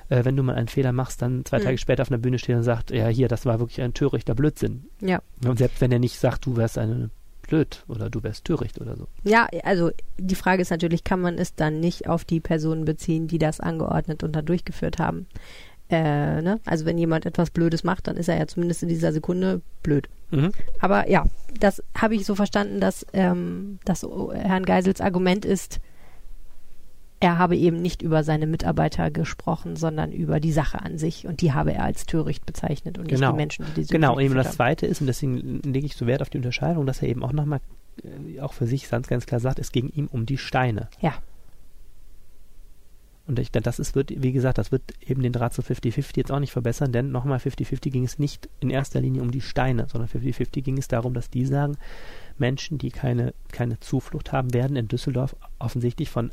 äh, 0.09 0.25
wenn 0.25 0.37
du 0.37 0.43
mal 0.43 0.55
einen 0.55 0.69
Fehler 0.69 0.93
machst, 0.93 1.23
dann 1.23 1.45
zwei 1.45 1.59
mhm. 1.59 1.65
Tage 1.65 1.79
später 1.79 2.03
auf 2.03 2.11
einer 2.11 2.19
Bühne 2.19 2.39
steht 2.39 2.57
und 2.57 2.63
sagt, 2.63 2.91
ja, 2.91 3.09
hier, 3.09 3.29
das 3.29 3.47
war 3.47 3.59
wirklich 3.59 3.81
ein 3.81 3.95
törichter 3.95 4.35
Blödsinn. 4.35 4.85
Ja. 5.01 5.23
Und 5.47 5.59
selbst 5.59 5.81
wenn 5.81 5.93
er 5.93 5.99
nicht 5.99 6.19
sagt, 6.19 6.47
du 6.47 6.57
wärst 6.57 6.77
eine 6.77 7.11
blöd 7.53 7.85
oder 7.87 8.09
du 8.09 8.23
wärst 8.23 8.47
töricht 8.47 8.81
oder 8.81 8.97
so. 8.97 9.09
Ja, 9.25 9.47
also 9.63 9.91
die 10.17 10.35
Frage 10.35 10.63
ist 10.63 10.71
natürlich, 10.71 11.05
kann 11.05 11.21
man 11.21 11.37
es 11.37 11.55
dann 11.55 11.81
nicht 11.81 12.09
auf 12.09 12.25
die 12.25 12.41
Personen 12.41 12.87
beziehen, 12.87 13.29
die 13.29 13.37
das 13.37 13.61
angeordnet 13.61 14.23
und 14.23 14.35
dann 14.35 14.47
durchgeführt 14.47 14.99
haben? 14.99 15.27
Äh, 15.91 16.41
ne? 16.41 16.61
Also 16.65 16.87
wenn 16.87 16.97
jemand 16.97 17.27
etwas 17.27 17.51
Blödes 17.51 17.85
macht, 17.85 18.09
dann 18.09 18.17
ist 18.17 18.29
er 18.29 18.39
ja 18.39 18.47
zumindest 18.47 18.83
in 18.83 18.89
dieser 18.89 19.13
Sekunde 19.13 19.61
blöd. 19.83 20.09
Mhm. 20.31 20.53
Aber 20.81 21.11
ja, 21.11 21.27
das 21.61 21.83
habe 21.95 22.15
ich 22.15 22.25
so 22.25 22.35
verstanden, 22.35 22.81
dass 22.81 23.07
ähm, 23.13 23.79
das 23.85 24.03
Herrn 24.33 24.65
Geisels 24.65 25.03
Argument 25.03 25.45
ist, 25.45 25.79
er 27.23 27.39
habe 27.39 27.57
eben 27.57 27.81
nicht 27.81 28.03
über 28.03 28.25
seine 28.25 28.49
Mitarbeiter 28.49 29.13
gesprochen, 29.13 29.77
sondern 29.77 30.11
über 30.11 30.41
die 30.41 30.51
Sache 30.51 30.83
an 30.83 30.99
sich. 30.99 31.25
Und 31.25 31.41
die 31.41 31.53
habe 31.53 31.73
er 31.73 31.85
als 31.85 32.05
töricht 32.05 32.45
bezeichnet 32.45 32.99
und 32.99 33.07
Genau. 33.07 33.29
nicht 33.29 33.33
die 33.33 33.37
Menschen, 33.37 33.65
die 33.67 33.75
diese 33.75 33.93
Genau, 33.93 34.17
und 34.17 34.23
eben 34.23 34.35
das 34.35 34.53
Zweite 34.53 34.87
ist, 34.87 35.01
und 35.01 35.07
deswegen 35.07 35.61
lege 35.63 35.87
ich 35.87 35.95
so 35.95 36.09
Wert 36.09 36.21
auf 36.21 36.31
die 36.31 36.39
Unterscheidung, 36.39 36.85
dass 36.85 37.01
er 37.01 37.09
eben 37.09 37.23
auch 37.23 37.33
nochmal, 37.33 37.61
äh, 38.03 38.41
auch 38.41 38.53
für 38.53 38.67
sich 38.67 38.91
ganz, 38.91 39.07
ganz 39.07 39.25
klar 39.25 39.39
sagt, 39.39 39.61
es 39.61 39.71
ging 39.71 39.89
ihm 39.91 40.09
um 40.09 40.27
die 40.27 40.37
Steine. 40.37 40.89
Ja. 41.01 41.15
Und 43.29 43.39
ich, 43.39 43.53
das 43.53 43.79
ist, 43.79 43.95
wird, 43.95 44.11
wie 44.21 44.33
gesagt, 44.33 44.59
das 44.59 44.73
wird 44.73 44.83
eben 45.07 45.23
den 45.23 45.33
Draht 45.33 45.55
zu 45.55 45.63
50-50 45.63 46.17
jetzt 46.17 46.33
auch 46.33 46.41
nicht 46.41 46.51
verbessern, 46.51 46.91
denn 46.91 47.13
nochmal 47.13 47.39
50-50 47.39 47.91
ging 47.91 48.03
es 48.03 48.19
nicht 48.19 48.49
in 48.59 48.69
erster 48.69 49.01
Linie 49.01 49.23
um 49.23 49.31
die 49.31 49.41
Steine, 49.41 49.87
sondern 49.89 50.11
50-50 50.11 50.63
ging 50.63 50.77
es 50.77 50.89
darum, 50.89 51.15
dass 51.15 51.31
die 51.31 51.47
sagen, 51.47 51.77
Menschen, 52.37 52.79
die 52.79 52.91
keine, 52.91 53.33
keine 53.53 53.79
Zuflucht 53.79 54.33
haben, 54.33 54.53
werden 54.53 54.77
in 54.77 54.89
Düsseldorf 54.89 55.37
offensichtlich 55.61 56.11
von 56.11 56.31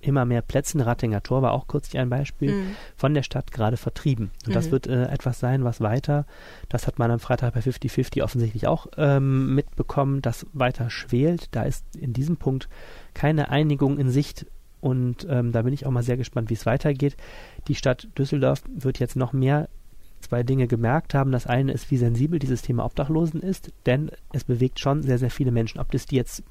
immer 0.00 0.24
mehr 0.24 0.42
Plätzen, 0.42 0.80
Rattinger 0.80 1.22
Tor 1.22 1.42
war 1.42 1.52
auch 1.52 1.66
kürzlich 1.66 1.98
ein 2.00 2.08
Beispiel, 2.10 2.52
Mhm. 2.52 2.76
von 2.96 3.14
der 3.14 3.22
Stadt 3.22 3.50
gerade 3.50 3.76
vertrieben. 3.76 4.30
Und 4.46 4.54
das 4.54 4.66
Mhm. 4.66 4.70
wird 4.72 4.86
äh, 4.86 5.04
etwas 5.06 5.40
sein, 5.40 5.64
was 5.64 5.80
weiter, 5.80 6.24
das 6.68 6.86
hat 6.86 6.98
man 6.98 7.10
am 7.10 7.18
Freitag 7.20 7.54
bei 7.54 7.60
50-50 7.60 8.22
offensichtlich 8.22 8.66
auch 8.66 8.86
ähm, 8.96 9.54
mitbekommen, 9.54 10.22
das 10.22 10.46
weiter 10.52 10.90
schwelt. 10.90 11.48
Da 11.52 11.62
ist 11.62 11.84
in 11.96 12.12
diesem 12.12 12.36
Punkt 12.36 12.68
keine 13.14 13.50
Einigung 13.50 13.98
in 13.98 14.10
Sicht 14.10 14.46
und 14.80 15.26
ähm, 15.28 15.50
da 15.52 15.62
bin 15.62 15.72
ich 15.72 15.86
auch 15.86 15.90
mal 15.90 16.02
sehr 16.04 16.16
gespannt, 16.16 16.50
wie 16.50 16.54
es 16.54 16.66
weitergeht. 16.66 17.16
Die 17.66 17.74
Stadt 17.74 18.08
Düsseldorf 18.16 18.62
wird 18.72 18.98
jetzt 19.00 19.16
noch 19.16 19.32
mehr 19.32 19.68
zwei 20.20 20.42
Dinge 20.42 20.66
gemerkt 20.68 21.14
haben. 21.14 21.32
Das 21.32 21.46
eine 21.46 21.72
ist, 21.72 21.90
wie 21.90 21.96
sensibel 21.96 22.38
dieses 22.38 22.62
Thema 22.62 22.84
Obdachlosen 22.84 23.40
ist, 23.40 23.72
denn 23.86 24.10
es 24.32 24.44
bewegt 24.44 24.78
schon 24.80 25.02
sehr, 25.02 25.18
sehr 25.18 25.30
viele 25.30 25.50
Menschen. 25.52 25.80
Ob 25.80 25.90
das 25.92 26.06
die 26.06 26.16
jetzt 26.16 26.42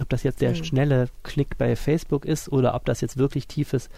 ob 0.00 0.08
das 0.08 0.22
jetzt 0.22 0.40
der 0.40 0.50
Mhm. 0.50 0.64
schnelle 0.64 1.08
Klick 1.22 1.56
bei 1.58 1.76
Facebook 1.76 2.24
ist 2.24 2.50
oder 2.50 2.74
ob 2.74 2.84
das 2.84 3.00
jetzt 3.00 3.16
wirklich 3.16 3.46
tiefes, 3.46 3.88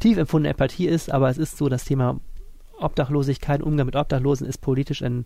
tief 0.00 0.18
empfundene 0.18 0.50
Empathie 0.50 0.86
ist, 0.86 1.10
aber 1.10 1.28
es 1.30 1.38
ist 1.38 1.56
so, 1.56 1.68
das 1.68 1.84
Thema 1.84 2.20
Obdachlosigkeit, 2.78 3.62
Umgang 3.62 3.86
mit 3.86 3.96
Obdachlosen 3.96 4.46
ist 4.46 4.58
politisch 4.60 5.02
ein, 5.02 5.24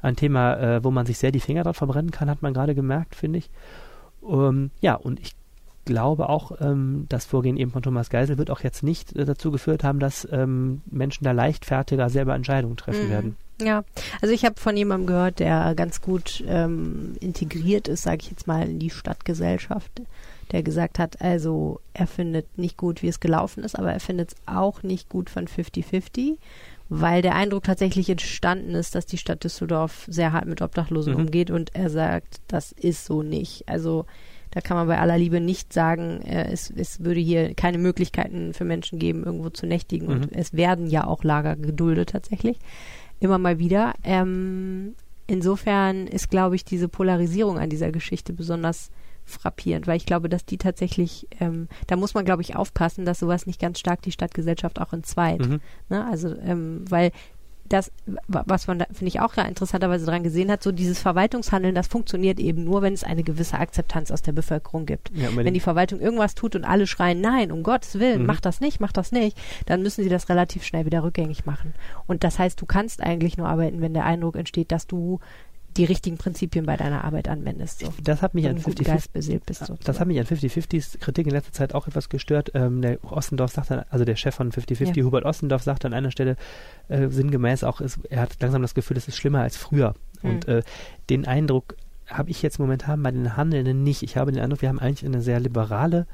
ein 0.00 0.16
Thema, 0.16 0.56
äh, 0.56 0.84
wo 0.84 0.90
man 0.90 1.04
sich 1.06 1.18
sehr 1.18 1.30
die 1.32 1.40
Finger 1.40 1.62
drauf 1.64 1.76
verbrennen 1.76 2.10
kann, 2.10 2.30
hat 2.30 2.42
man 2.42 2.54
gerade 2.54 2.74
gemerkt, 2.74 3.14
finde 3.14 3.38
ich. 3.38 3.50
Ähm, 4.26 4.70
ja, 4.80 4.94
und 4.94 5.20
ich 5.20 5.32
glaube 5.84 6.28
auch, 6.28 6.52
ähm, 6.60 7.06
das 7.08 7.26
Vorgehen 7.26 7.56
eben 7.56 7.70
von 7.70 7.82
Thomas 7.82 8.10
Geisel 8.10 8.38
wird 8.38 8.50
auch 8.50 8.60
jetzt 8.60 8.82
nicht 8.82 9.14
äh, 9.14 9.24
dazu 9.24 9.50
geführt 9.50 9.84
haben, 9.84 10.00
dass 10.00 10.26
ähm, 10.32 10.80
Menschen 10.90 11.24
da 11.24 11.32
leichtfertiger 11.32 12.08
selber 12.08 12.34
Entscheidungen 12.34 12.76
treffen 12.76 13.06
Mhm. 13.06 13.10
werden. 13.10 13.36
Ja, 13.62 13.84
also 14.20 14.34
ich 14.34 14.44
habe 14.44 14.60
von 14.60 14.76
jemandem 14.76 15.06
gehört, 15.06 15.38
der 15.38 15.74
ganz 15.74 16.02
gut 16.02 16.44
ähm, 16.46 17.14
integriert 17.20 17.88
ist, 17.88 18.02
sage 18.02 18.18
ich 18.22 18.30
jetzt 18.30 18.46
mal, 18.46 18.68
in 18.68 18.78
die 18.78 18.90
Stadtgesellschaft, 18.90 20.02
der 20.52 20.62
gesagt 20.62 20.98
hat, 20.98 21.20
also 21.22 21.80
er 21.94 22.06
findet 22.06 22.58
nicht 22.58 22.76
gut, 22.76 23.02
wie 23.02 23.08
es 23.08 23.18
gelaufen 23.18 23.64
ist, 23.64 23.78
aber 23.78 23.92
er 23.92 24.00
findet 24.00 24.32
es 24.32 24.36
auch 24.44 24.82
nicht 24.82 25.08
gut 25.08 25.30
von 25.30 25.46
50-50, 25.48 26.36
weil 26.90 27.22
der 27.22 27.34
Eindruck 27.34 27.64
tatsächlich 27.64 28.10
entstanden 28.10 28.74
ist, 28.74 28.94
dass 28.94 29.06
die 29.06 29.18
Stadt 29.18 29.42
Düsseldorf 29.42 30.04
sehr 30.08 30.32
hart 30.32 30.46
mit 30.46 30.60
Obdachlosen 30.60 31.14
Mhm. 31.14 31.20
umgeht 31.20 31.50
und 31.50 31.74
er 31.74 31.88
sagt, 31.88 32.40
das 32.48 32.72
ist 32.72 33.06
so 33.06 33.22
nicht. 33.22 33.66
Also 33.68 34.04
da 34.52 34.60
kann 34.60 34.76
man 34.76 34.86
bei 34.86 34.98
aller 34.98 35.18
Liebe 35.18 35.40
nicht 35.40 35.72
sagen, 35.72 36.20
äh, 36.22 36.50
es, 36.52 36.70
es 36.70 37.02
würde 37.02 37.20
hier 37.20 37.54
keine 37.54 37.78
Möglichkeiten 37.78 38.54
für 38.54 38.64
Menschen 38.64 38.98
geben, 38.98 39.24
irgendwo 39.24 39.48
zu 39.50 39.66
nächtigen. 39.66 40.06
Und 40.08 40.30
Mhm. 40.30 40.38
es 40.38 40.52
werden 40.52 40.86
ja 40.88 41.06
auch 41.06 41.24
Lager 41.24 41.56
geduldet 41.56 42.10
tatsächlich. 42.10 42.58
Immer 43.20 43.38
mal 43.38 43.58
wieder. 43.58 43.94
Ähm, 44.04 44.94
insofern 45.26 46.06
ist, 46.06 46.30
glaube 46.30 46.56
ich, 46.56 46.64
diese 46.64 46.88
Polarisierung 46.88 47.58
an 47.58 47.70
dieser 47.70 47.90
Geschichte 47.90 48.32
besonders 48.32 48.90
frappierend, 49.24 49.86
weil 49.86 49.96
ich 49.96 50.06
glaube, 50.06 50.28
dass 50.28 50.44
die 50.44 50.56
tatsächlich, 50.56 51.26
ähm, 51.40 51.68
da 51.88 51.96
muss 51.96 52.14
man, 52.14 52.24
glaube 52.24 52.42
ich, 52.42 52.54
aufpassen, 52.54 53.04
dass 53.04 53.18
sowas 53.18 53.46
nicht 53.46 53.60
ganz 53.60 53.80
stark 53.80 54.02
die 54.02 54.12
Stadtgesellschaft 54.12 54.80
auch 54.80 54.92
entzweit. 54.92 55.40
Mhm. 55.40 55.60
Ne? 55.88 56.06
Also, 56.08 56.34
ähm, 56.38 56.84
weil 56.88 57.10
das, 57.68 57.90
wa- 58.26 58.44
was 58.46 58.66
man 58.66 58.78
da, 58.78 58.86
finde 58.86 59.06
ich, 59.08 59.20
auch 59.20 59.34
ja 59.36 59.44
interessanterweise 59.44 60.06
dran 60.06 60.22
gesehen 60.22 60.50
hat, 60.50 60.62
so 60.62 60.72
dieses 60.72 60.98
Verwaltungshandeln, 61.00 61.74
das 61.74 61.86
funktioniert 61.88 62.38
eben 62.38 62.64
nur, 62.64 62.82
wenn 62.82 62.92
es 62.94 63.04
eine 63.04 63.22
gewisse 63.22 63.58
Akzeptanz 63.58 64.10
aus 64.10 64.22
der 64.22 64.32
Bevölkerung 64.32 64.86
gibt. 64.86 65.10
Ja, 65.14 65.28
Wenn 65.34 65.54
die. 65.54 65.60
Verwaltung 65.60 66.00
irgendwas 66.00 66.34
tut 66.34 66.54
und 66.54 66.64
alle 66.64 66.86
schreien, 66.86 67.20
nein, 67.20 67.50
um 67.50 67.62
Gottes 67.62 67.98
Willen, 67.98 68.20
Mhm. 68.20 68.26
mach 68.26 68.40
das 68.40 68.60
nicht, 68.60 68.80
mach 68.80 68.92
das 68.92 69.10
nicht, 69.12 69.36
dann 69.66 69.82
müssen 69.82 70.02
sie 70.04 70.08
das 70.10 70.28
relativ 70.28 70.62
schnell 70.64 70.86
wieder 70.86 71.02
rückgängig 71.02 71.44
machen. 71.46 71.74
Und 72.06 72.22
das 72.24 72.38
heißt, 72.38 72.60
du 72.60 72.66
kannst 72.66 73.02
eigentlich 73.02 73.36
nur 73.36 73.48
arbeiten, 73.48 73.80
wenn 73.80 73.94
der 73.94 74.04
Eindruck 74.04 74.36
entsteht, 74.36 74.70
dass 74.70 74.86
du 74.86 75.18
die 75.76 75.84
richtigen 75.84 76.16
Prinzipien 76.16 76.66
bei 76.66 76.76
deiner 76.76 77.04
Arbeit 77.04 77.28
anwendest. 77.28 77.80
So. 77.80 77.92
das 78.02 78.22
hat 78.22 78.34
mich 78.34 78.46
an 78.46 78.54
Mit 78.54 78.64
einem 78.64 78.74
guten 78.74 78.84
50 78.84 78.86
Geist 78.86 79.12
beseelt 79.12 79.46
bist. 79.46 79.60
Das 79.60 79.68
sozusagen. 79.68 79.98
hat 79.98 80.08
mich 80.08 80.18
an 80.18 80.26
50-50s 80.26 80.98
Kritik 80.98 81.26
in 81.26 81.32
letzter 81.32 81.52
Zeit 81.52 81.74
auch 81.74 81.86
etwas 81.86 82.08
gestört. 82.08 82.52
Ähm, 82.54 82.82
der 82.82 83.02
Ossendorf 83.04 83.52
sagt 83.52 83.70
dann, 83.70 83.84
also 83.90 84.04
der 84.04 84.16
Chef 84.16 84.34
von 84.34 84.52
50-50, 84.52 84.96
Ja. 84.96 85.04
Hubert 85.04 85.24
Ossendorf, 85.24 85.62
sagt 85.62 85.84
an 85.84 85.92
einer 85.92 86.10
Stelle 86.10 86.36
äh, 86.88 87.08
sinngemäß 87.08 87.64
auch, 87.64 87.80
es, 87.80 87.98
er 88.10 88.22
hat 88.22 88.36
langsam 88.40 88.62
das 88.62 88.74
Gefühl, 88.74 88.96
es 88.96 89.08
ist 89.08 89.16
schlimmer 89.16 89.42
als 89.42 89.56
früher. 89.56 89.94
Mhm. 90.22 90.30
Und 90.30 90.48
äh, 90.48 90.62
den 91.10 91.26
Eindruck 91.26 91.76
habe 92.06 92.30
ich 92.30 92.42
jetzt 92.42 92.58
momentan 92.58 93.02
bei 93.02 93.10
den 93.10 93.36
Handelnden 93.36 93.82
nicht. 93.82 94.02
Ich 94.02 94.16
habe 94.16 94.32
den 94.32 94.42
Eindruck, 94.42 94.62
wir 94.62 94.68
haben 94.68 94.78
eigentlich 94.78 95.04
eine 95.04 95.22
sehr 95.22 95.40
liberale 95.40 96.06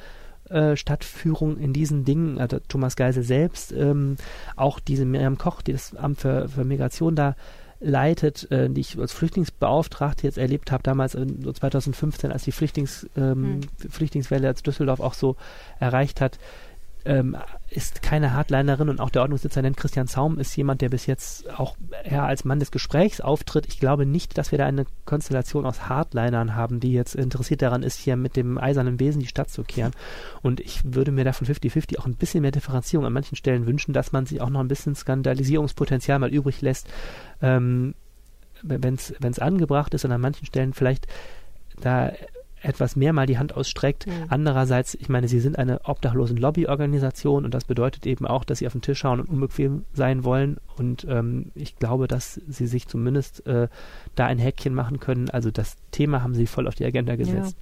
äh, 0.48 0.76
Stadtführung 0.76 1.58
in 1.58 1.72
diesen 1.72 2.04
Dingen. 2.04 2.38
Also 2.38 2.58
Thomas 2.68 2.96
Geisel 2.96 3.22
selbst, 3.22 3.72
ähm, 3.72 4.16
auch 4.56 4.80
diese 4.80 5.04
Miriam 5.04 5.38
Koch, 5.38 5.62
die 5.62 5.72
das 5.72 5.94
Amt 5.94 6.20
für, 6.20 6.48
für 6.48 6.64
Migration 6.64 7.14
da 7.14 7.36
leitet, 7.82 8.50
äh, 8.50 8.70
die 8.70 8.80
ich 8.80 8.98
als 8.98 9.12
Flüchtlingsbeauftragte 9.12 10.26
jetzt 10.26 10.38
erlebt 10.38 10.70
habe, 10.70 10.82
damals 10.82 11.14
äh, 11.14 11.26
so 11.42 11.52
2015, 11.52 12.32
als 12.32 12.44
die 12.44 12.52
Flüchtlings, 12.52 13.08
ähm, 13.16 13.60
Flüchtlingswelle 13.88 14.48
als 14.48 14.62
Düsseldorf 14.62 15.00
auch 15.00 15.14
so 15.14 15.36
erreicht 15.80 16.20
hat, 16.20 16.38
ähm, 17.04 17.36
ist 17.68 18.02
keine 18.02 18.34
Hardlinerin 18.34 18.88
und 18.88 19.00
auch 19.00 19.10
der 19.10 19.22
Ordnungsdezernent 19.22 19.76
Christian 19.76 20.06
Zaum 20.06 20.38
ist 20.38 20.54
jemand, 20.56 20.82
der 20.82 20.88
bis 20.88 21.06
jetzt 21.06 21.50
auch 21.58 21.76
eher 22.04 22.24
als 22.24 22.44
Mann 22.44 22.60
des 22.60 22.70
Gesprächs 22.70 23.20
auftritt. 23.20 23.66
Ich 23.66 23.80
glaube 23.80 24.06
nicht, 24.06 24.36
dass 24.36 24.50
wir 24.50 24.58
da 24.58 24.66
eine 24.66 24.84
Konstellation 25.04 25.66
aus 25.66 25.88
Hardlinern 25.88 26.54
haben, 26.54 26.80
die 26.80 26.92
jetzt 26.92 27.14
interessiert 27.14 27.62
daran 27.62 27.82
ist, 27.82 27.98
hier 27.98 28.16
mit 28.16 28.36
dem 28.36 28.58
eisernen 28.58 28.98
Besen 28.98 29.20
die 29.20 29.26
Stadt 29.26 29.50
zu 29.50 29.64
kehren. 29.64 29.92
Und 30.42 30.60
ich 30.60 30.80
würde 30.84 31.12
mir 31.12 31.24
da 31.24 31.32
von 31.32 31.46
50-50 31.46 31.98
auch 31.98 32.06
ein 32.06 32.16
bisschen 32.16 32.42
mehr 32.42 32.50
Differenzierung 32.50 33.06
an 33.06 33.12
manchen 33.12 33.36
Stellen 33.36 33.66
wünschen, 33.66 33.94
dass 33.94 34.12
man 34.12 34.26
sich 34.26 34.40
auch 34.40 34.50
noch 34.50 34.60
ein 34.60 34.68
bisschen 34.68 34.94
Skandalisierungspotenzial 34.94 36.18
mal 36.18 36.32
übrig 36.32 36.60
lässt, 36.60 36.88
ähm, 37.40 37.94
wenn 38.62 38.94
es 38.94 39.38
angebracht 39.38 39.92
ist 39.94 40.04
und 40.04 40.12
an 40.12 40.20
manchen 40.20 40.46
Stellen 40.46 40.72
vielleicht 40.72 41.08
da 41.80 42.12
etwas 42.62 42.96
mehr 42.96 43.12
mal 43.12 43.26
die 43.26 43.38
Hand 43.38 43.54
ausstreckt. 43.54 44.06
Mhm. 44.06 44.12
Andererseits, 44.28 44.94
ich 44.94 45.08
meine, 45.08 45.28
sie 45.28 45.40
sind 45.40 45.58
eine 45.58 45.80
obdachlosen 45.84 46.36
Lobbyorganisation 46.36 47.44
und 47.44 47.52
das 47.52 47.64
bedeutet 47.64 48.06
eben 48.06 48.26
auch, 48.26 48.44
dass 48.44 48.58
sie 48.58 48.66
auf 48.66 48.72
den 48.72 48.82
Tisch 48.82 48.98
schauen 48.98 49.20
und 49.20 49.28
unbequem 49.28 49.84
sein 49.92 50.24
wollen. 50.24 50.58
Und 50.76 51.06
ähm, 51.08 51.52
ich 51.54 51.76
glaube, 51.76 52.08
dass 52.08 52.34
sie 52.34 52.66
sich 52.66 52.86
zumindest 52.88 53.46
äh, 53.46 53.68
da 54.14 54.26
ein 54.26 54.38
Häkchen 54.38 54.74
machen 54.74 55.00
können. 55.00 55.30
Also 55.30 55.50
das 55.50 55.76
Thema 55.90 56.22
haben 56.22 56.34
sie 56.34 56.46
voll 56.46 56.66
auf 56.68 56.74
die 56.74 56.84
Agenda 56.84 57.16
gesetzt. 57.16 57.56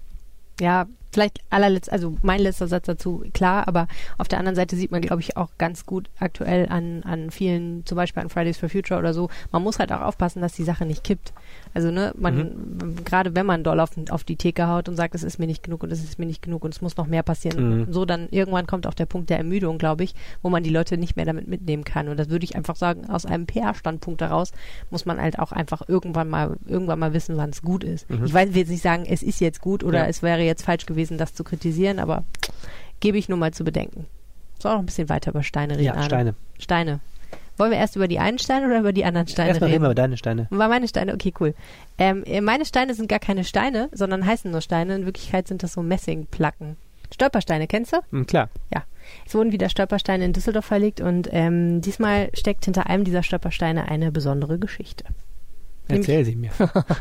Ja, 0.60 0.86
vielleicht 1.12 1.40
allerletzt, 1.50 1.90
also 1.92 2.16
mein 2.22 2.40
letzter 2.40 2.68
Satz 2.68 2.86
dazu, 2.86 3.24
klar, 3.34 3.66
aber 3.68 3.88
auf 4.18 4.28
der 4.28 4.38
anderen 4.38 4.56
Seite 4.56 4.76
sieht 4.76 4.90
man, 4.90 5.00
glaube 5.02 5.22
ich, 5.22 5.36
auch 5.36 5.50
ganz 5.58 5.86
gut 5.86 6.08
aktuell 6.18 6.68
an, 6.68 7.02
an 7.04 7.30
vielen, 7.30 7.84
zum 7.86 7.96
Beispiel 7.96 8.22
an 8.22 8.28
Fridays 8.28 8.58
for 8.58 8.68
Future 8.68 8.98
oder 8.98 9.12
so, 9.14 9.28
man 9.52 9.62
muss 9.62 9.78
halt 9.78 9.92
auch 9.92 10.00
aufpassen, 10.02 10.40
dass 10.42 10.52
die 10.52 10.64
Sache 10.64 10.86
nicht 10.86 11.04
kippt. 11.04 11.32
Also, 11.74 11.90
ne, 11.90 12.12
man, 12.18 12.96
gerade 13.04 13.34
wenn 13.36 13.46
man 13.46 13.62
doll 13.64 13.78
auf, 13.80 13.90
auf 14.10 14.24
die 14.24 14.36
Theke 14.36 14.66
haut 14.68 14.88
und 14.88 14.96
sagt, 14.96 15.14
es 15.14 15.22
ist 15.22 15.38
mir 15.38 15.46
nicht 15.46 15.62
genug 15.62 15.82
und 15.82 15.92
es 15.92 16.02
ist 16.02 16.18
mir 16.18 16.26
nicht 16.26 16.42
genug 16.42 16.64
und 16.64 16.74
es 16.74 16.80
muss 16.80 16.96
noch 16.96 17.06
mehr 17.06 17.22
passieren, 17.22 17.50
Mhm. 17.60 17.82
und 17.86 17.92
so, 17.92 18.04
dann 18.04 18.28
irgendwann 18.30 18.66
kommt 18.66 18.86
auch 18.86 18.94
der 18.94 19.06
Punkt 19.06 19.30
der 19.30 19.38
Ermüdung, 19.38 19.78
glaube 19.78 20.04
ich, 20.04 20.14
wo 20.42 20.50
man 20.50 20.62
die 20.62 20.70
Leute 20.70 20.96
nicht 20.96 21.16
mehr 21.16 21.24
damit 21.26 21.46
mitnehmen 21.48 21.84
kann. 21.84 22.08
Und 22.08 22.18
das 22.18 22.28
würde 22.28 22.44
ich 22.44 22.56
einfach 22.56 22.76
sagen, 22.76 23.08
aus 23.08 23.26
einem 23.26 23.46
PR-Standpunkt 23.46 24.20
heraus 24.22 24.52
muss 24.90 25.06
man 25.06 25.20
halt 25.20 25.38
auch 25.38 25.52
einfach 25.52 25.82
irgendwann 25.88 26.28
mal, 26.28 26.56
irgendwann 26.66 26.98
mal 26.98 27.12
wissen, 27.12 27.36
wann 27.36 27.50
es 27.50 27.62
gut 27.62 27.84
ist. 27.84 28.08
Mhm. 28.10 28.24
Ich 28.24 28.34
weiß, 28.34 28.50
will 28.50 28.58
jetzt 28.58 28.70
nicht 28.70 28.82
sagen, 28.82 29.04
es 29.06 29.22
ist 29.22 29.40
jetzt 29.40 29.60
gut 29.60 29.84
oder 29.84 30.00
Ja. 30.00 30.06
es 30.06 30.22
wäre 30.22 30.42
jetzt 30.42 30.64
falsch 30.64 30.86
gewesen, 30.86 30.99
das 31.08 31.34
zu 31.34 31.44
kritisieren, 31.44 31.98
aber 31.98 32.24
gebe 33.00 33.18
ich 33.18 33.28
nur 33.28 33.38
mal 33.38 33.52
zu 33.52 33.64
bedenken. 33.64 34.06
Soll 34.58 34.72
auch 34.72 34.78
ein 34.78 34.86
bisschen 34.86 35.08
weiter 35.08 35.30
über 35.30 35.42
Steine 35.42 35.74
reden. 35.74 35.84
Ja, 35.84 35.94
Arne. 35.94 36.04
Steine. 36.04 36.34
Steine. 36.58 37.00
Wollen 37.56 37.72
wir 37.72 37.78
erst 37.78 37.96
über 37.96 38.08
die 38.08 38.18
einen 38.18 38.38
Steine 38.38 38.66
oder 38.66 38.80
über 38.80 38.92
die 38.92 39.04
anderen 39.04 39.26
Steine 39.28 39.50
Erstmal 39.50 39.68
reden 39.68 39.74
reden? 39.74 39.82
wir 39.84 39.88
über 39.88 39.94
deine 39.94 40.16
Steine. 40.16 40.46
War 40.50 40.68
meine 40.68 40.88
Steine, 40.88 41.12
okay, 41.14 41.32
cool. 41.40 41.54
Ähm, 41.98 42.24
äh, 42.24 42.40
meine 42.40 42.64
Steine 42.64 42.94
sind 42.94 43.08
gar 43.08 43.18
keine 43.18 43.44
Steine, 43.44 43.88
sondern 43.92 44.24
heißen 44.24 44.50
nur 44.50 44.62
Steine. 44.62 44.94
In 44.94 45.04
Wirklichkeit 45.04 45.46
sind 45.48 45.62
das 45.62 45.74
so 45.74 45.82
Messingplatten. 45.82 46.76
Stolpersteine, 47.12 47.66
kennst 47.66 47.92
du? 47.92 47.98
Hm, 48.10 48.26
klar. 48.26 48.48
Es 49.26 49.34
wurden 49.34 49.52
wieder 49.52 49.68
Stolpersteine 49.68 50.24
in 50.24 50.32
Düsseldorf 50.32 50.64
verlegt 50.64 51.00
und 51.00 51.28
ähm, 51.32 51.80
diesmal 51.80 52.30
steckt 52.34 52.64
hinter 52.64 52.86
einem 52.86 53.04
dieser 53.04 53.22
Stolpersteine 53.22 53.88
eine 53.88 54.12
besondere 54.12 54.58
Geschichte. 54.58 55.04
Erzähl 55.96 56.24
sie 56.24 56.37
mir. 56.37 56.50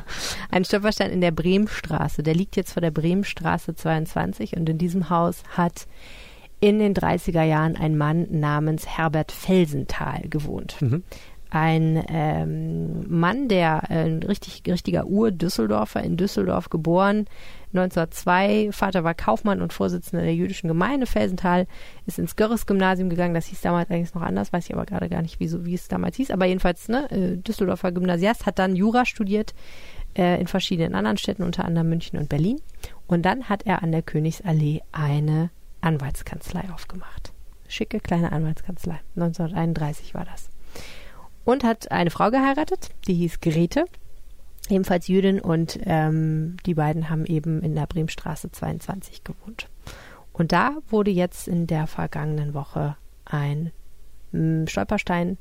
Ein 0.52 0.65
Stolperstein 0.65 1.12
in 1.12 1.21
der 1.21 1.32
Bremstraße. 1.32 2.23
Der 2.23 2.34
liegt 2.34 2.56
jetzt 2.56 2.73
vor 2.73 2.82
der 2.82 2.91
Bremstraße 2.91 3.75
22 3.75 4.56
und 4.56 4.69
in 4.69 4.78
diesem 4.78 5.10
Haus 5.10 5.43
hat 5.56 5.88
in 6.62 6.80
den 6.80 6.93
30er 6.93 7.43
Jahren 7.43 7.78
ein 7.78 7.97
Mann 7.97 8.28
namens 8.32 8.86
Herbert 8.86 9.32
Felsenthal 9.32 10.23
gewohnt. 10.30 10.75
Mhm. 10.82 11.04
Ein 11.49 12.03
ähm, 12.09 13.05
Mann, 13.07 13.47
der 13.47 13.83
äh, 13.89 14.05
ein 14.05 14.21
richtig, 14.23 14.62
richtiger 14.67 15.07
Ur-Düsseldorfer 15.07 16.01
in 16.03 16.15
Düsseldorf 16.15 16.69
geboren, 16.69 17.25
1902. 17.73 18.71
Vater 18.71 19.03
war 19.03 19.13
Kaufmann 19.13 19.62
und 19.62 19.73
Vorsitzender 19.73 20.23
der 20.23 20.35
jüdischen 20.35 20.67
Gemeinde 20.67 21.05
Felsenthal, 21.05 21.67
ist 22.05 22.19
ins 22.19 22.35
Görres-Gymnasium 22.35 23.09
gegangen. 23.09 23.33
Das 23.33 23.47
hieß 23.47 23.62
damals 23.62 23.89
eigentlich 23.89 24.13
noch 24.13 24.21
anders, 24.21 24.53
weiß 24.53 24.65
ich 24.65 24.73
aber 24.73 24.85
gerade 24.85 25.09
gar 25.09 25.21
nicht, 25.21 25.39
wieso, 25.39 25.65
wie 25.65 25.75
es 25.75 25.88
damals 25.88 26.17
hieß. 26.17 26.31
Aber 26.31 26.45
jedenfalls, 26.45 26.88
ne, 26.88 27.09
äh, 27.12 27.38
Düsseldorfer 27.38 27.91
Gymnasiast, 27.91 28.45
hat 28.45 28.59
dann 28.59 28.75
Jura 28.75 29.05
studiert 29.05 29.53
äh, 30.17 30.39
in 30.39 30.47
verschiedenen 30.47 30.95
anderen 30.95 31.17
Städten, 31.17 31.43
unter 31.43 31.65
anderem 31.65 31.89
München 31.89 32.19
und 32.19 32.29
Berlin. 32.29 32.59
Und 33.07 33.23
dann 33.23 33.49
hat 33.49 33.65
er 33.65 33.83
an 33.83 33.91
der 33.91 34.01
Königsallee 34.01 34.81
eine 34.91 35.49
Anwaltskanzlei 35.81 36.69
aufgemacht. 36.73 37.33
Schicke 37.67 37.99
kleine 37.99 38.31
Anwaltskanzlei. 38.31 38.99
1931 39.15 40.15
war 40.15 40.25
das 40.25 40.49
und 41.49 41.63
hat 41.63 41.91
eine 41.91 42.12
Frau 42.12 42.29
geheiratet, 42.29 42.91
die 43.07 43.15
hieß 43.15 43.41
Grete, 43.41 43.85
ebenfalls 44.69 45.07
Jüdin 45.07 45.39
und 45.39 45.79
ähm, 45.83 46.57
die 46.65 46.75
beiden 46.75 47.09
haben 47.09 47.25
eben 47.25 47.63
in 47.63 47.73
der 47.73 47.88
Bremstraße 47.88 48.51
22 48.51 49.23
gewohnt. 49.23 49.67
Und 50.31 50.51
da 50.51 50.77
wurde 50.89 51.12
jetzt 51.12 51.47
in 51.47 51.65
der 51.65 51.88
vergangenen 51.88 52.53
Woche 52.53 52.97
ein 53.25 53.71
m, 54.31 54.62
hm, 54.62 54.67
Stolperstein 54.67 55.38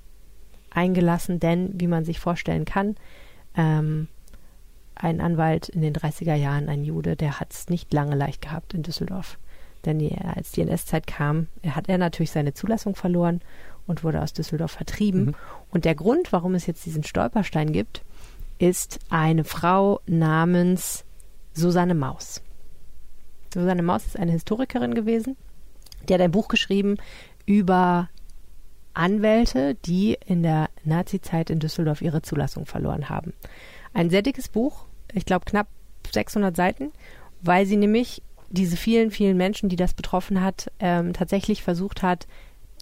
eingelassen, 0.71 1.41
denn 1.41 1.79
wie 1.79 1.87
man 1.87 2.07
sich 2.07 2.21
vorstellen 2.21 2.65
kann, 2.65 2.97
ähm, 3.55 4.09
ein 4.95 5.21
Anwalt 5.21 5.69
in 5.69 5.83
den 5.83 5.93
30er 5.93 6.35
Jahren, 6.35 6.71
ein 6.71 6.85
Jude, 6.85 7.17
der 7.17 7.39
hat 7.39 7.53
es 7.53 7.69
nicht 7.69 7.93
lange 7.93 8.17
leicht 8.17 8.41
gehabt 8.41 8.73
in 8.73 8.83
Düsseldorf. 8.83 9.39
Denn 9.85 9.99
die, 9.99 10.17
als 10.19 10.53
die 10.53 10.63
NS-Zeit 10.63 11.07
kam, 11.07 11.47
hat 11.69 11.89
er 11.89 11.99
natürlich 11.99 12.33
seine 12.33 12.55
Zulassung 12.55 12.97
verloren 12.97 13.41
und 13.89 14.05
wurde 14.05 14.23
aus 14.23 14.33
Düsseldorf 14.33 14.71
vertrieben. 14.71 15.25
Mhm. 15.25 15.35
Und 15.71 15.85
der 15.85 15.97
Grund, 15.97 16.33
warum 16.33 16.55
es 16.55 16.67
jetzt 16.67 16.87
diesen 16.87 17.03
Stolperstein 17.03 17.73
gibt, 17.73 18.03
ist 18.59 19.01
eine 19.11 19.45
Frau 19.45 20.01
namens 20.07 21.05
Susanne 21.55 21.95
Maus. 21.95 22.43
Susanne 23.53 23.83
Maus 23.83 24.07
ist 24.07 24.19
eine 24.19 24.33
Historikerin 24.33 24.95
gewesen. 24.95 25.37
Die 26.09 26.15
hat 26.15 26.21
ein 26.21 26.31
Buch 26.31 26.49
geschrieben 26.49 26.97
über 27.47 28.09
Anwälte, 28.95 29.75
die 29.87 30.19
in 30.27 30.43
der 30.43 30.69
Nazizeit 30.85 31.51
in 31.51 31.61
Düsseldorf 31.61 32.03
ihre 32.03 32.23
Zulassung 32.23 32.67
verloren 32.67 33.09
haben. 33.09 33.33
Ein 33.95 34.11
sehr 34.11 34.23
dickes 34.23 34.49
Buch, 34.49 34.85
ich 35.13 35.25
glaube 35.25 35.45
knapp 35.45 35.69
600 36.13 36.55
Seiten, 36.55 36.93
weil 37.41 37.65
sie 37.67 37.77
nämlich 37.77 38.23
diese 38.51 38.77
vielen, 38.77 39.11
vielen 39.11 39.37
Menschen, 39.37 39.69
die 39.69 39.77
das 39.77 39.95
betroffen 39.95 40.43
hat, 40.43 40.71
ähm, 40.79 41.13
tatsächlich 41.13 41.63
versucht 41.63 42.03
hat, 42.03 42.27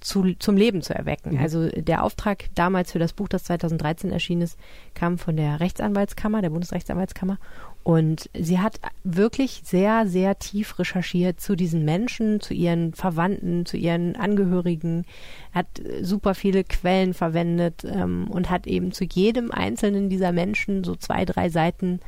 zu, 0.00 0.34
zum 0.38 0.56
Leben 0.56 0.82
zu 0.82 0.94
erwecken. 0.94 1.34
Mhm. 1.34 1.38
Also 1.38 1.68
der 1.68 2.02
Auftrag 2.04 2.44
damals 2.54 2.92
für 2.92 2.98
das 2.98 3.12
Buch, 3.12 3.28
das 3.28 3.44
2013 3.44 4.10
erschienen 4.12 4.42
ist, 4.42 4.58
kam 4.94 5.18
von 5.18 5.36
der 5.36 5.60
Rechtsanwaltskammer, 5.60 6.42
der 6.42 6.50
Bundesrechtsanwaltskammer. 6.50 7.38
Und 7.82 8.28
sie 8.36 8.58
hat 8.58 8.80
wirklich 9.04 9.62
sehr, 9.64 10.08
sehr 10.08 10.38
tief 10.40 10.78
recherchiert 10.78 11.40
zu 11.40 11.54
diesen 11.54 11.84
Menschen, 11.84 12.40
zu 12.40 12.52
ihren 12.52 12.94
Verwandten, 12.94 13.64
zu 13.64 13.76
ihren 13.76 14.16
Angehörigen, 14.16 15.04
hat 15.52 15.66
super 16.02 16.34
viele 16.34 16.64
Quellen 16.64 17.14
verwendet 17.14 17.84
ähm, 17.84 18.28
und 18.28 18.50
hat 18.50 18.66
eben 18.66 18.90
zu 18.90 19.04
jedem 19.04 19.52
einzelnen 19.52 20.10
dieser 20.10 20.32
Menschen 20.32 20.82
so 20.82 20.96
zwei, 20.96 21.24
drei 21.24 21.48
Seiten 21.48 22.00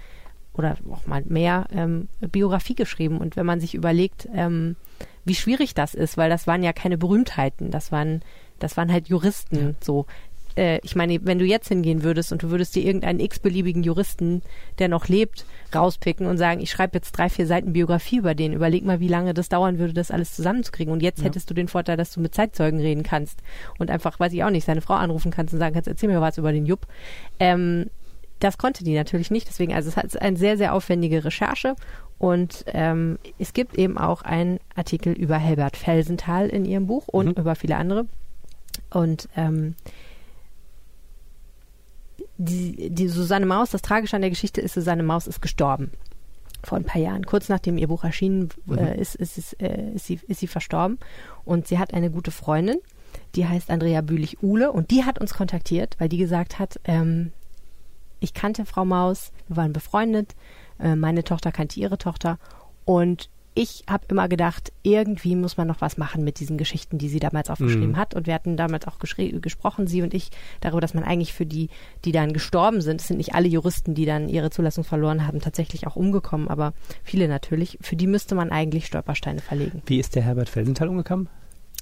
oder 0.52 0.76
auch 0.90 1.06
mal 1.06 1.22
mehr 1.26 1.66
ähm, 1.72 2.08
Biografie 2.20 2.74
geschrieben. 2.74 3.18
Und 3.18 3.36
wenn 3.36 3.46
man 3.46 3.60
sich 3.60 3.74
überlegt, 3.74 4.28
ähm, 4.34 4.74
wie 5.24 5.34
schwierig 5.34 5.74
das 5.74 5.94
ist, 5.94 6.16
weil 6.16 6.30
das 6.30 6.46
waren 6.46 6.62
ja 6.62 6.72
keine 6.72 6.98
Berühmtheiten, 6.98 7.70
das 7.70 7.92
waren, 7.92 8.22
das 8.58 8.76
waren 8.76 8.92
halt 8.92 9.08
Juristen 9.08 9.56
ja. 9.56 9.74
so. 9.80 10.06
Äh, 10.58 10.80
ich 10.82 10.96
meine, 10.96 11.20
wenn 11.24 11.38
du 11.38 11.44
jetzt 11.44 11.68
hingehen 11.68 12.02
würdest 12.02 12.32
und 12.32 12.42
du 12.42 12.50
würdest 12.50 12.74
dir 12.74 12.84
irgendeinen 12.84 13.20
x-beliebigen 13.20 13.82
Juristen, 13.84 14.42
der 14.78 14.88
noch 14.88 15.08
lebt, 15.08 15.46
rauspicken 15.74 16.26
und 16.26 16.36
sagen, 16.36 16.60
ich 16.60 16.70
schreibe 16.70 16.96
jetzt 16.96 17.12
drei, 17.12 17.28
vier 17.28 17.46
Seiten 17.46 17.72
Biografie 17.72 18.18
über 18.18 18.34
den, 18.34 18.52
überleg 18.52 18.84
mal, 18.84 19.00
wie 19.00 19.08
lange 19.08 19.34
das 19.34 19.48
dauern 19.48 19.78
würde, 19.78 19.94
das 19.94 20.10
alles 20.10 20.34
zusammenzukriegen. 20.34 20.92
Und 20.92 21.02
jetzt 21.02 21.20
ja. 21.20 21.26
hättest 21.26 21.48
du 21.48 21.54
den 21.54 21.68
Vorteil, 21.68 21.96
dass 21.96 22.12
du 22.12 22.20
mit 22.20 22.34
Zeitzeugen 22.34 22.80
reden 22.80 23.04
kannst 23.04 23.40
und 23.78 23.90
einfach, 23.90 24.18
weiß 24.18 24.32
ich 24.32 24.42
auch 24.42 24.50
nicht, 24.50 24.64
seine 24.64 24.80
Frau 24.80 24.94
anrufen 24.94 25.30
kannst 25.30 25.54
und 25.54 25.60
sagen 25.60 25.74
kannst, 25.74 25.88
erzähl 25.88 26.08
mir 26.08 26.20
was 26.20 26.38
über 26.38 26.52
den 26.52 26.66
Jupp. 26.66 26.86
Ähm, 27.38 27.86
das 28.40 28.58
konnte 28.58 28.84
die 28.84 28.94
natürlich 28.94 29.30
nicht, 29.30 29.48
deswegen, 29.48 29.74
also 29.74 29.88
es 29.88 29.96
ist 29.96 30.20
eine 30.20 30.36
sehr, 30.36 30.56
sehr 30.56 30.72
aufwendige 30.74 31.24
Recherche 31.24 31.74
und 32.18 32.64
ähm, 32.68 33.18
es 33.38 33.52
gibt 33.52 33.76
eben 33.78 33.96
auch 33.96 34.22
einen 34.22 34.58
Artikel 34.74 35.12
über 35.12 35.36
Helbert 35.36 35.76
Felsenthal 35.76 36.48
in 36.48 36.64
ihrem 36.64 36.86
Buch 36.86 37.06
und 37.06 37.26
mhm. 37.26 37.42
über 37.42 37.54
viele 37.54 37.76
andere. 37.76 38.06
Und 38.90 39.28
ähm, 39.36 39.76
die, 42.38 42.90
die 42.90 43.08
Susanne 43.08 43.46
Maus, 43.46 43.70
das 43.70 43.82
Tragische 43.82 44.16
an 44.16 44.22
der 44.22 44.30
Geschichte 44.30 44.60
ist, 44.60 44.74
Susanne 44.74 45.02
Maus 45.02 45.26
ist 45.26 45.40
gestorben 45.40 45.92
vor 46.64 46.76
ein 46.76 46.84
paar 46.84 47.00
Jahren. 47.00 47.24
Kurz 47.24 47.48
nachdem 47.48 47.78
ihr 47.78 47.86
Buch 47.86 48.02
erschienen 48.02 48.48
mhm. 48.66 48.78
äh, 48.78 49.00
ist, 49.00 49.14
ist, 49.14 49.38
ist, 49.38 49.62
äh, 49.62 49.92
ist, 49.94 50.06
sie, 50.06 50.20
ist 50.26 50.40
sie 50.40 50.48
verstorben. 50.48 50.98
Und 51.44 51.68
sie 51.68 51.78
hat 51.78 51.94
eine 51.94 52.10
gute 52.10 52.32
Freundin, 52.32 52.78
die 53.36 53.46
heißt 53.46 53.70
Andrea 53.70 54.00
Bühlich-Uhle 54.00 54.72
und 54.72 54.90
die 54.90 55.04
hat 55.04 55.20
uns 55.20 55.34
kontaktiert, 55.34 55.94
weil 55.98 56.08
die 56.08 56.18
gesagt 56.18 56.58
hat, 56.58 56.80
ähm, 56.84 57.32
ich 58.20 58.34
kannte 58.34 58.66
Frau 58.66 58.84
Maus, 58.84 59.30
wir 59.46 59.56
waren 59.56 59.72
befreundet, 59.72 60.34
äh, 60.80 60.96
meine 60.96 61.24
Tochter 61.24 61.52
kannte 61.52 61.80
ihre 61.80 61.98
Tochter 61.98 62.38
und 62.84 63.30
ich 63.60 63.82
habe 63.90 64.04
immer 64.06 64.28
gedacht, 64.28 64.72
irgendwie 64.84 65.34
muss 65.34 65.56
man 65.56 65.66
noch 65.66 65.80
was 65.80 65.98
machen 65.98 66.22
mit 66.22 66.38
diesen 66.38 66.58
Geschichten, 66.58 66.96
die 66.96 67.08
sie 67.08 67.18
damals 67.18 67.50
aufgeschrieben 67.50 67.90
mhm. 67.90 67.96
hat. 67.96 68.14
Und 68.14 68.28
wir 68.28 68.34
hatten 68.34 68.56
damals 68.56 68.86
auch 68.86 69.00
gesprochen, 69.00 69.88
sie 69.88 70.02
und 70.02 70.14
ich, 70.14 70.30
darüber, 70.60 70.80
dass 70.80 70.94
man 70.94 71.02
eigentlich 71.02 71.32
für 71.32 71.44
die, 71.44 71.68
die 72.04 72.12
dann 72.12 72.32
gestorben 72.32 72.80
sind, 72.80 73.00
es 73.00 73.08
sind 73.08 73.16
nicht 73.16 73.34
alle 73.34 73.48
Juristen, 73.48 73.94
die 73.94 74.06
dann 74.06 74.28
ihre 74.28 74.50
Zulassung 74.50 74.84
verloren 74.84 75.26
haben, 75.26 75.40
tatsächlich 75.40 75.88
auch 75.88 75.96
umgekommen, 75.96 76.46
aber 76.46 76.72
viele 77.02 77.26
natürlich, 77.26 77.78
für 77.80 77.96
die 77.96 78.06
müsste 78.06 78.36
man 78.36 78.50
eigentlich 78.52 78.86
Stolpersteine 78.86 79.40
verlegen. 79.40 79.82
Wie 79.86 79.98
ist 79.98 80.14
der 80.14 80.22
Herbert 80.22 80.48
Felsenthal 80.48 80.88
umgekommen? 80.88 81.28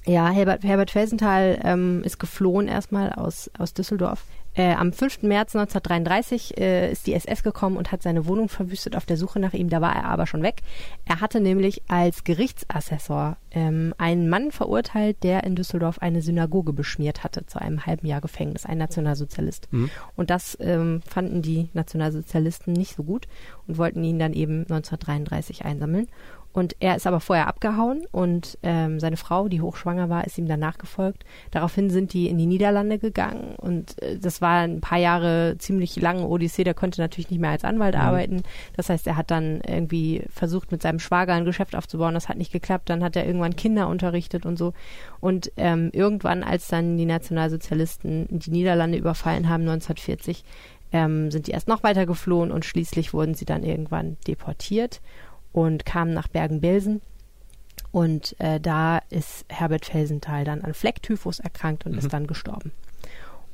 Ja, 0.07 0.29
Herbert, 0.29 0.63
Herbert 0.63 0.89
Felsenthal 0.89 1.59
ähm, 1.63 2.01
ist 2.03 2.17
geflohen 2.17 2.67
erstmal 2.67 3.11
aus, 3.11 3.51
aus 3.59 3.75
Düsseldorf. 3.75 4.23
Äh, 4.57 4.73
am 4.73 4.91
5. 4.91 5.21
März 5.21 5.55
1933 5.55 6.57
äh, 6.57 6.91
ist 6.91 7.05
die 7.05 7.13
SS 7.13 7.43
gekommen 7.43 7.77
und 7.77 7.91
hat 7.91 8.01
seine 8.01 8.25
Wohnung 8.25 8.49
verwüstet 8.49 8.95
auf 8.95 9.05
der 9.05 9.15
Suche 9.15 9.39
nach 9.39 9.53
ihm. 9.53 9.69
Da 9.69 9.81
war 9.81 9.95
er 9.95 10.05
aber 10.05 10.25
schon 10.25 10.41
weg. 10.41 10.63
Er 11.05 11.21
hatte 11.21 11.39
nämlich 11.39 11.83
als 11.87 12.23
Gerichtsassessor 12.23 13.37
ähm, 13.51 13.93
einen 13.99 14.29
Mann 14.29 14.51
verurteilt, 14.51 15.17
der 15.21 15.43
in 15.43 15.55
Düsseldorf 15.55 15.99
eine 15.99 16.23
Synagoge 16.23 16.73
beschmiert 16.73 17.23
hatte 17.23 17.45
zu 17.45 17.61
einem 17.61 17.85
halben 17.85 18.07
Jahr 18.07 18.19
Gefängnis, 18.19 18.65
ein 18.65 18.79
Nationalsozialist. 18.79 19.71
Mhm. 19.71 19.91
Und 20.15 20.31
das 20.31 20.57
ähm, 20.59 21.01
fanden 21.07 21.43
die 21.43 21.69
Nationalsozialisten 21.73 22.73
nicht 22.73 22.95
so 22.95 23.03
gut 23.03 23.27
und 23.67 23.77
wollten 23.77 24.03
ihn 24.03 24.17
dann 24.17 24.33
eben 24.33 24.61
1933 24.61 25.65
einsammeln. 25.65 26.07
Und 26.57 26.75
er 26.79 26.95
ist 26.95 27.05
aber 27.05 27.19
vorher 27.19 27.45
abgehauen 27.45 28.07
und 28.11 28.57
ähm, 28.63 28.99
seine 28.99 29.15
Frau, 29.15 29.47
die 29.47 29.61
hochschwanger 29.61 30.09
war, 30.09 30.25
ist 30.25 30.39
ihm 30.39 30.47
dann 30.47 30.59
nachgefolgt. 30.59 31.23
Daraufhin 31.51 31.91
sind 31.91 32.13
die 32.13 32.27
in 32.27 32.39
die 32.39 32.47
Niederlande 32.47 32.97
gegangen 32.97 33.53
und 33.57 34.01
äh, 34.01 34.17
das 34.17 34.41
war 34.41 34.61
ein 34.61 34.81
paar 34.81 34.97
Jahre 34.97 35.57
ziemlich 35.59 35.95
lange 35.97 36.25
Odyssee. 36.25 36.63
Der 36.63 36.73
konnte 36.73 36.99
natürlich 36.99 37.29
nicht 37.29 37.39
mehr 37.39 37.51
als 37.51 37.63
Anwalt 37.63 37.93
mhm. 37.93 38.01
arbeiten. 38.01 38.43
Das 38.75 38.89
heißt, 38.89 39.05
er 39.05 39.17
hat 39.17 39.29
dann 39.29 39.61
irgendwie 39.67 40.23
versucht, 40.31 40.71
mit 40.71 40.81
seinem 40.81 40.97
Schwager 40.97 41.35
ein 41.35 41.45
Geschäft 41.45 41.75
aufzubauen. 41.75 42.15
Das 42.15 42.27
hat 42.27 42.37
nicht 42.37 42.51
geklappt. 42.51 42.89
Dann 42.89 43.03
hat 43.03 43.15
er 43.15 43.27
irgendwann 43.27 43.55
Kinder 43.55 43.87
unterrichtet 43.87 44.47
und 44.47 44.57
so. 44.57 44.73
Und 45.19 45.51
ähm, 45.57 45.91
irgendwann, 45.93 46.41
als 46.41 46.69
dann 46.69 46.97
die 46.97 47.05
Nationalsozialisten 47.05 48.25
die 48.31 48.49
Niederlande 48.49 48.97
überfallen 48.97 49.47
haben, 49.47 49.61
1940, 49.61 50.43
ähm, 50.91 51.29
sind 51.29 51.45
die 51.45 51.51
erst 51.51 51.67
noch 51.67 51.83
weiter 51.83 52.07
geflohen 52.07 52.51
und 52.51 52.65
schließlich 52.65 53.13
wurden 53.13 53.35
sie 53.35 53.45
dann 53.45 53.63
irgendwann 53.63 54.17
deportiert 54.25 55.01
und 55.51 55.85
kamen 55.85 56.13
nach 56.13 56.27
Bergen-Belsen. 56.27 57.01
Und 57.91 58.35
äh, 58.39 58.59
da 58.59 58.99
ist 59.09 59.45
Herbert 59.49 59.85
Felsenthal 59.85 60.43
dann 60.43 60.61
an 60.61 60.73
Flecktyphus 60.73 61.39
erkrankt 61.39 61.85
und 61.85 61.93
mhm. 61.93 61.99
ist 61.99 62.13
dann 62.13 62.27
gestorben. 62.27 62.71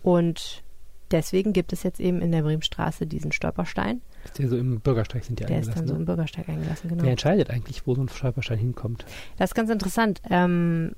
Und 0.01 0.63
deswegen 1.11 1.53
gibt 1.53 1.71
es 1.71 1.83
jetzt 1.83 1.99
eben 1.99 2.21
in 2.21 2.31
der 2.31 2.41
Bremenstraße 2.41 3.07
diesen 3.07 3.31
Stolperstein. 3.31 4.01
Der 4.37 4.49
so 4.49 4.57
im 4.57 4.79
Bürgersteig 4.79 5.23
sind 5.23 5.39
die 5.39 5.45
der 5.45 5.57
eingelassen. 5.57 5.73
Der 5.73 5.75
ist 5.75 5.79
dann 5.79 5.87
so 5.87 5.93
ne? 5.93 5.99
im 5.99 6.05
Bürgersteig 6.05 6.49
eingelassen, 6.49 6.89
genau. 6.89 7.03
Wer 7.03 7.11
entscheidet 7.11 7.49
eigentlich, 7.49 7.85
wo 7.85 7.95
so 7.95 8.01
ein 8.01 8.09
Stolperstein 8.09 8.57
hinkommt? 8.57 9.05
Das 9.37 9.51
ist 9.51 9.55
ganz 9.55 9.69
interessant. 9.69 10.21
Ähm, 10.29 10.93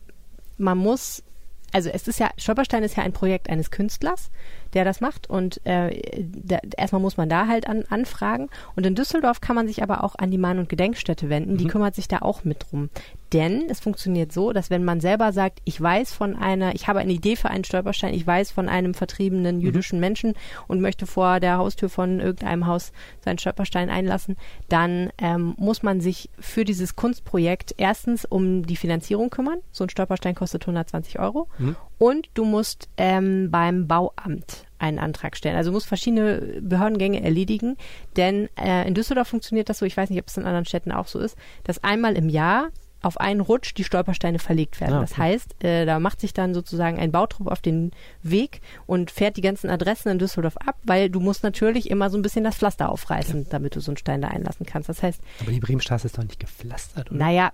man 0.57 0.77
muss 0.77 1.23
also 1.71 1.89
es 1.89 2.07
ist 2.07 2.19
ja, 2.19 2.29
Stolperstein 2.37 2.83
ist 2.83 2.95
ja 2.95 3.03
ein 3.03 3.13
Projekt 3.13 3.49
eines 3.49 3.71
Künstlers, 3.71 4.29
der 4.73 4.85
das 4.85 5.01
macht 5.01 5.29
und 5.29 5.59
äh, 5.65 6.23
da, 6.23 6.59
erstmal 6.77 7.01
muss 7.01 7.17
man 7.17 7.29
da 7.29 7.47
halt 7.47 7.67
an, 7.67 7.83
anfragen 7.89 8.49
und 8.75 8.85
in 8.85 8.95
Düsseldorf 8.95 9.41
kann 9.41 9.55
man 9.55 9.67
sich 9.67 9.83
aber 9.83 10.03
auch 10.03 10.15
an 10.15 10.31
die 10.31 10.37
Mahn- 10.37 10.59
und 10.59 10.69
Gedenkstätte 10.69 11.29
wenden, 11.29 11.57
die 11.57 11.65
mhm. 11.65 11.69
kümmert 11.69 11.95
sich 11.95 12.07
da 12.07 12.19
auch 12.19 12.43
mit 12.43 12.67
drum. 12.69 12.89
Denn 13.35 13.65
es 13.69 13.81
funktioniert 13.81 14.31
so, 14.31 14.53
dass 14.53 14.69
wenn 14.69 14.85
man 14.85 15.01
selber 15.01 15.33
sagt, 15.33 15.59
ich 15.65 15.81
weiß 15.81 16.13
von 16.13 16.37
einer, 16.37 16.73
ich 16.73 16.87
habe 16.87 16.99
eine 16.99 17.11
Idee 17.11 17.35
für 17.35 17.49
einen 17.49 17.65
Stolperstein, 17.65 18.13
ich 18.13 18.25
weiß 18.25 18.51
von 18.51 18.69
einem 18.69 18.93
vertriebenen 18.93 19.59
jüdischen 19.59 19.97
mhm. 19.97 19.99
Menschen 19.99 20.33
und 20.69 20.79
möchte 20.79 21.05
vor 21.05 21.41
der 21.41 21.57
Haustür 21.57 21.89
von 21.89 22.21
irgendeinem 22.21 22.65
Haus 22.65 22.93
seinen 23.25 23.37
Stolperstein 23.37 23.89
einlassen, 23.89 24.37
dann 24.69 25.09
ähm, 25.17 25.53
muss 25.57 25.83
man 25.83 25.99
sich 25.99 26.29
für 26.39 26.63
dieses 26.63 26.95
Kunstprojekt 26.95 27.75
erstens 27.75 28.23
um 28.23 28.65
die 28.65 28.77
Finanzierung 28.77 29.29
kümmern. 29.29 29.59
So 29.73 29.83
ein 29.83 29.89
Stolperstein 29.89 30.35
kostet 30.35 30.63
120 30.63 31.19
Euro. 31.19 31.49
Mhm. 31.57 31.75
Und 31.97 32.29
du 32.35 32.45
musst 32.45 32.87
ähm, 32.95 33.51
beim 33.51 33.85
Bauamt 33.85 34.65
einen 34.79 34.99
Antrag 34.99 35.35
stellen. 35.35 35.57
Also 35.57 35.71
du 35.71 35.73
musst 35.73 35.87
verschiedene 35.87 36.61
Behördengänge 36.61 37.21
erledigen, 37.21 37.75
denn 38.15 38.47
äh, 38.55 38.87
in 38.87 38.93
Düsseldorf 38.93 39.27
funktioniert 39.27 39.67
das 39.67 39.79
so, 39.79 39.85
ich 39.85 39.97
weiß 39.97 40.09
nicht, 40.09 40.19
ob 40.19 40.27
es 40.27 40.37
in 40.37 40.45
anderen 40.45 40.65
Städten 40.65 40.93
auch 40.93 41.07
so 41.07 41.19
ist, 41.19 41.37
dass 41.65 41.83
einmal 41.83 42.15
im 42.15 42.29
Jahr 42.29 42.69
auf 43.05 43.19
einen 43.19 43.39
Rutsch 43.39 43.73
die 43.75 43.83
Stolpersteine 43.83 44.39
verlegt 44.39 44.81
werden. 44.81 44.93
Ah, 44.93 45.01
okay. 45.01 45.07
Das 45.09 45.17
heißt, 45.17 45.63
äh, 45.63 45.85
da 45.85 45.99
macht 45.99 46.19
sich 46.19 46.33
dann 46.33 46.53
sozusagen 46.53 46.97
ein 46.97 47.11
Bautrupp 47.11 47.47
auf 47.47 47.61
den 47.61 47.91
Weg 48.23 48.61
und 48.87 49.11
fährt 49.11 49.37
die 49.37 49.41
ganzen 49.41 49.69
Adressen 49.69 50.09
in 50.09 50.19
Düsseldorf 50.19 50.57
ab, 50.57 50.75
weil 50.83 51.09
du 51.09 51.19
musst 51.19 51.43
natürlich 51.43 51.89
immer 51.89 52.09
so 52.09 52.17
ein 52.17 52.23
bisschen 52.23 52.43
das 52.43 52.55
Pflaster 52.55 52.89
aufreißen, 52.89 53.43
ja. 53.43 53.47
damit 53.49 53.75
du 53.75 53.79
so 53.79 53.91
einen 53.91 53.97
Stein 53.97 54.21
da 54.21 54.29
einlassen 54.29 54.65
kannst. 54.65 54.89
Das 54.89 55.03
heißt. 55.03 55.21
Aber 55.39 55.51
die 55.51 55.59
Bremenstraße 55.59 56.07
ist 56.07 56.17
doch 56.17 56.23
nicht 56.23 56.39
gepflastert, 56.39 57.11
oder? 57.11 57.19
Naja, 57.19 57.51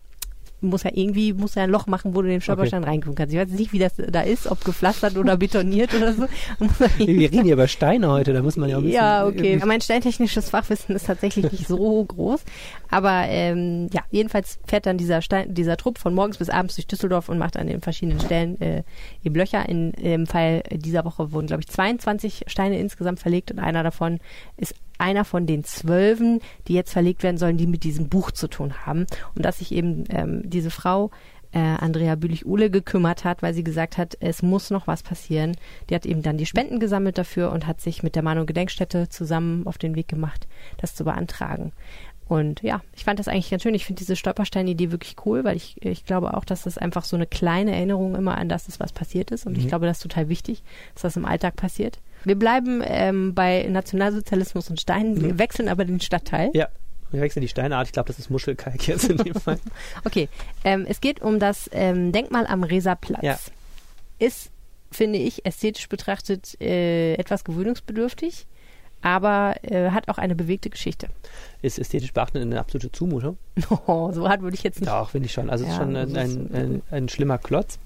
muss 0.61 0.83
ja 0.83 0.91
irgendwie 0.93 1.33
muss 1.33 1.55
ja 1.55 1.63
ein 1.63 1.69
Loch 1.69 1.87
machen, 1.87 2.15
wo 2.15 2.21
du 2.21 2.27
den 2.27 2.41
Stolperstein 2.41 2.83
okay. 2.83 2.91
reingucken 2.91 3.15
kannst. 3.15 3.33
Ich 3.33 3.39
weiß 3.39 3.49
nicht, 3.49 3.73
wie 3.73 3.79
das 3.79 3.93
da 3.95 4.21
ist, 4.21 4.47
ob 4.47 4.63
gepflastert 4.63 5.17
oder 5.17 5.37
betoniert 5.37 5.93
oder 5.93 6.13
so. 6.13 6.27
Wir 6.97 7.31
reden 7.31 7.43
hier 7.43 7.53
über 7.53 7.67
Steine 7.67 8.09
heute, 8.09 8.33
da 8.33 8.41
muss 8.41 8.57
man 8.57 8.69
ja 8.69 8.77
auch 8.77 8.81
ein 8.81 8.85
bisschen. 8.85 9.01
Ja, 9.01 9.25
okay. 9.25 9.61
Mein 9.65 9.81
steintechnisches 9.81 10.49
Fachwissen 10.49 10.95
ist 10.95 11.07
tatsächlich 11.07 11.51
nicht 11.51 11.67
so 11.67 12.03
groß. 12.03 12.43
Aber 12.89 13.23
ähm, 13.27 13.89
ja, 13.93 14.01
jedenfalls 14.11 14.59
fährt 14.67 14.85
dann 14.85 14.97
dieser 14.97 15.21
Stein, 15.21 15.53
dieser 15.53 15.77
Trupp 15.77 15.97
von 15.97 16.13
morgens 16.13 16.37
bis 16.37 16.49
abends 16.49 16.75
durch 16.75 16.87
Düsseldorf 16.87 17.29
und 17.29 17.37
macht 17.37 17.57
an 17.57 17.67
den 17.67 17.81
verschiedenen 17.81 18.19
Stellen 18.19 18.59
äh, 18.61 18.83
eben 19.23 19.35
Löcher. 19.35 19.67
In, 19.67 19.91
Im 19.91 20.27
Fall 20.27 20.63
dieser 20.71 21.05
Woche 21.05 21.31
wurden, 21.31 21.47
glaube 21.47 21.61
ich, 21.61 21.69
22 21.69 22.43
Steine 22.47 22.79
insgesamt 22.79 23.19
verlegt 23.19 23.51
und 23.51 23.59
einer 23.59 23.83
davon 23.83 24.19
ist 24.57 24.75
einer 25.01 25.25
von 25.25 25.45
den 25.45 25.63
Zwölfen, 25.63 26.39
die 26.67 26.73
jetzt 26.73 26.93
verlegt 26.93 27.23
werden 27.23 27.37
sollen, 27.37 27.57
die 27.57 27.67
mit 27.67 27.83
diesem 27.83 28.07
Buch 28.07 28.31
zu 28.31 28.47
tun 28.47 28.85
haben. 28.85 29.05
Und 29.35 29.43
dass 29.43 29.59
sich 29.59 29.71
eben 29.73 30.05
ähm, 30.09 30.49
diese 30.49 30.71
Frau 30.71 31.11
äh, 31.51 31.59
Andrea 31.59 32.15
Bülich-Uhle 32.15 32.69
gekümmert 32.69 33.25
hat, 33.25 33.41
weil 33.41 33.53
sie 33.53 33.63
gesagt 33.63 33.97
hat, 33.97 34.15
es 34.19 34.41
muss 34.41 34.69
noch 34.69 34.87
was 34.87 35.03
passieren. 35.03 35.57
Die 35.89 35.95
hat 35.95 36.05
eben 36.05 36.21
dann 36.21 36.37
die 36.37 36.45
Spenden 36.45 36.79
gesammelt 36.79 37.17
dafür 37.17 37.51
und 37.51 37.67
hat 37.67 37.81
sich 37.81 38.03
mit 38.03 38.15
der 38.15 38.23
Manu 38.23 38.45
Gedenkstätte 38.45 39.09
zusammen 39.09 39.67
auf 39.67 39.77
den 39.77 39.95
Weg 39.95 40.07
gemacht, 40.07 40.47
das 40.77 40.95
zu 40.95 41.03
beantragen. 41.03 41.73
Und 42.27 42.61
ja, 42.61 42.81
ich 42.95 43.03
fand 43.03 43.19
das 43.19 43.27
eigentlich 43.27 43.49
ganz 43.49 43.63
schön. 43.63 43.75
Ich 43.75 43.83
finde 43.83 43.99
diese 43.99 44.15
Stolperstein-Idee 44.15 44.91
wirklich 44.91 45.17
cool, 45.25 45.43
weil 45.43 45.57
ich, 45.57 45.75
ich 45.83 46.05
glaube 46.05 46.33
auch, 46.33 46.45
dass 46.45 46.63
das 46.63 46.77
einfach 46.77 47.03
so 47.03 47.17
eine 47.17 47.27
kleine 47.27 47.75
Erinnerung 47.75 48.15
immer 48.15 48.37
an 48.37 48.47
das 48.47 48.69
ist, 48.69 48.79
was 48.79 48.93
passiert 48.93 49.31
ist. 49.31 49.45
Und 49.45 49.57
mhm. 49.57 49.59
ich 49.59 49.67
glaube, 49.67 49.85
das 49.85 49.97
ist 49.97 50.03
total 50.03 50.29
wichtig, 50.29 50.63
dass 50.93 51.01
das 51.01 51.17
im 51.17 51.25
Alltag 51.25 51.57
passiert. 51.57 51.99
Wir 52.23 52.35
bleiben 52.35 52.81
ähm, 52.85 53.33
bei 53.33 53.65
Nationalsozialismus 53.69 54.69
und 54.69 54.79
Steinen, 54.79 55.15
mhm. 55.15 55.21
wir 55.23 55.39
wechseln 55.39 55.67
aber 55.67 55.85
den 55.85 55.99
Stadtteil. 55.99 56.51
Ja. 56.53 56.67
Wir 57.11 57.19
wechseln 57.19 57.41
die 57.41 57.49
Steinart. 57.49 57.87
Ich 57.87 57.91
glaube, 57.91 58.07
das 58.07 58.19
ist 58.19 58.29
Muschelkalk 58.29 58.87
jetzt 58.87 59.09
in 59.09 59.17
dem 59.17 59.33
Fall. 59.33 59.59
okay. 60.05 60.29
Ähm, 60.63 60.85
es 60.87 61.01
geht 61.01 61.21
um 61.21 61.39
das 61.39 61.69
ähm, 61.73 62.13
Denkmal 62.13 62.47
am 62.47 62.63
Reserplatz. 62.63 63.21
Ja. 63.21 63.37
Ist, 64.17 64.49
finde 64.91 65.19
ich, 65.19 65.45
ästhetisch 65.45 65.89
betrachtet 65.89 66.59
äh, 66.61 67.15
etwas 67.15 67.43
gewöhnungsbedürftig 67.43 68.47
aber 69.01 69.55
äh, 69.63 69.89
hat 69.89 70.07
auch 70.09 70.17
eine 70.17 70.35
bewegte 70.35 70.69
Geschichte. 70.69 71.07
Ist 71.61 71.79
ästhetisch 71.79 72.13
beachtet 72.13 72.41
eine 72.41 72.59
absolute 72.59 72.91
Zumutung? 72.91 73.37
Oh, 73.87 74.11
so 74.11 74.27
hart 74.29 74.41
würde 74.41 74.55
ich 74.55 74.63
jetzt 74.63 74.79
nicht. 74.79 74.91
Doch, 74.91 75.09
finde 75.09 75.25
ich 75.25 75.33
schon. 75.33 75.49
Also 75.49 75.65
es 75.65 75.71
ist 75.71 75.77
schon 75.77 75.95
ein, 75.95 76.15
ein, 76.15 76.49
ein, 76.53 76.81
ein, 76.91 77.09
schlimmer 77.09 77.37
Klotz. 77.37 77.79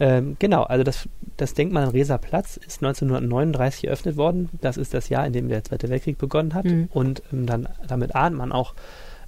Ähm, 0.00 0.36
genau, 0.38 0.62
also 0.62 0.84
das, 0.84 1.08
das 1.36 1.54
Denkmal 1.54 1.84
am 1.84 1.90
Reser 1.90 2.18
Platz 2.18 2.56
ist 2.56 2.82
1939 2.82 3.86
eröffnet 3.86 4.16
worden. 4.16 4.48
Das 4.60 4.76
ist 4.76 4.94
das 4.94 5.08
Jahr, 5.08 5.26
in 5.26 5.32
dem 5.32 5.48
der 5.48 5.64
Zweite 5.64 5.88
Weltkrieg 5.88 6.18
begonnen 6.18 6.54
hat. 6.54 6.66
Mhm. 6.66 6.88
Und 6.92 7.22
ähm, 7.32 7.46
dann, 7.46 7.68
damit 7.86 8.14
ahnt 8.14 8.36
man 8.36 8.52
auch, 8.52 8.74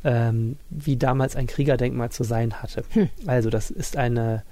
ähm, 0.04 0.56
wie 0.70 0.96
damals 0.96 1.36
ein 1.36 1.46
Kriegerdenkmal 1.46 2.10
zu 2.10 2.24
sein 2.24 2.62
hatte. 2.62 2.84
Hm. 2.90 3.10
Also 3.26 3.50
das 3.50 3.70
ist 3.70 3.98
eine 3.98 4.44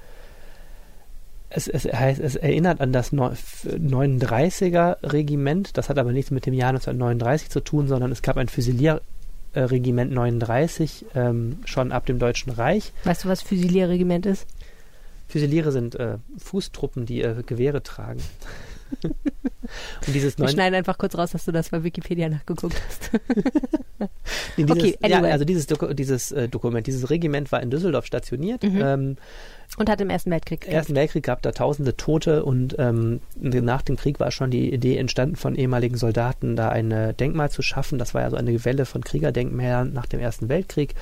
es, 1.50 1.68
es, 1.68 1.84
heißt, 1.84 2.20
es 2.20 2.36
erinnert 2.36 2.80
an 2.80 2.92
das 2.92 3.12
39er 3.12 4.96
Regiment, 5.02 5.76
das 5.76 5.88
hat 5.88 5.98
aber 5.98 6.12
nichts 6.12 6.30
mit 6.30 6.46
dem 6.46 6.54
Jahr 6.54 6.70
1939 6.70 7.50
zu 7.50 7.60
tun, 7.60 7.88
sondern 7.88 8.12
es 8.12 8.22
gab 8.22 8.36
ein 8.36 8.48
Füsilierregiment 8.48 10.12
39 10.12 11.06
ähm, 11.14 11.58
schon 11.64 11.92
ab 11.92 12.06
dem 12.06 12.18
Deutschen 12.18 12.52
Reich. 12.52 12.92
Weißt 13.04 13.24
du, 13.24 13.28
was 13.28 13.42
Füsilierregiment 13.42 14.26
ist? 14.26 14.46
Füsiliere 15.28 15.72
sind 15.72 15.94
äh, 15.94 16.18
Fußtruppen, 16.38 17.06
die 17.06 17.22
äh, 17.22 17.42
Gewehre 17.44 17.82
tragen. 17.82 18.20
Und 20.06 20.14
dieses 20.14 20.38
Wir 20.38 20.48
schneiden 20.48 20.74
einfach 20.74 20.96
kurz 20.96 21.16
raus, 21.16 21.32
dass 21.32 21.44
du 21.44 21.52
das 21.52 21.68
bei 21.68 21.84
Wikipedia 21.84 22.30
nachgeguckt 22.30 22.80
hast. 22.88 23.10
dieses, 24.56 24.70
okay, 24.70 24.98
anyway. 25.02 25.28
ja, 25.28 25.32
also 25.32 25.44
dieses, 25.44 25.66
Doku 25.66 25.92
dieses 25.92 26.32
äh, 26.32 26.48
Dokument, 26.48 26.86
dieses 26.86 27.10
Regiment 27.10 27.52
war 27.52 27.62
in 27.62 27.70
Düsseldorf 27.70 28.06
stationiert. 28.06 28.62
Mhm. 28.62 28.80
Ähm, 28.82 29.16
und 29.76 29.90
hat 29.90 30.00
im 30.00 30.08
Ersten 30.08 30.30
Weltkrieg 30.30 30.66
Im 30.66 30.72
Ersten 30.72 30.94
Weltkrieg 30.94 31.24
gab 31.24 31.42
da 31.42 31.52
tausende 31.52 31.94
Tote 31.98 32.44
und 32.44 32.76
ähm, 32.78 33.20
nach 33.36 33.82
dem 33.82 33.96
Krieg 33.96 34.18
war 34.18 34.30
schon 34.30 34.50
die 34.50 34.72
Idee 34.72 34.96
entstanden 34.96 35.36
von 35.36 35.54
ehemaligen 35.54 35.98
Soldaten, 35.98 36.56
da 36.56 36.70
ein 36.70 37.14
Denkmal 37.20 37.50
zu 37.50 37.60
schaffen. 37.60 37.98
Das 37.98 38.14
war 38.14 38.22
ja 38.22 38.30
so 38.30 38.36
eine 38.36 38.64
Welle 38.64 38.86
von 38.86 39.04
Kriegerdenkmälern 39.04 39.92
nach 39.92 40.06
dem 40.06 40.20
Ersten 40.20 40.48
Weltkrieg. 40.48 40.94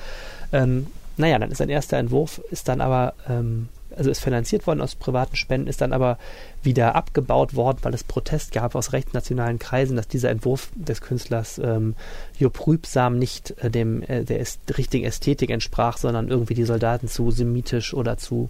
Ähm, 0.51 0.87
naja, 1.15 1.39
dann 1.39 1.49
ist 1.49 1.61
ein 1.61 1.69
erster 1.69 1.97
Entwurf, 1.97 2.41
ist 2.51 2.67
dann 2.67 2.81
aber 2.81 3.13
ähm, 3.29 3.69
also 3.97 4.09
ist 4.09 4.19
finanziert 4.19 4.67
worden 4.67 4.81
aus 4.81 4.95
privaten 4.95 5.35
Spenden, 5.35 5.67
ist 5.67 5.81
dann 5.81 5.93
aber 5.93 6.17
wieder 6.63 6.95
abgebaut 6.95 7.55
worden, 7.55 7.79
weil 7.81 7.93
es 7.93 8.03
Protest 8.03 8.51
gab 8.51 8.75
aus 8.75 8.93
rechtsnationalen 8.93 9.59
Kreisen, 9.59 9.95
dass 9.95 10.07
dieser 10.07 10.29
Entwurf 10.29 10.69
des 10.75 11.01
Künstlers 11.01 11.59
ähm, 11.59 11.95
Job 12.37 12.67
Rübsam 12.67 13.17
nicht 13.17 13.55
äh, 13.61 13.69
dem 13.69 14.03
äh, 14.03 14.23
der 14.23 14.39
ist, 14.39 14.59
richtigen 14.77 15.05
Ästhetik 15.05 15.49
entsprach, 15.49 15.97
sondern 15.97 16.29
irgendwie 16.29 16.53
die 16.53 16.63
Soldaten 16.63 17.07
zu 17.07 17.31
semitisch 17.31 17.93
oder 17.93 18.17
zu 18.17 18.49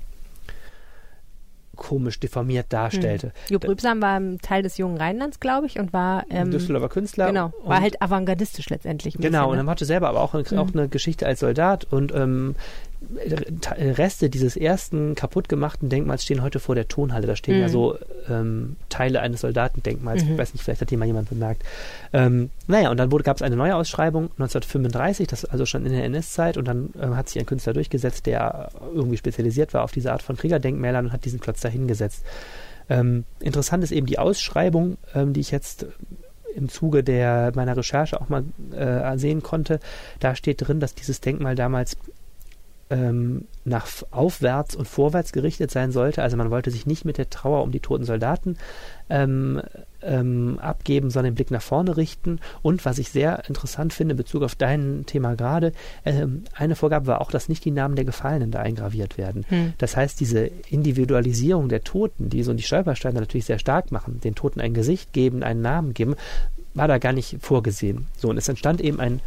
komisch 1.77 2.19
deformiert 2.19 2.73
darstellte. 2.73 3.27
Hm. 3.27 3.53
Job 3.53 3.67
Rübsam 3.67 4.01
war 4.01 4.19
Teil 4.41 4.63
des 4.63 4.77
jungen 4.77 4.97
Rheinlands, 4.97 5.39
glaube 5.39 5.67
ich, 5.67 5.79
und 5.79 5.93
war 5.93 6.25
ähm, 6.29 6.51
Düsseldorfer 6.51 6.89
Künstler. 6.89 7.27
Genau, 7.27 7.53
war 7.63 7.79
halt 7.79 8.01
avantgardistisch 8.01 8.69
letztendlich. 8.69 9.13
Genau, 9.13 9.23
bisschen, 9.23 9.43
und 9.51 9.55
ne? 9.57 9.63
er 9.63 9.71
hatte 9.71 9.85
selber 9.85 10.09
aber 10.09 10.21
auch, 10.21 10.33
eine, 10.33 10.43
hm. 10.43 10.57
auch 10.57 10.69
eine 10.73 10.89
Geschichte 10.89 11.25
als 11.25 11.39
Soldat 11.39 11.85
und 11.85 12.13
ähm, 12.13 12.55
Reste 13.77 14.29
dieses 14.29 14.57
ersten 14.57 15.13
kaputt 15.13 15.49
gemachten 15.49 15.89
Denkmals 15.89 16.23
stehen 16.23 16.41
heute 16.41 16.59
vor 16.59 16.75
der 16.75 16.87
Tonhalle. 16.87 17.27
Da 17.27 17.35
stehen 17.35 17.55
mhm. 17.55 17.61
ja 17.61 17.69
so 17.69 17.97
ähm, 18.29 18.75
Teile 18.89 19.21
eines 19.21 19.41
Soldatendenkmals. 19.41 20.23
Mhm. 20.23 20.31
Ich 20.31 20.37
weiß 20.37 20.53
nicht, 20.53 20.63
vielleicht 20.63 20.81
hat 20.81 20.91
mal 20.91 21.05
jemand 21.05 21.29
bemerkt. 21.29 21.63
Ähm, 22.11 22.49
naja, 22.65 22.89
und 22.89 22.97
dann 22.97 23.09
gab 23.09 23.37
es 23.37 23.41
eine 23.43 23.55
neue 23.55 23.75
Ausschreibung 23.75 24.25
1935, 24.39 25.27
das 25.27 25.45
also 25.45 25.65
schon 25.65 25.85
in 25.85 25.91
der 25.91 26.03
NS-Zeit. 26.05 26.57
Und 26.57 26.67
dann 26.67 26.89
ähm, 26.99 27.15
hat 27.15 27.29
sich 27.29 27.39
ein 27.39 27.45
Künstler 27.45 27.73
durchgesetzt, 27.73 28.25
der 28.25 28.69
irgendwie 28.93 29.17
spezialisiert 29.17 29.73
war 29.73 29.83
auf 29.83 29.91
diese 29.91 30.11
Art 30.11 30.23
von 30.23 30.35
Kriegerdenkmälern 30.35 31.05
und 31.05 31.11
hat 31.11 31.25
diesen 31.25 31.39
Klotz 31.39 31.61
da 31.61 31.69
hingesetzt. 31.69 32.23
Ähm, 32.89 33.25
interessant 33.39 33.83
ist 33.83 33.91
eben 33.91 34.07
die 34.07 34.19
Ausschreibung, 34.19 34.97
ähm, 35.13 35.33
die 35.33 35.41
ich 35.41 35.51
jetzt 35.51 35.85
im 36.55 36.69
Zuge 36.69 37.03
der 37.03 37.51
meiner 37.53 37.77
Recherche 37.77 38.19
auch 38.19 38.29
mal 38.29 38.43
äh, 38.71 39.17
sehen 39.17 39.43
konnte. 39.43 39.79
Da 40.19 40.35
steht 40.35 40.67
drin, 40.67 40.79
dass 40.79 40.95
dieses 40.95 41.21
Denkmal 41.21 41.55
damals 41.55 41.97
ähm, 42.89 43.45
nach 43.65 43.87
aufwärts 44.11 44.75
und 44.75 44.87
vorwärts 44.87 45.33
gerichtet 45.33 45.71
sein 45.71 45.91
sollte. 45.91 46.23
Also 46.23 46.37
man 46.37 46.51
wollte 46.51 46.71
sich 46.71 46.85
nicht 46.85 47.03
mit 47.03 47.17
der 47.17 47.29
Trauer 47.29 47.63
um 47.63 47.71
die 47.71 47.81
toten 47.81 48.05
Soldaten 48.05 48.57
ähm, 49.09 49.61
ähm, 50.01 50.57
abgeben, 50.61 51.09
sondern 51.09 51.33
den 51.33 51.35
Blick 51.35 51.51
nach 51.51 51.61
vorne 51.61 51.97
richten. 51.97 52.39
Und 52.61 52.85
was 52.85 52.97
ich 52.97 53.09
sehr 53.09 53.43
interessant 53.49 53.93
finde 53.93 54.13
in 54.13 54.17
Bezug 54.17 54.43
auf 54.43 54.55
dein 54.55 55.03
Thema 55.05 55.35
gerade, 55.35 55.73
ähm, 56.05 56.43
eine 56.53 56.75
Vorgabe 56.75 57.07
war 57.07 57.19
auch, 57.19 57.31
dass 57.31 57.49
nicht 57.49 57.65
die 57.65 57.71
Namen 57.71 57.95
der 57.95 58.05
Gefallenen 58.05 58.51
da 58.51 58.59
eingraviert 58.59 59.17
werden. 59.17 59.45
Hm. 59.49 59.73
Das 59.77 59.97
heißt, 59.97 60.19
diese 60.19 60.49
Individualisierung 60.69 61.67
der 61.67 61.83
Toten, 61.83 62.29
die 62.29 62.43
so 62.43 62.53
die 62.53 62.63
Stolpersteine 62.63 63.19
natürlich 63.19 63.45
sehr 63.45 63.59
stark 63.59 63.91
machen, 63.91 64.21
den 64.21 64.35
Toten 64.35 64.61
ein 64.61 64.73
Gesicht 64.73 65.11
geben, 65.11 65.43
einen 65.43 65.61
Namen 65.61 65.93
geben, 65.93 66.15
war 66.73 66.87
da 66.87 66.99
gar 66.99 67.11
nicht 67.11 67.37
vorgesehen. 67.41 68.07
So, 68.17 68.29
und 68.29 68.37
es 68.37 68.47
entstand 68.47 68.79
eben 68.81 68.99
ein 68.99 69.19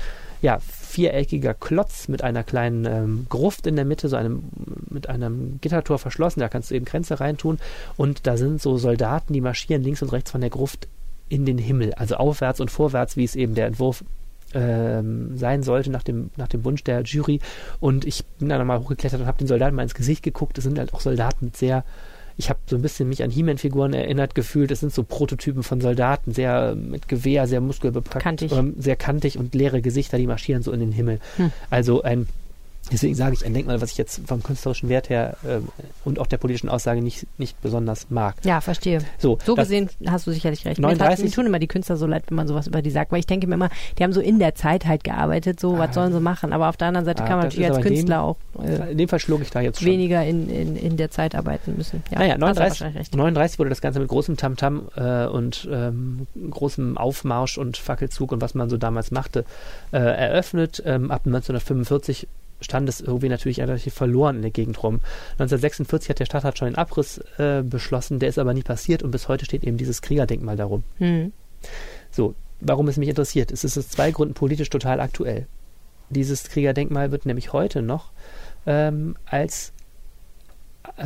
ja, 0.43 0.59
viereckiger 0.91 1.55
Klotz 1.55 2.09
mit 2.09 2.23
einer 2.23 2.43
kleinen 2.43 2.85
ähm, 2.85 3.27
Gruft 3.29 3.67
in 3.67 3.77
der 3.77 3.85
Mitte, 3.85 4.09
so 4.09 4.17
einem 4.17 4.43
mit 4.89 5.09
einem 5.09 5.59
Gittertor 5.61 5.99
verschlossen. 5.99 6.41
Da 6.41 6.49
kannst 6.49 6.71
du 6.71 6.75
eben 6.75 6.85
Grenze 6.85 7.21
reintun. 7.21 7.59
Und 7.97 8.27
da 8.27 8.37
sind 8.37 8.61
so 8.61 8.77
Soldaten, 8.77 9.33
die 9.33 9.41
marschieren 9.41 9.83
links 9.83 10.03
und 10.03 10.13
rechts 10.13 10.31
von 10.31 10.41
der 10.41 10.51
Gruft 10.51 10.89
in 11.29 11.47
den 11.47 11.59
Himmel, 11.59 11.95
also 11.95 12.17
aufwärts 12.17 12.61
und 12.61 12.71
vorwärts, 12.71 13.17
wie 13.17 13.25
es 13.25 13.37
eben 13.37 13.55
der 13.55 13.67
Entwurf 13.67 14.05
ähm, 14.53 15.37
sein 15.39 15.63
sollte 15.63 15.91
nach 15.91 16.03
dem, 16.03 16.31
nach 16.37 16.49
dem 16.49 16.65
Wunsch 16.65 16.83
der 16.83 17.03
Jury. 17.03 17.41
Und 17.79 18.05
ich 18.05 18.25
bin 18.39 18.49
dann 18.49 18.67
mal 18.67 18.81
hochgeklettert 18.81 19.21
und 19.21 19.27
habe 19.27 19.39
den 19.39 19.47
Soldaten 19.47 19.77
mal 19.77 19.85
ins 19.85 19.95
Gesicht 19.95 20.23
geguckt. 20.23 20.59
Es 20.59 20.65
sind 20.65 20.79
halt 20.79 20.93
auch 20.93 21.01
Soldaten 21.01 21.47
mit 21.47 21.57
sehr 21.57 21.85
ich 22.37 22.49
habe 22.49 22.59
so 22.67 22.77
ein 22.77 22.83
bisschen 22.83 23.09
mich 23.09 23.23
an 23.23 23.31
He-Man-Figuren 23.31 23.93
erinnert 23.93 24.35
gefühlt. 24.35 24.71
Es 24.71 24.81
sind 24.81 24.93
so 24.93 25.03
Prototypen 25.03 25.63
von 25.63 25.81
Soldaten, 25.81 26.33
sehr 26.33 26.75
mit 26.75 27.09
Gewehr, 27.09 27.47
sehr 27.47 27.61
muskelbepackt, 27.61 28.23
kantig. 28.23 28.53
Ähm, 28.53 28.75
sehr 28.79 28.97
kantig 28.97 29.39
und 29.39 29.55
leere 29.55 29.83
Gesichter, 29.83 30.19
die 30.19 30.27
marschieren 30.27 30.63
so 30.63 30.73
in 30.73 30.81
den 30.81 30.93
Himmel. 30.93 31.21
Hm. 31.37 31.53
Also 31.71 32.03
ein 32.03 32.27
Deswegen 32.91 33.15
sage 33.15 33.35
ich 33.35 33.45
ein 33.47 33.55
Denkmal, 33.55 33.81
was 33.81 33.93
ich 33.93 33.99
jetzt 33.99 34.23
vom 34.27 34.43
künstlerischen 34.43 34.89
Wert 34.89 35.11
her 35.11 35.37
äh, 35.45 35.59
und 36.05 36.19
auch 36.19 36.27
der 36.27 36.39
politischen 36.39 36.69
Aussage 36.69 37.03
nicht, 37.03 37.27
nicht 37.39 37.61
besonders 37.61 38.11
mag. 38.11 38.35
Ja, 38.43 38.61
verstehe. 38.61 38.99
So, 39.19 39.39
So 39.45 39.55
gesehen 39.55 39.89
hast 40.07 40.27
du 40.27 40.33
sicherlich 40.33 40.65
recht. 40.65 40.81
39 40.81 41.27
Mir, 41.27 41.31
tun 41.31 41.47
immer 41.47 41.59
die 41.61 41.69
Künstler 41.69 41.97
so 41.97 42.07
leid, 42.07 42.25
wenn 42.29 42.37
man 42.37 42.49
sowas 42.49 42.67
über 42.67 42.83
die 42.83 42.91
sagt, 42.91 43.13
weil 43.13 43.21
ich 43.21 43.27
denke 43.27 43.47
mir 43.47 43.55
immer, 43.55 43.69
die 43.99 44.03
haben 44.03 44.13
so 44.13 44.21
in 44.21 44.39
der 44.41 44.55
Zeit 44.57 44.87
halt 44.87 45.05
gearbeitet, 45.05 45.61
so, 45.61 45.79
was 45.79 45.91
Ah. 45.91 45.93
sollen 45.93 46.13
sie 46.13 46.21
machen? 46.21 46.53
Aber 46.53 46.69
auf 46.69 46.77
der 46.79 46.89
anderen 46.89 47.05
Seite 47.05 47.23
Ah, 47.23 47.27
kann 47.29 47.37
man 47.37 47.47
natürlich 47.47 47.69
als 47.69 47.77
in 47.77 47.83
dem- 47.85 47.89
Künstler 47.95 48.23
auch 48.23 48.37
äh, 48.61 48.91
In 48.93 48.99
dem 48.99 49.09
Fall 49.09 49.21
schlug 49.21 49.43
ich 49.43 49.51
da 49.51 49.61
jetzt 49.61 49.79
schon. 49.81 49.87
weniger 49.89 50.25
in, 50.25 50.49
in, 50.51 50.75
in 50.75 50.97
der 50.97 51.11
Zeit 51.11 51.35
arbeiten 51.37 51.75
müssen. 51.77 52.03
Ja, 52.11 52.19
naja, 52.19 52.31
hast 52.33 52.39
du 52.39 52.41
39, 52.47 52.61
wahrscheinlich 52.81 52.99
recht. 53.01 53.15
39 53.15 53.59
wurde 53.61 53.71
das 53.71 53.81
Ganze 53.83 54.01
mit 54.01 54.09
großem 54.09 54.37
Tamtam 54.37 54.89
äh, 54.97 55.27
und 55.27 55.69
ähm, 55.71 56.27
großem 56.51 56.99
Aufmarsch 56.99 57.57
und 57.59 57.77
Fackelzug 57.77 58.33
und 58.33 58.41
was 58.41 58.55
man 58.55 58.69
so 58.69 58.79
damals 58.79 59.11
machte, 59.13 59.45
äh, 59.93 59.99
eröffnet. 59.99 60.83
Ähm, 60.85 61.11
ab 61.13 61.23
1945 61.27 62.27
stand 62.61 62.89
es 62.89 63.01
irgendwie 63.01 63.29
natürlich 63.29 63.61
relativ 63.61 63.95
verloren 63.95 64.37
in 64.37 64.43
der 64.43 64.51
Gegend 64.51 64.83
rum. 64.83 65.01
1946 65.33 66.11
hat 66.11 66.19
der 66.19 66.27
Stadtrat 66.27 66.59
schon 66.59 66.69
den 66.69 66.77
Abriss 66.77 67.19
äh, 67.39 67.63
beschlossen, 67.63 68.19
der 68.19 68.29
ist 68.29 68.39
aber 68.39 68.55
nie 68.55 68.63
passiert 68.63 69.03
und 69.03 69.11
bis 69.11 69.29
heute 69.29 69.45
steht 69.45 69.65
eben 69.65 69.77
dieses 69.77 70.03
Kriegerdenkmal 70.03 70.57
darum. 70.57 70.85
Hm. 70.99 71.33
So, 72.11 72.35
warum 72.61 72.89
es 72.89 72.97
mich 72.97 73.09
interessiert, 73.09 73.51
es 73.53 73.65
ist 73.65 73.79
aus 73.79 73.89
zwei 73.89 74.11
Gründen 74.11 74.35
politisch 74.35 74.71
total 74.71 75.01
aktuell. 75.01 75.47
Dieses 76.11 76.45
Kriegerdenkmal 76.45 77.13
wird 77.13 77.27
nämlich 77.27 77.53
heute 77.53 77.83
noch 77.83 78.11
ähm, 78.67 79.17
als 79.25 79.73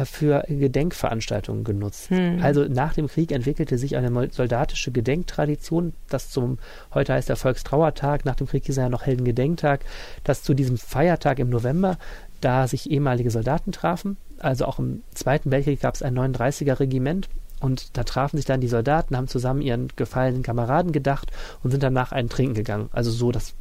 für 0.05 0.45
Gedenkveranstaltungen 0.49 1.65
genutzt. 1.65 2.11
Hm. 2.11 2.41
Also 2.43 2.65
nach 2.65 2.95
dem 2.95 3.09
Krieg 3.09 3.33
entwickelte 3.33 3.79
sich 3.79 3.97
eine 3.97 4.29
soldatische 4.31 4.93
Gedenktradition, 4.93 5.95
das 6.09 6.31
zum, 6.31 6.59
heute 6.93 7.13
heißt 7.13 7.29
der 7.29 7.37
Volkstrauertag, 7.37 8.25
nach 8.25 8.37
dem 8.37 8.47
Krieg 8.47 8.65
hieß 8.65 8.79
er 8.79 8.85
ja 8.85 8.89
noch 8.89 9.07
Heldengedenktag, 9.07 9.85
dass 10.23 10.43
zu 10.43 10.55
diesem 10.55 10.79
Feiertag 10.79 11.39
im 11.39 11.51
November, 11.51 11.99
da 12.41 12.69
sich 12.69 12.91
ehemalige 12.91 13.31
Soldaten 13.31 13.73
trafen, 13.73 14.17
also 14.39 14.67
auch 14.67 14.79
im 14.79 15.03
Zweiten 15.15 15.51
Weltkrieg 15.51 15.81
gab 15.81 15.95
es 15.95 16.03
ein 16.03 16.19
39er 16.19 16.81
Regiment 16.81 17.29
und 17.61 17.97
da 17.97 18.05
trafen 18.05 18.37
sich 18.37 18.45
dann 18.45 18.61
die 18.61 18.69
Soldaten, 18.69 19.17
haben 19.17 19.29
zusammen 19.29 19.63
ihren 19.63 19.89
gefallenen 19.97 20.43
Kameraden 20.43 20.93
gedacht 20.93 21.31
und 21.63 21.71
sind 21.71 21.83
danach 21.83 22.13
einen 22.13 22.29
trinken 22.29 22.55
gegangen. 22.55 22.91
Also 22.93 23.11
so, 23.11 23.33
das 23.33 23.55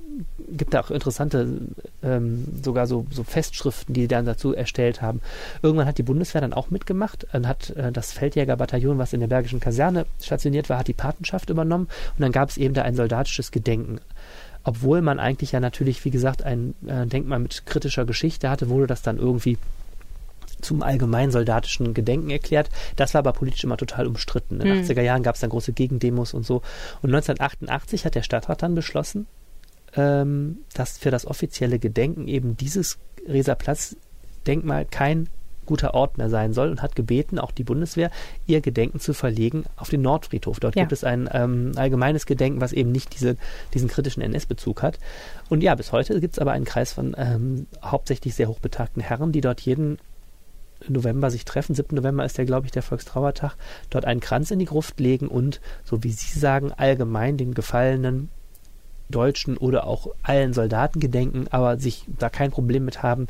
gibt 0.50 0.74
da 0.74 0.82
auch 0.82 0.92
interessante, 0.92 1.48
ähm, 2.02 2.46
sogar 2.62 2.88
so, 2.88 3.06
so 3.12 3.24
Festschriften, 3.24 3.94
die 3.94 4.08
dann 4.08 4.26
dazu 4.26 4.54
erstellt 4.54 5.02
haben. 5.02 5.22
Irgendwann 5.62 5.88
hat 5.88 5.98
die 5.98 6.04
Bundeswehr 6.04 6.42
dann 6.42 6.54
auch 6.54 6.70
mitgemacht 6.70 7.28
und 7.34 7.48
hat 7.48 7.72
äh, 7.72 7.92
das 7.92 8.12
Feldjägerbataillon, 8.12 8.98
was 8.98 9.14
in 9.14 9.20
der 9.20 9.28
Bergischen 9.28 9.60
Kaserne 9.60 10.06
stationiert 10.22 10.70
war, 10.70 10.78
hat 10.78 10.88
die 10.88 10.94
Patenschaft 10.94 11.50
übernommen 11.50 11.88
und 12.16 12.22
dann 12.22 12.32
gab 12.32 12.50
es 12.50 12.58
eben 12.58 12.74
da 12.74 12.84
ein 12.84 12.96
soldatisches 12.96 13.52
Gedenken. 13.52 14.00
Obwohl 14.64 15.02
man 15.02 15.20
eigentlich 15.20 15.52
ja 15.52 15.60
natürlich, 15.60 16.06
wie 16.06 16.12
gesagt, 16.12 16.44
ein 16.44 16.74
äh, 16.88 17.06
Denkmal 17.06 17.40
mit 17.40 17.66
kritischer 17.66 18.06
Geschichte 18.06 18.50
hatte, 18.50 18.70
wurde 18.70 18.88
das 18.88 19.02
dann 19.02 19.18
irgendwie 19.18 19.58
zum 20.62 20.82
allgemein 20.82 21.32
soldatischen 21.32 21.94
Gedenken 21.94 22.30
erklärt. 22.30 22.70
Das 22.96 23.14
war 23.14 23.20
aber 23.20 23.34
politisch 23.34 23.64
immer 23.66 23.78
total 23.78 24.08
umstritten. 24.08 24.62
In 24.62 24.68
den 24.68 24.78
Hm. 24.78 24.86
80er 24.86 25.02
Jahren 25.02 25.24
gab 25.24 25.36
es 25.36 25.42
dann 25.42 25.50
große 25.50 25.74
Gegendemos 25.74 26.34
und 26.34 26.46
so. 26.46 26.62
Und 27.02 27.14
1988 27.14 28.06
hat 28.06 28.16
der 28.16 28.24
Stadtrat 28.24 28.64
dann 28.64 28.76
beschlossen, 28.76 29.28
ähm, 29.96 30.60
dass 30.74 30.98
für 30.98 31.12
das 31.12 31.26
offizielle 31.26 31.80
Gedenken 31.80 32.28
eben 32.28 32.58
dieses 32.58 32.98
Reserplatz-Denkmal 33.28 34.86
kein 34.86 35.30
guter 35.66 35.94
Ort 35.94 36.18
mehr 36.18 36.30
sein 36.30 36.54
soll 36.54 36.70
und 36.70 36.82
hat 36.82 36.96
gebeten, 36.96 37.40
auch 37.40 37.52
die 37.52 37.64
Bundeswehr, 37.64 38.12
ihr 38.46 38.62
Gedenken 38.62 39.00
zu 39.00 39.14
verlegen 39.14 39.64
auf 39.78 39.90
den 39.90 40.02
Nordfriedhof. 40.02 40.60
Dort 40.60 40.76
Ja. 40.76 40.84
gibt 40.84 40.92
es 40.92 41.04
ein 41.04 41.30
ähm, 41.32 41.72
allgemeines 41.76 42.26
Gedenken, 42.26 42.62
was 42.62 42.74
eben 42.74 42.92
nicht 42.92 43.14
diese, 43.14 43.38
diesen 43.74 43.88
kritischen 43.88 44.22
NS-Bezug 44.22 44.82
hat. 44.82 45.00
Und 45.50 45.64
ja, 45.64 45.76
bis 45.76 45.92
heute 45.92 46.20
gibt 46.20 46.34
es 46.34 46.40
aber 46.40 46.52
einen 46.52 46.66
Kreis 46.66 46.92
von 46.92 47.16
ähm, 47.18 47.68
hauptsächlich 47.82 48.36
sehr 48.36 48.50
hochbetagten 48.50 49.02
Herren, 49.02 49.32
die 49.32 49.42
dort 49.42 49.62
jeden 49.62 50.00
November 50.88 51.32
sich 51.32 51.46
treffen. 51.46 51.76
7. 51.76 51.96
November 51.96 52.26
ist 52.26 52.38
ja, 52.38 52.44
glaube 52.44 52.66
ich, 52.66 52.72
der 52.72 52.82
Volkstrauertag. 52.82 53.56
Dort 53.90 54.04
einen 54.04 54.20
Kranz 54.20 54.52
in 54.52 54.60
die 54.60 54.66
Gruft 54.66 55.00
legen 55.00 55.30
und, 55.30 55.62
so 55.86 56.04
wie 56.04 56.12
Sie 56.12 56.38
sagen, 56.38 56.74
allgemein 56.74 57.38
den 57.38 57.54
gefallenen 57.54 58.30
Deutschen 59.14 59.58
oder 59.58 59.88
auch 59.88 60.08
allen 60.24 60.54
Soldaten 60.54 61.00
gedenken, 61.00 61.46
aber 61.52 61.78
sich 61.78 62.06
da 62.20 62.30
kein 62.30 62.52
Problem 62.52 62.86
mit 62.86 63.04
haben, 63.04 63.28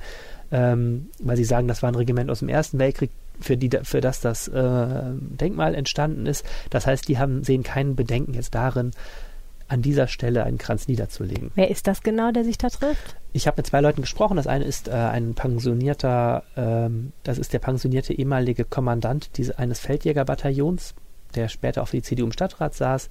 ähm, 0.51 1.09
weil 1.19 1.38
sie 1.38 1.43
sagen, 1.43 1.67
das 1.67 1.81
war 1.84 1.91
ein 1.91 1.95
Regiment 1.95 2.29
aus 2.29 2.39
dem 2.39 2.49
Ersten 2.49 2.79
Weltkrieg, 2.79 3.11
für, 3.39 3.57
die, 3.57 3.69
für 3.84 4.01
das 4.01 4.21
das 4.21 4.47
äh, 4.47 5.01
Denkmal 5.11 5.75
entstanden 5.75 6.25
ist. 6.25 6.45
Das 6.69 6.86
heißt, 6.86 7.07
die 7.07 7.17
haben, 7.17 7.43
sehen 7.43 7.63
kein 7.63 7.95
Bedenken 7.95 8.34
jetzt 8.34 8.53
darin, 8.55 8.91
an 9.67 9.81
dieser 9.81 10.07
Stelle 10.07 10.43
einen 10.43 10.57
Kranz 10.57 10.88
niederzulegen. 10.88 11.51
Wer 11.55 11.71
ist 11.71 11.88
das 11.88 12.03
genau, 12.03 12.31
der 12.31 12.43
sich 12.43 12.57
da 12.57 12.69
trifft? 12.69 13.15
Ich 13.31 13.47
habe 13.47 13.57
mit 13.57 13.67
zwei 13.67 13.81
Leuten 13.81 14.01
gesprochen. 14.01 14.38
Das 14.38 14.45
eine 14.45 14.65
ist 14.65 14.88
äh, 14.88 14.91
ein 14.91 15.34
pensionierter, 15.34 16.43
ähm, 16.55 17.13
das 17.23 17.38
ist 17.39 17.53
der 17.53 17.59
pensionierte 17.59 18.13
ehemalige 18.13 18.65
Kommandant 18.65 19.31
diese, 19.38 19.57
eines 19.57 19.79
Feldjägerbataillons, 19.79 20.93
der 21.34 21.47
später 21.47 21.81
auf 21.81 21.91
die 21.91 22.03
CDU 22.03 22.25
im 22.25 22.31
Stadtrat 22.31 22.75
saß. 22.75 23.09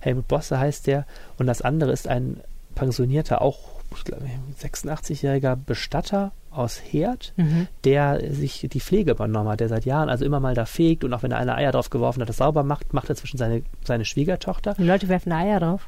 Helmut 0.00 0.28
Bosse 0.28 0.58
heißt 0.58 0.86
der. 0.86 1.06
Und 1.38 1.46
das 1.46 1.62
andere 1.62 1.92
ist 1.92 2.08
ein 2.08 2.40
pensionierter, 2.74 3.42
auch 3.42 3.58
ich 3.96 4.04
glaube, 4.04 4.24
86-jähriger 4.62 5.56
Bestatter 5.56 6.32
aus 6.50 6.80
Herd, 6.80 7.32
Mhm. 7.36 7.66
der 7.84 8.32
sich 8.32 8.66
die 8.72 8.80
Pflege 8.80 9.12
übernommen 9.12 9.48
hat, 9.48 9.60
der 9.60 9.68
seit 9.68 9.84
Jahren 9.84 10.08
also 10.08 10.24
immer 10.24 10.40
mal 10.40 10.54
da 10.54 10.64
fegt 10.64 11.04
und 11.04 11.12
auch 11.12 11.22
wenn 11.22 11.32
er 11.32 11.38
eine 11.38 11.54
Eier 11.56 11.72
drauf 11.72 11.90
geworfen 11.90 12.20
hat, 12.20 12.28
das 12.28 12.38
sauber 12.38 12.62
macht, 12.62 12.92
macht 12.92 13.08
er 13.08 13.16
zwischen 13.16 13.36
seine, 13.38 13.62
seine 13.84 14.04
Schwiegertochter. 14.04 14.74
Die 14.74 14.84
Leute 14.84 15.08
werfen 15.08 15.32
Eier 15.32 15.60
drauf. 15.60 15.86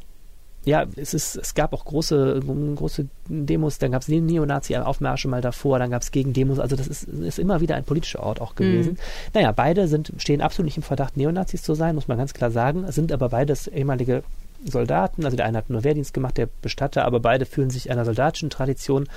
Ja, 0.64 0.86
es, 0.96 1.12
ist, 1.12 1.36
es 1.36 1.54
gab 1.54 1.72
auch 1.72 1.84
große, 1.84 2.40
große 2.76 3.08
Demos, 3.28 3.78
dann 3.78 3.90
gab 3.90 4.02
es 4.02 4.08
Neonazi-Aufmärsche 4.08 5.26
mal 5.26 5.40
davor, 5.40 5.80
dann 5.80 5.90
gab 5.90 6.02
es 6.02 6.12
Gegendemos, 6.12 6.60
also 6.60 6.76
das 6.76 6.86
ist, 6.86 7.04
ist 7.04 7.38
immer 7.40 7.60
wieder 7.60 7.74
ein 7.74 7.84
politischer 7.84 8.22
Ort 8.22 8.40
auch 8.40 8.54
gewesen. 8.54 8.92
Mhm. 8.92 8.98
Naja, 9.34 9.52
beide 9.52 9.88
sind, 9.88 10.12
stehen 10.18 10.40
absolut 10.40 10.66
nicht 10.66 10.76
im 10.76 10.84
Verdacht, 10.84 11.16
Neonazis 11.16 11.62
zu 11.62 11.74
sein, 11.74 11.96
muss 11.96 12.06
man 12.06 12.16
ganz 12.16 12.32
klar 12.32 12.52
sagen, 12.52 12.90
sind 12.92 13.10
aber 13.10 13.30
beides 13.30 13.66
ehemalige 13.66 14.22
Soldaten, 14.64 15.24
also 15.24 15.36
der 15.36 15.46
eine 15.46 15.58
hat 15.58 15.68
nur 15.68 15.82
Wehrdienst 15.82 16.14
gemacht, 16.14 16.38
der 16.38 16.48
Bestatter, 16.62 17.04
aber 17.04 17.18
beide 17.18 17.44
fühlen 17.44 17.70
sich 17.70 17.90
einer 17.90 18.04
soldatischen 18.04 18.50
Tradition 18.50 19.08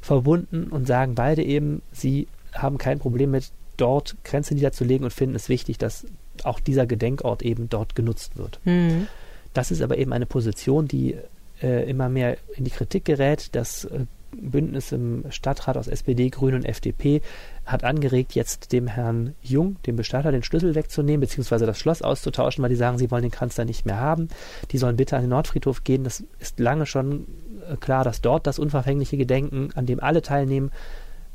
verbunden 0.00 0.68
und 0.68 0.86
sagen 0.86 1.16
beide 1.16 1.42
eben, 1.42 1.82
sie 1.90 2.28
haben 2.52 2.78
kein 2.78 3.00
Problem 3.00 3.32
mit, 3.32 3.50
dort 3.76 4.16
Grenzen 4.24 4.54
niederzulegen 4.54 5.04
und 5.04 5.10
finden 5.10 5.34
es 5.34 5.48
wichtig, 5.48 5.78
dass 5.78 6.06
auch 6.42 6.60
dieser 6.60 6.86
Gedenkort 6.86 7.42
eben 7.42 7.68
dort 7.68 7.94
genutzt 7.94 8.36
wird. 8.36 8.60
Mhm. 8.64 9.08
Das 9.54 9.70
ist 9.70 9.80
aber 9.80 9.96
eben 9.96 10.12
eine 10.12 10.26
Position, 10.26 10.86
die 10.86 11.16
äh, 11.62 11.88
immer 11.88 12.08
mehr 12.08 12.36
in 12.56 12.64
die 12.64 12.70
Kritik 12.70 13.06
gerät. 13.06 13.48
Das 13.52 13.86
äh, 13.86 14.00
Bündnis 14.36 14.92
im 14.92 15.24
Stadtrat 15.30 15.76
aus 15.76 15.86
SPD, 15.86 16.28
Grünen 16.28 16.56
und 16.56 16.64
FDP 16.64 17.22
hat 17.64 17.84
angeregt, 17.84 18.34
jetzt 18.34 18.72
dem 18.72 18.86
Herrn 18.86 19.34
Jung, 19.42 19.76
dem 19.86 19.96
Bestatter, 19.96 20.32
den 20.32 20.42
Schlüssel 20.42 20.74
wegzunehmen, 20.74 21.20
beziehungsweise 21.20 21.66
das 21.66 21.78
Schloss 21.78 22.02
auszutauschen, 22.02 22.62
weil 22.62 22.70
die 22.70 22.76
sagen, 22.76 22.98
sie 22.98 23.10
wollen 23.10 23.22
den 23.22 23.50
da 23.54 23.64
nicht 23.64 23.86
mehr 23.86 23.98
haben. 23.98 24.28
Die 24.70 24.78
sollen 24.78 24.96
bitte 24.96 25.16
an 25.16 25.22
den 25.22 25.30
Nordfriedhof 25.30 25.84
gehen. 25.84 26.04
Das 26.04 26.24
ist 26.38 26.58
lange 26.58 26.86
schon 26.86 27.26
äh, 27.70 27.76
klar, 27.76 28.04
dass 28.04 28.20
dort 28.20 28.46
das 28.46 28.58
unverfängliche 28.58 29.16
Gedenken, 29.16 29.70
an 29.74 29.86
dem 29.86 30.00
alle 30.00 30.22
teilnehmen, 30.22 30.70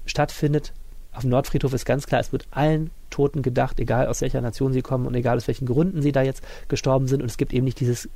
stattfindet. 0.05 0.73
Auf 1.13 1.21
dem 1.21 1.31
Nordfriedhof 1.31 1.73
ist 1.73 1.85
ganz 1.85 2.05
klar, 2.05 2.21
es 2.21 2.31
wird 2.31 2.47
allen 2.51 2.91
Toten 3.09 3.41
gedacht, 3.41 3.79
egal 3.79 4.07
aus 4.07 4.21
welcher 4.21 4.41
Nation 4.41 4.73
sie 4.73 4.81
kommen 4.81 5.05
und 5.05 5.15
egal 5.15 5.37
aus 5.37 5.47
welchen 5.47 5.65
Gründen 5.65 6.01
sie 6.01 6.11
da 6.11 6.21
jetzt 6.21 6.43
gestorben 6.67 7.07
sind. 7.07 7.21
Und 7.21 7.29
es 7.29 7.37
gibt 7.37 7.53
eben 7.53 7.65
nicht 7.65 7.79
dieses 7.79 8.09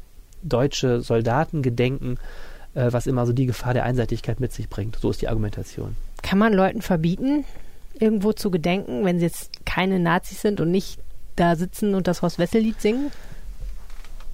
deutsche 0.44 1.02
Soldatengedenken, 1.02 2.18
äh, 2.74 2.91
was 2.91 3.08
immer 3.08 3.26
so 3.26 3.34
die 3.34 3.46
Gefahr 3.46 3.74
der 3.74 3.84
Einseitigkeit 3.84 4.39
mit 4.39 4.52
sich 4.52 4.70
bringt. 4.70 4.98
So 5.00 5.10
ist 5.10 5.22
die 5.22 5.28
Argumentation. 5.28 5.96
Kann 6.22 6.39
man 6.39 6.54
Leuten 6.54 6.82
verbieten, 6.82 7.46
irgendwo 8.00 8.34
zu 8.34 8.52
gedenken, 8.52 9.06
wenn 9.06 9.20
sie 9.20 9.26
jetzt 9.26 9.66
keine 9.66 10.00
Nazis 10.00 10.41
sind 10.41 10.60
und 10.62 10.72
nicht 10.72 11.00
da 11.36 11.56
sitzen 11.56 11.96
und 11.96 12.08
das 12.08 12.22
Horst 12.22 12.39
Wessel-Lied 12.39 12.82
singen? 12.82 13.12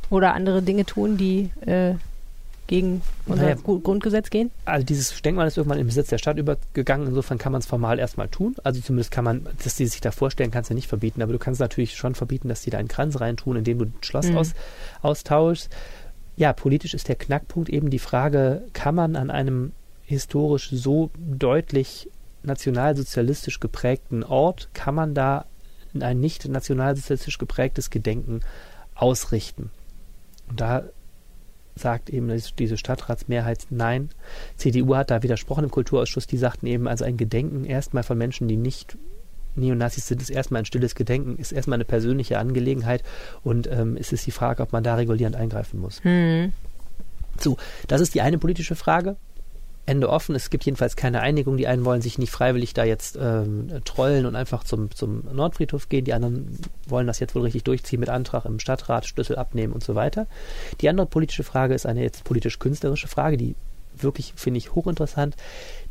Oder 0.10 0.34
andere 0.34 0.62
Dinge 0.64 0.86
tun, 0.86 1.18
die 1.18 1.52
äh, 1.66 1.96
gegen 2.70 3.02
unser 3.26 3.44
Naja. 3.44 3.56
Grundgesetz 3.56 4.30
gehen? 4.30 4.52
Also 4.66 4.86
dieses 4.86 5.20
Denkmal 5.24 5.48
ist 5.48 5.58
irgendwann 5.58 5.80
im 5.80 5.88
Besitz 5.88 6.10
der 6.10 6.20
Stadt 6.20 6.38
übergegangen. 6.38 7.08
Insofern 7.08 7.40
kann 7.40 7.52
man 7.52 7.60
es 7.60 7.66
formal 7.66 7.98
erstmal 7.98 8.28
tun. 8.28 8.56
Also 8.64 8.80
zumindest 8.80 9.10
kann 9.10 9.24
man, 9.26 9.48
dass 9.64 9.76
die 9.76 9.88
sich 9.88 10.02
da 10.02 10.12
vorstellen, 10.12 10.52
kannst 10.52 10.70
du 10.70 10.76
nicht 10.76 10.88
verbieten. 10.88 11.24
Aber 11.24 11.34
du 11.34 11.40
kannst 11.40 11.60
natürlich 11.60 11.96
schon 11.96 12.14
verbieten, 12.14 12.48
dass 12.48 12.62
die 12.62 12.70
da 12.70 12.78
einen 12.78 12.88
Kranz 12.88 13.20
reintun, 13.20 13.56
indem 13.58 13.80
du 13.80 13.86
ein 13.86 13.94
Schloss 14.02 14.28
Mhm. 14.30 14.38
aus, 14.38 14.54
austauschst. 15.02 15.70
Ja, 16.36 16.54
politisch 16.54 16.94
ist 16.94 17.08
der 17.08 17.16
Knackpunkt 17.16 17.70
eben 17.70 17.90
die 17.90 17.98
Frage, 18.00 18.62
kann 18.74 18.94
man 18.94 19.16
an 19.16 19.32
einem 19.32 19.72
historisch 20.04 20.70
so 20.72 21.10
deutlich 21.18 22.08
nationalsozialistisch 22.44 23.60
geprägten 23.60 24.24
Ort, 24.24 24.70
kann 24.76 24.94
man 24.94 25.16
da 25.16 25.46
ein 26.00 26.20
nicht 26.20 26.48
nationalsozialistisch 26.48 27.40
geprägtes 27.40 27.90
Gedenken 27.90 28.42
ausrichten? 28.94 29.72
Und 30.48 30.62
da 30.62 30.84
sagt 31.76 32.10
eben 32.10 32.30
diese 32.58 32.78
Stadtratsmehrheit 32.78 33.68
nein. 33.70 34.10
CDU 34.58 34.96
hat 34.96 35.12
da 35.12 35.24
widersprochen 35.24 35.66
im 35.66 35.72
Kulturausschuss. 35.72 36.28
Die 36.28 36.38
sagten 36.38 36.68
eben, 36.68 36.88
also 36.88 37.06
ein 37.06 37.18
Gedenken 37.18 37.66
erstmal 37.66 38.04
von 38.04 38.18
Menschen, 38.18 38.48
die 38.48 38.58
nicht 38.58 38.98
Neonazis 39.56 40.08
sind, 40.08 40.22
ist 40.22 40.30
erstmal 40.30 40.62
ein 40.62 40.66
stilles 40.66 40.96
Gedenken, 40.96 41.38
ist 41.38 41.52
erstmal 41.52 41.76
eine 41.76 41.86
persönliche 41.86 42.38
Angelegenheit 42.38 43.04
und 43.44 43.68
ähm, 43.68 43.98
es 44.00 44.14
ist 44.14 44.26
die 44.26 44.32
Frage, 44.32 44.64
ob 44.64 44.72
man 44.72 44.84
da 44.84 44.96
regulierend 44.96 45.36
eingreifen 45.36 45.80
muss. 45.80 46.04
Hm. 46.04 46.54
So, 47.40 47.58
das 47.88 48.02
ist 48.02 48.14
die 48.14 48.22
eine 48.22 48.38
politische 48.38 48.76
Frage. 48.76 49.16
Ende 49.90 50.10
offen. 50.10 50.36
Es 50.36 50.52
gibt 50.52 50.66
jedenfalls 50.66 50.96
keine 50.96 51.22
Einigung. 51.22 51.58
Die 51.58 51.66
einen 51.66 51.84
wollen 51.84 52.02
sich 52.02 52.20
nicht 52.20 52.32
freiwillig 52.32 52.74
da 52.76 52.84
jetzt 52.84 53.18
ähm, 53.20 53.70
trollen 53.86 54.28
und 54.28 54.36
einfach 54.36 54.64
zum, 54.64 54.92
zum 54.92 55.24
Nordfriedhof 55.34 55.90
gehen. 55.90 56.06
Die 56.06 56.14
anderen 56.14 56.60
wollen 56.88 57.08
das 57.08 57.20
jetzt 57.20 57.34
wohl 57.34 57.42
richtig 57.42 57.64
durchziehen 57.64 58.00
mit 58.00 58.10
Antrag 58.10 58.46
im 58.46 58.60
Stadtrat, 58.60 59.08
Schlüssel 59.08 59.36
abnehmen 59.38 59.74
und 59.74 59.84
so 59.84 59.96
weiter. 59.96 60.28
Die 60.82 60.90
andere 60.90 61.08
politische 61.08 61.44
Frage 61.44 61.74
ist 61.74 61.88
eine 61.88 62.04
jetzt 62.04 62.24
politisch-künstlerische 62.24 63.08
Frage, 63.08 63.36
die 63.36 63.56
wirklich, 63.98 64.34
finde 64.36 64.60
ich, 64.60 64.76
hochinteressant. 64.76 65.36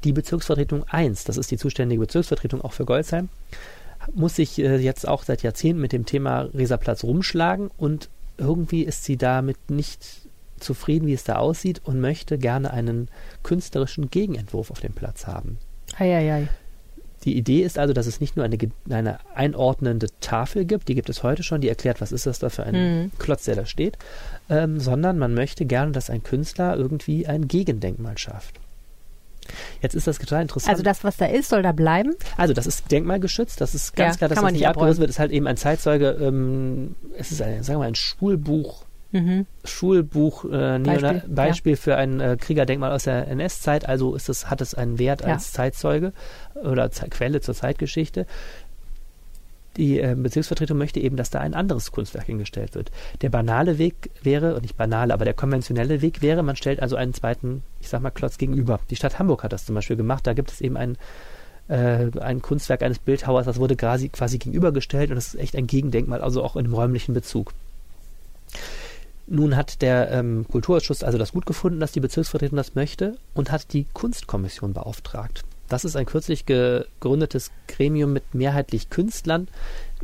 Die 0.05 0.13
Bezirksvertretung 0.13 0.85
1, 0.85 1.25
das 1.25 1.37
ist 1.37 1.51
die 1.51 1.59
zuständige 1.59 2.01
Bezirksvertretung 2.01 2.63
auch 2.63 2.73
für 2.73 2.85
Goldsheim, 2.85 3.29
muss 4.15 4.37
sich 4.37 4.61
äh, 4.61 4.77
jetzt 4.77 5.09
auch 5.09 5.25
seit 5.25 5.43
Jahrzehnten 5.43 5.83
mit 5.83 5.93
dem 5.93 6.07
Thema 6.07 6.43
Reserplatz 6.55 7.03
rumschlagen 7.03 7.71
und 7.77 8.09
irgendwie 8.39 8.85
ist 8.85 9.03
sie 9.03 9.17
damit 9.17 9.71
nicht 9.71 10.28
zufrieden, 10.59 11.07
wie 11.07 11.13
es 11.15 11.25
da 11.25 11.37
aussieht 11.37 11.81
und 11.85 12.01
möchte 12.01 12.39
gerne 12.39 12.73
einen 12.73 13.09
künstlerischen 13.43 14.11
Gegenentwurf 14.11 14.71
auf 14.71 14.81
dem 14.81 14.93
Platz 14.93 15.27
haben. 15.27 15.59
Eieiei. 15.99 16.49
Die 17.25 17.37
Idee 17.37 17.63
ist 17.63 17.79
also, 17.79 17.93
dass 17.93 18.07
es 18.07 18.21
nicht 18.21 18.37
nur 18.37 18.45
eine, 18.45 18.57
eine 18.89 19.19
einordnende 19.35 20.07
Tafel 20.21 20.65
gibt, 20.65 20.89
die 20.89 20.95
gibt 20.95 21.09
es 21.11 21.25
heute 21.25 21.43
schon, 21.43 21.61
die 21.61 21.69
erklärt, 21.69 22.01
was 22.01 22.13
ist 22.13 22.27
das 22.27 22.39
da 22.39 22.49
für 22.49 22.63
ein 22.63 22.75
Mhm. 22.75 23.11
Klotz, 23.19 23.45
der 23.45 23.57
da 23.57 23.67
steht, 23.67 23.99
ähm, 24.49 24.79
sondern 24.79 25.19
man 25.19 25.35
möchte 25.35 25.67
gerne, 25.67 25.91
dass 25.91 26.11
ein 26.11 26.23
Künstler 26.23 26.77
irgendwie 26.77 27.27
ein 27.27 27.49
Gegendenkmal 27.49 28.17
schafft. 28.19 28.61
Jetzt 29.81 29.95
ist 29.95 30.07
das 30.07 30.19
total 30.19 30.43
interessant. 30.43 30.71
Also 30.71 30.83
das, 30.83 31.05
was 31.05 31.17
da 31.17 31.27
ist, 31.27 31.49
soll 31.49 31.63
da 31.63 31.73
bleiben? 31.73 32.15
Also 32.37 32.53
das 32.55 32.67
ist 32.67 32.91
denkmalgeschützt, 32.91 33.61
das 33.61 33.75
ist 33.75 33.97
ganz 33.97 34.15
Ja, 34.15 34.19
klar, 34.19 34.29
dass 34.29 34.41
das 34.41 34.53
nicht 34.53 34.69
abgerissen 34.69 35.01
wird, 35.01 35.11
ist 35.11 35.19
halt 35.19 35.33
eben 35.33 35.47
ein 35.47 35.57
Zeitzeuge, 35.57 36.11
ähm, 36.21 36.95
es 37.17 37.33
ist 37.33 37.43
ein, 37.43 37.63
sagen 37.63 37.77
wir 37.77 37.85
mal, 37.85 37.89
ein 37.89 37.95
Schulbuch, 37.95 38.85
Mhm. 39.11 39.47
Schulbuch, 39.65 40.45
äh, 40.45 40.79
Beispiel, 40.79 40.85
Beispiel, 40.85 41.29
Beispiel 41.35 41.77
für 41.77 41.97
ein 41.97 42.21
äh, 42.21 42.37
Kriegerdenkmal 42.39 42.93
aus 42.93 43.05
der 43.05 43.27
NS-Zeit, 43.29 43.89
also 43.89 44.15
ist 44.15 44.29
es, 44.29 44.51
hat 44.51 44.61
es 44.61 44.75
einen 44.75 44.99
Wert 44.99 45.23
Ja. 45.23 45.29
als 45.29 45.53
Zeitzeuge 45.53 46.13
oder 46.55 46.91
Ze 46.91 47.09
Quelle 47.09 47.41
zur 47.41 47.55
Zeitgeschichte. 47.55 48.27
Die 49.79 50.01
äh, 50.01 50.15
Bezirksvertretung 50.17 50.77
möchte 50.77 51.01
eben, 51.01 51.17
dass 51.17 51.31
da 51.31 51.39
ein 51.41 51.55
anderes 51.55 51.93
Kunstwerk 51.93 52.27
hingestellt 52.27 52.75
wird. 52.75 52.91
Der 53.23 53.31
banale 53.31 53.79
Weg 53.79 54.11
wäre, 54.23 54.57
und 54.57 54.63
nicht 54.63 54.77
banale, 54.77 55.15
aber 55.15 55.25
der 55.25 55.35
konventionelle 55.35 56.03
Weg 56.03 56.21
wäre, 56.21 56.43
man 56.43 56.57
stellt 56.57 56.81
also 56.81 56.97
einen 56.97 57.15
zweiten, 57.15 57.63
ich 57.81 57.89
sag 57.89 58.03
mal, 58.03 58.11
Klotz 58.11 58.39
gegenüber. 58.39 58.81
Die 58.91 58.97
Stadt 58.97 59.19
Hamburg 59.19 59.43
hat 59.45 59.53
das 59.53 59.65
zum 59.65 59.75
Beispiel 59.75 59.97
gemacht, 59.97 60.27
da 60.27 60.35
gibt 60.35 60.51
es 60.51 60.61
eben 60.61 60.77
ein 60.77 60.99
äh, 61.69 62.11
ein 62.21 62.41
Kunstwerk 62.43 62.83
eines 62.83 62.99
Bildhauers, 62.99 63.45
das 63.47 63.59
wurde 63.59 63.77
quasi, 63.77 64.09
quasi 64.09 64.39
gegenübergestellt 64.39 65.11
und 65.11 65.17
das 65.17 65.29
ist 65.35 65.41
echt 65.41 65.55
ein 65.55 65.67
Gegendenkmal, 65.67 66.23
also 66.23 66.43
auch 66.43 66.57
in 66.57 66.65
einem 66.65 66.75
räumlichen 66.75 67.15
Bezug. 67.15 67.53
Nun 69.31 69.57
hat 69.57 69.83
der 69.83 70.11
ähm, 70.11 70.47
Kulturausschuss 70.51 71.03
also 71.03 71.19
das 71.19 71.33
gut 71.33 71.45
gefunden, 71.45 71.81
dass 71.81 71.93
die 71.93 72.01
Bezirksvertretung 72.01 72.57
das 72.57 72.75
möchte 72.75 73.19
und 73.35 73.53
hat 73.53 73.73
die 73.73 73.87
Kunstkommission 73.93 74.73
beauftragt. 74.73 75.43
Das 75.69 75.85
ist 75.85 75.97
ein 75.97 76.07
kürzlich 76.07 76.47
gegründetes 76.47 77.51
Gremium 77.67 78.15
mit 78.15 78.35
mehrheitlich 78.35 78.89
Künstlern, 78.89 79.49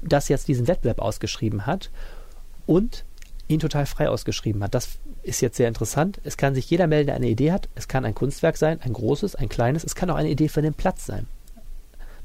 das 0.02 0.28
jetzt 0.28 0.48
diesen 0.48 0.68
Wettbewerb 0.68 0.98
ausgeschrieben 0.98 1.64
hat 1.64 1.90
und 2.66 3.06
ihn 3.48 3.60
total 3.60 3.86
frei 3.86 4.10
ausgeschrieben 4.10 4.62
hat. 4.62 4.74
Das 4.74 4.98
ist 5.22 5.40
jetzt 5.40 5.56
sehr 5.56 5.68
interessant. 5.68 6.20
Es 6.24 6.36
kann 6.36 6.54
sich 6.54 6.68
jeder 6.68 6.86
melden, 6.86 7.06
der 7.06 7.16
eine 7.16 7.28
Idee 7.28 7.52
hat. 7.52 7.70
Es 7.74 7.88
kann 7.88 8.04
ein 8.04 8.14
Kunstwerk 8.14 8.58
sein, 8.58 8.80
ein 8.82 8.92
großes, 8.92 9.36
ein 9.36 9.48
kleines. 9.48 9.84
Es 9.84 9.94
kann 9.94 10.10
auch 10.10 10.16
eine 10.16 10.30
Idee 10.30 10.48
für 10.48 10.62
den 10.62 10.74
Platz 10.74 11.06
sein. 11.06 11.26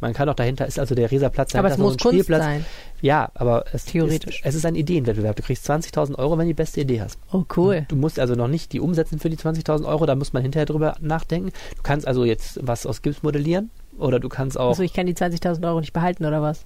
Man 0.02 0.14
kann 0.14 0.30
auch 0.30 0.36
dahinter, 0.36 0.66
ist 0.66 0.80
also 0.80 0.95
der 0.95 1.12
Reserplatz 1.12 1.54
Aber 1.56 1.70
es 1.70 1.78
muss 1.78 1.93
so 1.93 1.95
ein 1.95 1.97
Kunst 1.97 2.14
Spielplatz. 2.14 2.43
sein. 2.43 2.66
Ja, 3.02 3.30
aber 3.34 3.66
es 3.74 3.86
Theoretisch. 3.86 4.39
Ist, 4.39 4.45
es 4.45 4.56
ist 4.56 4.66
ein 4.66 4.76
Ideenwettbewerb. 4.76 5.36
Du 5.36 5.43
kriegst 5.43 5.70
20.000 5.70 6.18
Euro, 6.18 6.38
wenn 6.38 6.45
du 6.45 6.52
die 6.52 6.54
beste 6.54 6.82
Idee 6.82 7.02
hast. 7.02 7.20
Oh, 7.32 7.43
cool. 7.58 7.86
Du 7.88 7.95
musst 7.95 8.20
also 8.20 8.36
noch 8.36 8.47
nicht 8.47 8.74
die 8.74 8.80
umsetzen 8.80 9.20
für 9.20 9.30
die 9.30 9.38
20.000 9.38 9.86
Euro, 9.86 10.06
da 10.06 10.16
muss 10.16 10.34
man 10.34 10.41
hinterher 10.41 10.66
drüber 10.66 10.95
nachdenken. 11.00 11.52
Du 11.76 11.84
kannst 11.84 12.08
also 12.08 12.26
jetzt 12.26 12.60
was 12.62 12.86
aus 12.86 13.02
Gips 13.02 13.24
modellieren 13.24 13.70
oder 13.97 14.20
du 14.20 14.30
kannst 14.30 14.60
auch, 14.60 14.70
Also 14.70 14.84
ich 14.84 14.93
kann 14.93 15.06
die 15.06 15.14
20.000 15.16 15.66
Euro 15.68 15.80
nicht 15.80 15.93
behalten, 15.93 16.26
oder 16.26 16.41
was? 16.41 16.66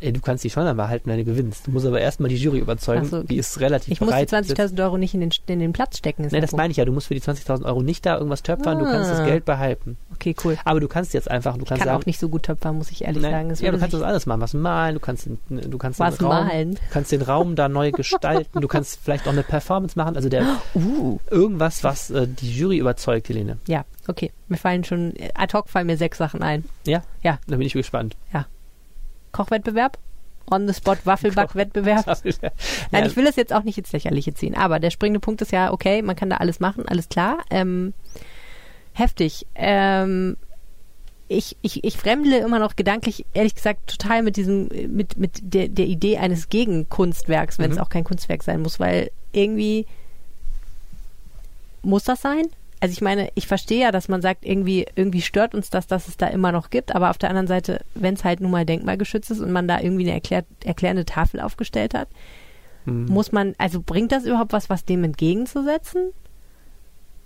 Ey, 0.00 0.12
du 0.12 0.20
kannst 0.20 0.44
die 0.44 0.50
schon 0.50 0.64
dann 0.64 0.76
behalten, 0.76 1.08
wenn 1.10 1.18
du 1.18 1.24
gewinnst. 1.24 1.66
Du 1.66 1.70
musst 1.70 1.86
aber 1.86 2.00
erstmal 2.00 2.28
die 2.28 2.36
Jury 2.36 2.58
überzeugen, 2.58 3.04
so, 3.06 3.22
die 3.22 3.36
ist 3.36 3.60
relativ 3.60 3.92
Ich 3.92 4.00
muss 4.00 4.10
die 4.10 4.24
bereit. 4.26 4.32
20.000 4.32 4.82
Euro 4.84 4.98
nicht 4.98 5.14
in 5.14 5.20
den, 5.20 5.30
in 5.46 5.58
den 5.60 5.72
Platz 5.72 5.98
stecken. 5.98 6.28
Nein, 6.30 6.40
das 6.40 6.50
Punkt. 6.50 6.62
meine 6.62 6.70
ich 6.70 6.76
ja. 6.76 6.84
Du 6.84 6.92
musst 6.92 7.06
für 7.08 7.14
die 7.14 7.20
20.000 7.20 7.64
Euro 7.64 7.82
nicht 7.82 8.04
da 8.06 8.16
irgendwas 8.16 8.42
töpfern, 8.42 8.78
du 8.78 8.84
kannst 8.84 9.10
das 9.10 9.20
Ah. 9.20 9.24
Geld 9.26 9.44
behalten. 9.44 9.96
Okay, 10.14 10.34
cool. 10.44 10.56
Aber 10.64 10.80
du 10.80 10.88
kannst 10.88 11.14
jetzt 11.14 11.30
einfach, 11.30 11.54
du 11.56 11.62
Ich 11.62 11.68
kannst 11.68 11.80
kann 11.82 11.88
sagen, 11.88 12.02
auch 12.02 12.06
nicht 12.06 12.18
so 12.18 12.28
gut 12.28 12.42
töpfern, 12.44 12.76
muss 12.76 12.90
ich 12.90 13.04
ehrlich 13.04 13.22
Nein, 13.22 13.32
sagen. 13.32 13.50
Es 13.50 13.60
ja, 13.60 13.70
du 13.70 13.78
kannst 13.78 13.94
das 13.94 14.02
alles 14.02 14.26
machen, 14.26 14.40
was 14.40 14.54
malen, 14.54 14.94
du 14.94 15.00
kannst, 15.00 15.26
den- 15.26 15.38
du 15.48 15.78
kannst 15.78 16.00
Was 16.00 16.16
den 16.16 16.26
Raum, 16.26 16.46
malen? 16.46 16.74
du 16.74 16.80
kannst 16.90 17.12
den 17.12 17.22
Raum 17.22 17.54
da 17.56 17.68
neu 17.68 17.92
gestalten, 17.92 18.60
du 18.60 18.66
kannst 18.68 18.98
vielleicht 19.02 19.26
auch 19.28 19.32
eine 19.32 19.42
Performance 19.42 19.96
machen, 19.98 20.16
also 20.16 20.28
der 20.28 20.44
Uh, 20.74 21.18
irgendwas, 21.30 21.84
was 21.84 22.10
äh, 22.10 22.26
die 22.26 22.50
Jury 22.56 22.78
überzeugt, 22.78 23.28
Helene. 23.28 23.58
ja, 23.68 23.84
okay. 24.08 24.32
Mir 24.48 24.56
fallen 24.56 24.82
schon, 24.84 25.14
äh, 25.16 25.30
ad 25.34 25.56
hoc 25.56 25.68
fallen 25.68 25.86
mir 25.86 25.96
sechs 25.96 26.18
Sachen 26.18 26.42
ein. 26.42 26.64
Ja? 26.86 27.02
Ja. 27.22 27.38
Da 27.46 27.56
bin 27.56 27.66
ich 27.66 27.72
gespannt. 27.74 28.16
Kochwettbewerb? 29.32 29.98
On 30.50 30.66
the 30.66 30.72
spot 30.72 30.98
Waffelbackwettbewerb? 31.04 32.06
Nein, 32.90 33.06
ich 33.06 33.16
will 33.16 33.24
das 33.24 33.36
jetzt 33.36 33.52
auch 33.52 33.64
nicht 33.64 33.76
ins 33.78 33.92
Lächerliche 33.92 34.32
ziehen. 34.32 34.54
Aber 34.54 34.78
der 34.80 34.90
springende 34.90 35.20
Punkt 35.20 35.42
ist 35.42 35.52
ja, 35.52 35.72
okay, 35.72 36.00
man 36.02 36.16
kann 36.16 36.30
da 36.30 36.36
alles 36.38 36.58
machen, 36.60 36.86
alles 36.88 37.08
klar. 37.10 37.38
Ähm, 37.50 37.92
heftig. 38.94 39.46
Ähm, 39.54 40.36
ich, 41.28 41.58
ich, 41.60 41.84
ich 41.84 41.98
fremdle 41.98 42.38
immer 42.38 42.58
noch 42.58 42.74
gedanklich, 42.76 43.26
ehrlich 43.34 43.54
gesagt, 43.54 43.98
total 43.98 44.22
mit 44.22 44.36
diesem, 44.36 44.68
mit, 44.88 45.18
mit 45.18 45.40
der, 45.42 45.68
der 45.68 45.84
Idee 45.84 46.16
eines 46.16 46.48
Gegenkunstwerks, 46.48 47.58
wenn 47.58 47.70
es 47.70 47.76
Mhm. 47.76 47.82
auch 47.82 47.90
kein 47.90 48.04
Kunstwerk 48.04 48.42
sein 48.42 48.62
muss, 48.62 48.80
weil 48.80 49.10
irgendwie 49.32 49.84
muss 51.82 52.04
das 52.04 52.22
sein? 52.22 52.46
Also 52.80 52.92
ich 52.92 53.00
meine, 53.00 53.30
ich 53.34 53.46
verstehe 53.46 53.80
ja, 53.80 53.90
dass 53.90 54.08
man 54.08 54.22
sagt, 54.22 54.44
irgendwie, 54.44 54.86
irgendwie 54.94 55.22
stört 55.22 55.54
uns 55.54 55.68
das, 55.70 55.86
dass 55.86 56.06
es 56.08 56.16
da 56.16 56.28
immer 56.28 56.52
noch 56.52 56.70
gibt, 56.70 56.94
aber 56.94 57.10
auf 57.10 57.18
der 57.18 57.28
anderen 57.30 57.48
Seite, 57.48 57.80
wenn 57.94 58.14
es 58.14 58.24
halt 58.24 58.40
nun 58.40 58.50
mal 58.52 58.64
denkmalgeschützt 58.64 59.30
ist 59.30 59.40
und 59.40 59.50
man 59.50 59.66
da 59.66 59.80
irgendwie 59.80 60.04
eine 60.04 60.12
erklärt, 60.12 60.46
erklärende 60.64 61.04
Tafel 61.04 61.40
aufgestellt 61.40 61.94
hat, 61.94 62.08
Hm. 62.84 63.06
muss 63.06 63.32
man, 63.32 63.54
also 63.58 63.80
bringt 63.82 64.12
das 64.12 64.24
überhaupt 64.24 64.52
was, 64.52 64.70
was 64.70 64.84
dem 64.84 65.02
entgegenzusetzen? 65.04 66.12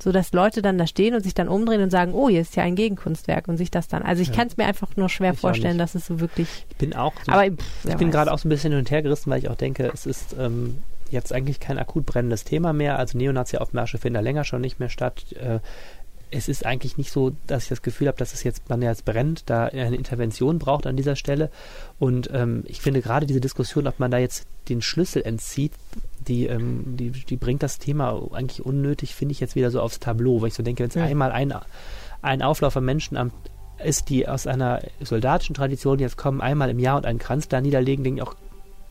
So 0.03 0.11
dass 0.11 0.33
Leute 0.33 0.63
dann 0.63 0.79
da 0.79 0.87
stehen 0.89 1.15
und 1.15 1.23
sich 1.23 1.35
dann 1.35 1.47
umdrehen 1.49 1.81
und 1.81 1.91
sagen, 1.91 2.13
oh, 2.15 2.29
hier 2.29 2.41
ist 2.41 2.57
ja 2.57 2.65
ein 2.65 2.75
Gegenkunstwerk 2.75 3.47
und 3.47 3.57
sich 3.57 3.71
das 3.71 3.87
dann. 3.87 4.03
Also 4.03 4.21
ich 4.23 4.29
Ja. 4.29 4.35
kann 4.35 4.49
es 4.49 4.57
mir 4.57 4.65
einfach 4.65 4.97
nur 4.97 5.09
schwer 5.09 5.33
Ich 5.35 5.39
vorstellen, 5.39 5.79
dass 5.79 5.95
es 5.95 6.07
so 6.07 6.19
wirklich. 6.19 6.49
Ich 6.71 6.77
bin 6.77 6.95
auch, 6.97 7.13
so, 7.25 7.31
Aber 7.31 7.45
pff, 7.45 7.85
ich 7.89 7.97
bin 7.97 8.11
gerade 8.11 8.33
auch 8.33 8.39
so 8.39 8.49
ein 8.49 8.51
bisschen 8.51 8.73
hin 8.73 8.81
und 8.81 8.91
her 8.91 9.03
gerissen, 9.03 9.31
weil 9.31 9.39
ich 9.39 9.49
auch 9.49 9.55
denke, 9.55 9.89
es 9.95 10.07
ist 10.07 10.35
ähm, 10.37 10.79
jetzt 11.13 11.33
eigentlich 11.33 11.61
kein 11.61 11.79
akut 11.79 12.07
brennendes 12.07 12.45
Thema 12.45 12.73
mehr. 12.73 12.99
Also 12.99 13.17
Neonazi-Aufmärsche 13.19 13.99
finden 13.99 14.15
da 14.15 14.21
länger 14.21 14.45
schon 14.45 14.61
nicht 14.61 14.81
mehr 14.81 14.89
statt. 14.89 15.33
Äh, 15.33 15.61
es 16.35 16.49
ist 16.49 16.65
eigentlich 16.65 16.97
nicht 16.97 17.13
so, 17.13 17.33
dass 17.47 17.65
ich 17.65 17.69
das 17.69 17.83
Gefühl 17.83 18.09
habe, 18.09 18.17
dass 18.17 18.33
es 18.33 18.43
jetzt, 18.43 18.69
man 18.71 18.81
jetzt 18.81 19.05
brennt, 19.05 19.51
da 19.51 19.67
eine 19.67 19.97
Intervention 19.97 20.59
braucht 20.59 20.87
an 20.87 20.97
dieser 20.97 21.15
Stelle. 21.15 21.51
Und 21.99 22.31
ähm, 22.33 22.65
ich 22.67 22.81
finde 22.81 23.03
gerade 23.03 23.27
diese 23.27 23.41
Diskussion, 23.41 23.87
ob 23.87 24.01
man 24.01 24.11
da 24.11 24.17
jetzt 24.19 24.47
den 24.69 24.81
Schlüssel 24.81 25.23
entzieht, 25.23 25.73
die, 26.27 26.47
ähm, 26.47 26.97
die, 26.97 27.11
die 27.11 27.37
bringt 27.37 27.63
das 27.63 27.79
Thema 27.79 28.29
eigentlich 28.33 28.65
unnötig, 28.65 29.15
finde 29.15 29.33
ich 29.33 29.41
jetzt 29.41 29.57
wieder 29.57 29.71
so 29.71 29.81
aufs 29.81 30.01
Tableau, 30.01 30.41
weil 30.41 30.49
ich 30.49 30.55
so 30.55 30.63
denke, 30.63 30.83
wenn 30.83 30.89
es 30.89 30.95
Ja. 30.95 31.05
einmal 31.05 31.33
ein, 31.33 31.53
ein 32.23 32.43
Auflauf 32.43 32.73
von 32.73 32.85
Menschen 32.85 33.17
am 33.17 33.31
ist, 33.85 34.09
die 34.11 34.29
aus 34.29 34.47
einer 34.47 34.81
soldatischen 35.01 35.55
Tradition 35.55 35.99
jetzt 35.99 36.17
kommen, 36.17 36.41
einmal 36.41 36.71
im 36.71 36.79
Jahr 36.79 36.97
und 36.97 37.05
einen 37.05 37.19
Kranz 37.19 37.49
da 37.49 37.61
niederlegen, 37.61 38.05
denke 38.05 38.21
ich 38.21 38.23
auch, 38.23 38.37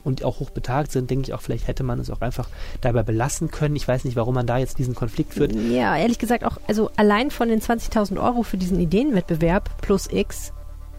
und 0.04 0.24
auch 0.24 0.40
hochbetagt 0.40 0.92
sind, 0.92 1.10
denke 1.10 1.24
ich 1.28 1.34
auch, 1.34 1.42
vielleicht 1.42 1.68
hätte 1.68 1.84
man 1.84 2.00
es 2.00 2.10
auch 2.10 2.22
einfach 2.22 2.50
dabei 2.82 3.04
belassen 3.04 3.52
können. 3.52 3.76
Ich 3.76 3.88
weiß 3.88 4.04
nicht, 4.06 4.16
warum 4.16 4.36
man 4.36 4.48
da 4.48 4.58
jetzt 4.58 4.78
diesen 4.78 4.96
Konflikt 4.96 5.34
führt. 5.34 5.54
Ja, 5.56 5.96
ehrlich 5.98 6.20
gesagt 6.20 6.44
auch, 6.46 6.58
also 6.68 6.90
allein 6.98 7.32
von 7.32 7.50
den 7.50 7.62
20.000 7.62 8.22
Euro 8.22 8.44
für 8.44 8.58
diesen 8.58 8.80
Ideenwettbewerb 8.80 9.82
plus 9.82 10.08
X 10.12 10.54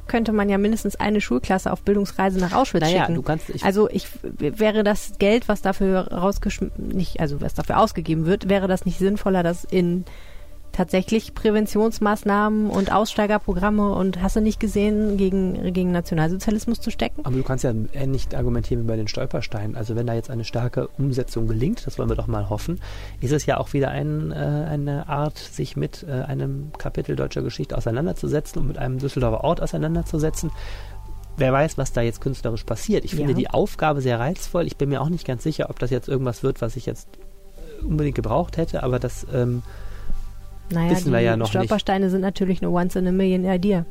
könnte 0.09 0.33
man 0.33 0.49
ja 0.49 0.59
mindestens 0.59 0.97
eine 0.97 1.21
Schulklasse 1.21 1.73
auf 1.73 1.83
Bildungsreise 1.83 2.39
nach 2.39 2.53
Auschwitz 2.53 2.83
Naja, 2.83 3.03
schicken. 3.03 3.15
du 3.15 3.23
kannst, 3.23 3.49
ich, 3.51 3.65
Also 3.65 3.89
ich 3.89 4.09
wäre 4.23 4.83
das 4.83 5.13
Geld, 5.19 5.49
was 5.49 5.63
dafür 5.63 6.09
rausgeschmissen, 6.13 6.89
nicht, 6.89 7.21
also 7.21 7.41
was 7.41 7.55
dafür 7.55 7.79
ausgegeben 7.79 8.27
wird, 8.27 8.49
wäre 8.49 8.67
das 8.69 8.85
nicht 8.85 8.99
sinnvoller, 8.99 9.43
das 9.43 9.65
in 9.65 10.05
tatsächlich 10.73 11.35
Präventionsmaßnahmen 11.35 12.71
und 12.71 12.93
Aussteigerprogramme 12.93 13.93
und 13.93 14.23
hast 14.23 14.37
du 14.37 14.41
nicht 14.41 14.59
gesehen, 14.59 15.17
gegen, 15.17 15.73
gegen 15.73 15.93
Nationalsozialismus 15.93 16.81
zu 16.81 16.91
stecken? 16.91 17.23
aber 17.25 17.37
du 17.37 17.43
kannst 17.43 17.65
ja 17.65 17.73
ähnlich 17.93 18.35
argumentieren 18.37 18.83
wie 18.85 18.89
bei 18.89 18.97
den 18.97 19.09
Stolpersteinen. 19.09 19.77
Also 19.77 19.95
wenn 19.97 20.07
da 20.07 20.15
jetzt 20.15 20.31
eine 20.31 20.45
starke 20.45 20.89
Umsetzung 20.99 21.47
gelingt, 21.47 21.87
das 21.87 21.99
wollen 21.99 22.09
wir 22.09 22.17
doch 22.17 22.27
mal 22.27 22.49
hoffen, 22.49 22.81
ist 23.21 23.33
es 23.33 23.47
ja 23.47 23.59
auch 23.59 23.73
wieder 23.73 23.91
ein, 23.91 24.33
äh, 24.33 24.35
eine 24.35 25.09
Art, 25.09 25.39
sich 25.39 25.77
mit 25.77 26.05
äh, 26.09 26.13
einem 26.23 26.73
Kapitel 26.79 27.17
deutscher 27.17 27.43
Geschichte 27.43 27.77
auseinanderzusetzen 27.77 28.61
und 28.61 28.69
mit 28.69 28.79
einem 28.79 28.99
Düsseldorfer 28.99 29.45
Ort 29.45 29.61
auseinanderzusetzen. 29.63 30.51
Wer 31.37 31.53
weiß, 31.53 31.79
was 31.79 31.93
da 31.93 32.03
jetzt 32.03 32.21
künstlerisch 32.21 32.65
passiert. 32.65 33.05
Ich 33.05 33.15
finde 33.15 33.33
Ja. 33.33 33.39
die 33.39 33.51
Aufgabe 33.51 34.01
sehr 34.01 34.21
reizvoll. 34.21 34.67
Ich 34.67 34.77
bin 34.77 34.89
mir 34.91 35.01
auch 35.01 35.09
nicht 35.09 35.27
ganz 35.27 35.43
sicher, 35.43 35.71
ob 35.71 35.79
das 35.79 35.91
jetzt 35.91 36.09
irgendwas 36.09 36.43
wird, 36.43 36.61
was 36.61 36.77
ich 36.77 36.87
jetzt 36.87 37.09
äh, 37.81 37.85
unbedingt 37.85 38.17
gebraucht 38.17 38.57
hätte, 38.57 38.83
aber 38.83 38.99
das 38.99 39.27
ähm, 39.33 39.63
Naja, 40.71 40.91
Wissen 40.91 41.07
die 41.07 41.13
wir 41.13 41.21
ja 41.21 41.37
noch 41.37 41.49
Stolpersteine 41.49 42.09
sind 42.11 42.21
natürlich 42.23 42.63
eine 42.63 42.71
once 42.71 42.97
in 42.97 43.07
a 43.07 43.13
million 43.13 43.45
idea. 43.45 43.85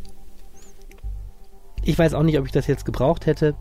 ich 1.83 1.97
weiß 1.97 2.13
auch 2.13 2.23
nicht, 2.23 2.37
ob 2.39 2.45
ich 2.45 2.51
das 2.51 2.67
jetzt 2.67 2.85
gebraucht 2.85 3.25
hätte. 3.25 3.55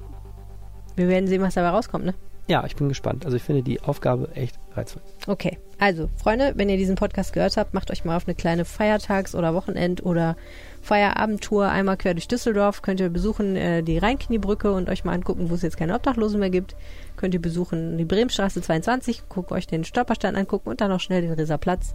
Wir 0.96 1.08
werden 1.08 1.26
sehen, 1.26 1.42
was 1.42 1.54
dabei 1.54 1.70
rauskommt, 1.70 2.04
ne? 2.04 2.14
Ja, 2.48 2.64
ich 2.66 2.74
bin 2.74 2.88
gespannt. 2.88 3.24
Also 3.24 3.36
ich 3.36 3.44
finde 3.44 3.62
die 3.62 3.80
Aufgabe 3.80 4.28
echt 4.34 4.58
reizvoll. 4.74 5.02
Okay, 5.28 5.58
also 5.78 6.08
Freunde, 6.16 6.52
wenn 6.56 6.68
ihr 6.68 6.76
diesen 6.76 6.96
Podcast 6.96 7.32
gehört 7.32 7.56
habt, 7.56 7.74
macht 7.74 7.92
euch 7.92 8.04
mal 8.04 8.16
auf 8.16 8.26
eine 8.26 8.34
kleine 8.34 8.64
Feiertags- 8.64 9.36
oder 9.36 9.54
Wochenend- 9.54 10.04
oder 10.04 10.36
Feierabendtour 10.82 11.68
einmal 11.68 11.96
quer 11.96 12.14
durch 12.14 12.26
Düsseldorf. 12.26 12.82
Könnt 12.82 12.98
ihr 12.98 13.08
besuchen 13.08 13.54
äh, 13.54 13.82
die 13.84 13.98
Rheinkniebrücke 13.98 14.72
und 14.72 14.88
euch 14.88 15.04
mal 15.04 15.12
angucken, 15.12 15.48
wo 15.48 15.54
es 15.54 15.62
jetzt 15.62 15.76
keine 15.76 15.94
Obdachlosen 15.94 16.40
mehr 16.40 16.50
gibt. 16.50 16.74
Könnt 17.16 17.34
ihr 17.34 17.42
besuchen 17.42 17.96
die 17.98 18.04
Bremstraße 18.04 18.60
22, 18.60 19.28
guckt 19.28 19.52
euch 19.52 19.68
den 19.68 19.84
Stolperstein 19.84 20.34
angucken 20.34 20.70
und 20.70 20.80
dann 20.80 20.90
noch 20.90 21.00
schnell 21.00 21.22
den 21.22 21.32
Riserplatz 21.32 21.94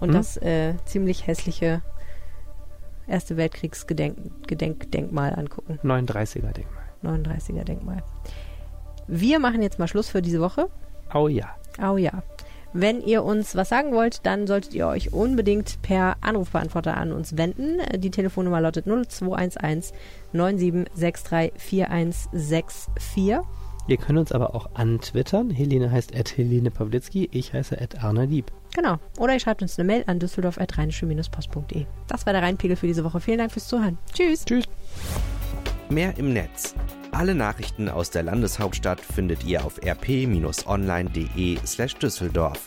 und 0.00 0.08
Mhm. 0.10 0.12
das 0.14 0.36
äh, 0.38 0.74
ziemlich 0.84 1.26
hässliche 1.26 1.82
Erste 3.06 3.36
Weltkriegsgedenkmal 3.36 5.34
angucken. 5.34 5.78
39er 5.82 6.52
Denkmal. 6.52 6.84
39er 7.02 7.64
Denkmal. 7.64 8.02
Wir 9.08 9.40
machen 9.40 9.62
jetzt 9.62 9.80
mal 9.80 9.88
Schluss 9.88 10.08
für 10.08 10.22
diese 10.22 10.40
Woche. 10.40 10.68
Oh 11.12 11.26
ja. 11.26 11.56
Oh 11.82 11.96
ja. 11.96 12.22
Wenn 12.72 13.00
ihr 13.00 13.24
uns 13.24 13.56
was 13.56 13.68
sagen 13.68 13.90
wollt, 13.92 14.24
dann 14.26 14.46
solltet 14.46 14.74
ihr 14.74 14.86
euch 14.86 15.12
unbedingt 15.12 15.82
per 15.82 16.18
Anrufbeantworter 16.20 16.96
an 16.96 17.10
uns 17.10 17.36
wenden. 17.36 17.80
Die 17.98 18.12
Telefonnummer 18.12 18.60
lautet 18.60 18.86
0211 18.86 19.92
9763 20.32 21.52
4164. 21.60 23.38
Ihr 23.88 23.96
könnt 23.96 24.18
uns 24.20 24.30
aber 24.30 24.54
auch 24.54 24.70
antwittern. 24.74 25.50
Helene 25.50 25.90
heißt 25.90 26.14
at 26.16 26.36
Helene 26.36 26.70
Pawlitzki, 26.70 27.28
ich 27.32 27.52
heiße 27.54 27.80
at 27.80 28.04
Arne 28.04 28.26
Lieb. 28.26 28.52
Genau. 28.74 28.98
Oder 29.18 29.34
ihr 29.34 29.40
schreibt 29.40 29.62
uns 29.62 29.78
eine 29.78 29.86
Mail 29.86 30.04
an 30.06 30.18
düsseldorf.rheinische-post.de. 30.18 31.86
Das 32.06 32.26
war 32.26 32.32
der 32.32 32.42
Rheinpegel 32.42 32.76
für 32.76 32.86
diese 32.86 33.04
Woche. 33.04 33.20
Vielen 33.20 33.38
Dank 33.38 33.52
fürs 33.52 33.68
Zuhören. 33.68 33.98
Tschüss. 34.12 34.44
Tschüss. 34.44 34.64
Mehr 35.88 36.16
im 36.18 36.32
Netz. 36.32 36.74
Alle 37.10 37.34
Nachrichten 37.34 37.88
aus 37.88 38.10
der 38.10 38.22
Landeshauptstadt 38.22 39.00
findet 39.00 39.44
ihr 39.44 39.64
auf 39.64 39.80
rp-online.de 39.84 41.58
slash 41.66 41.96
Düsseldorf. 41.96 42.60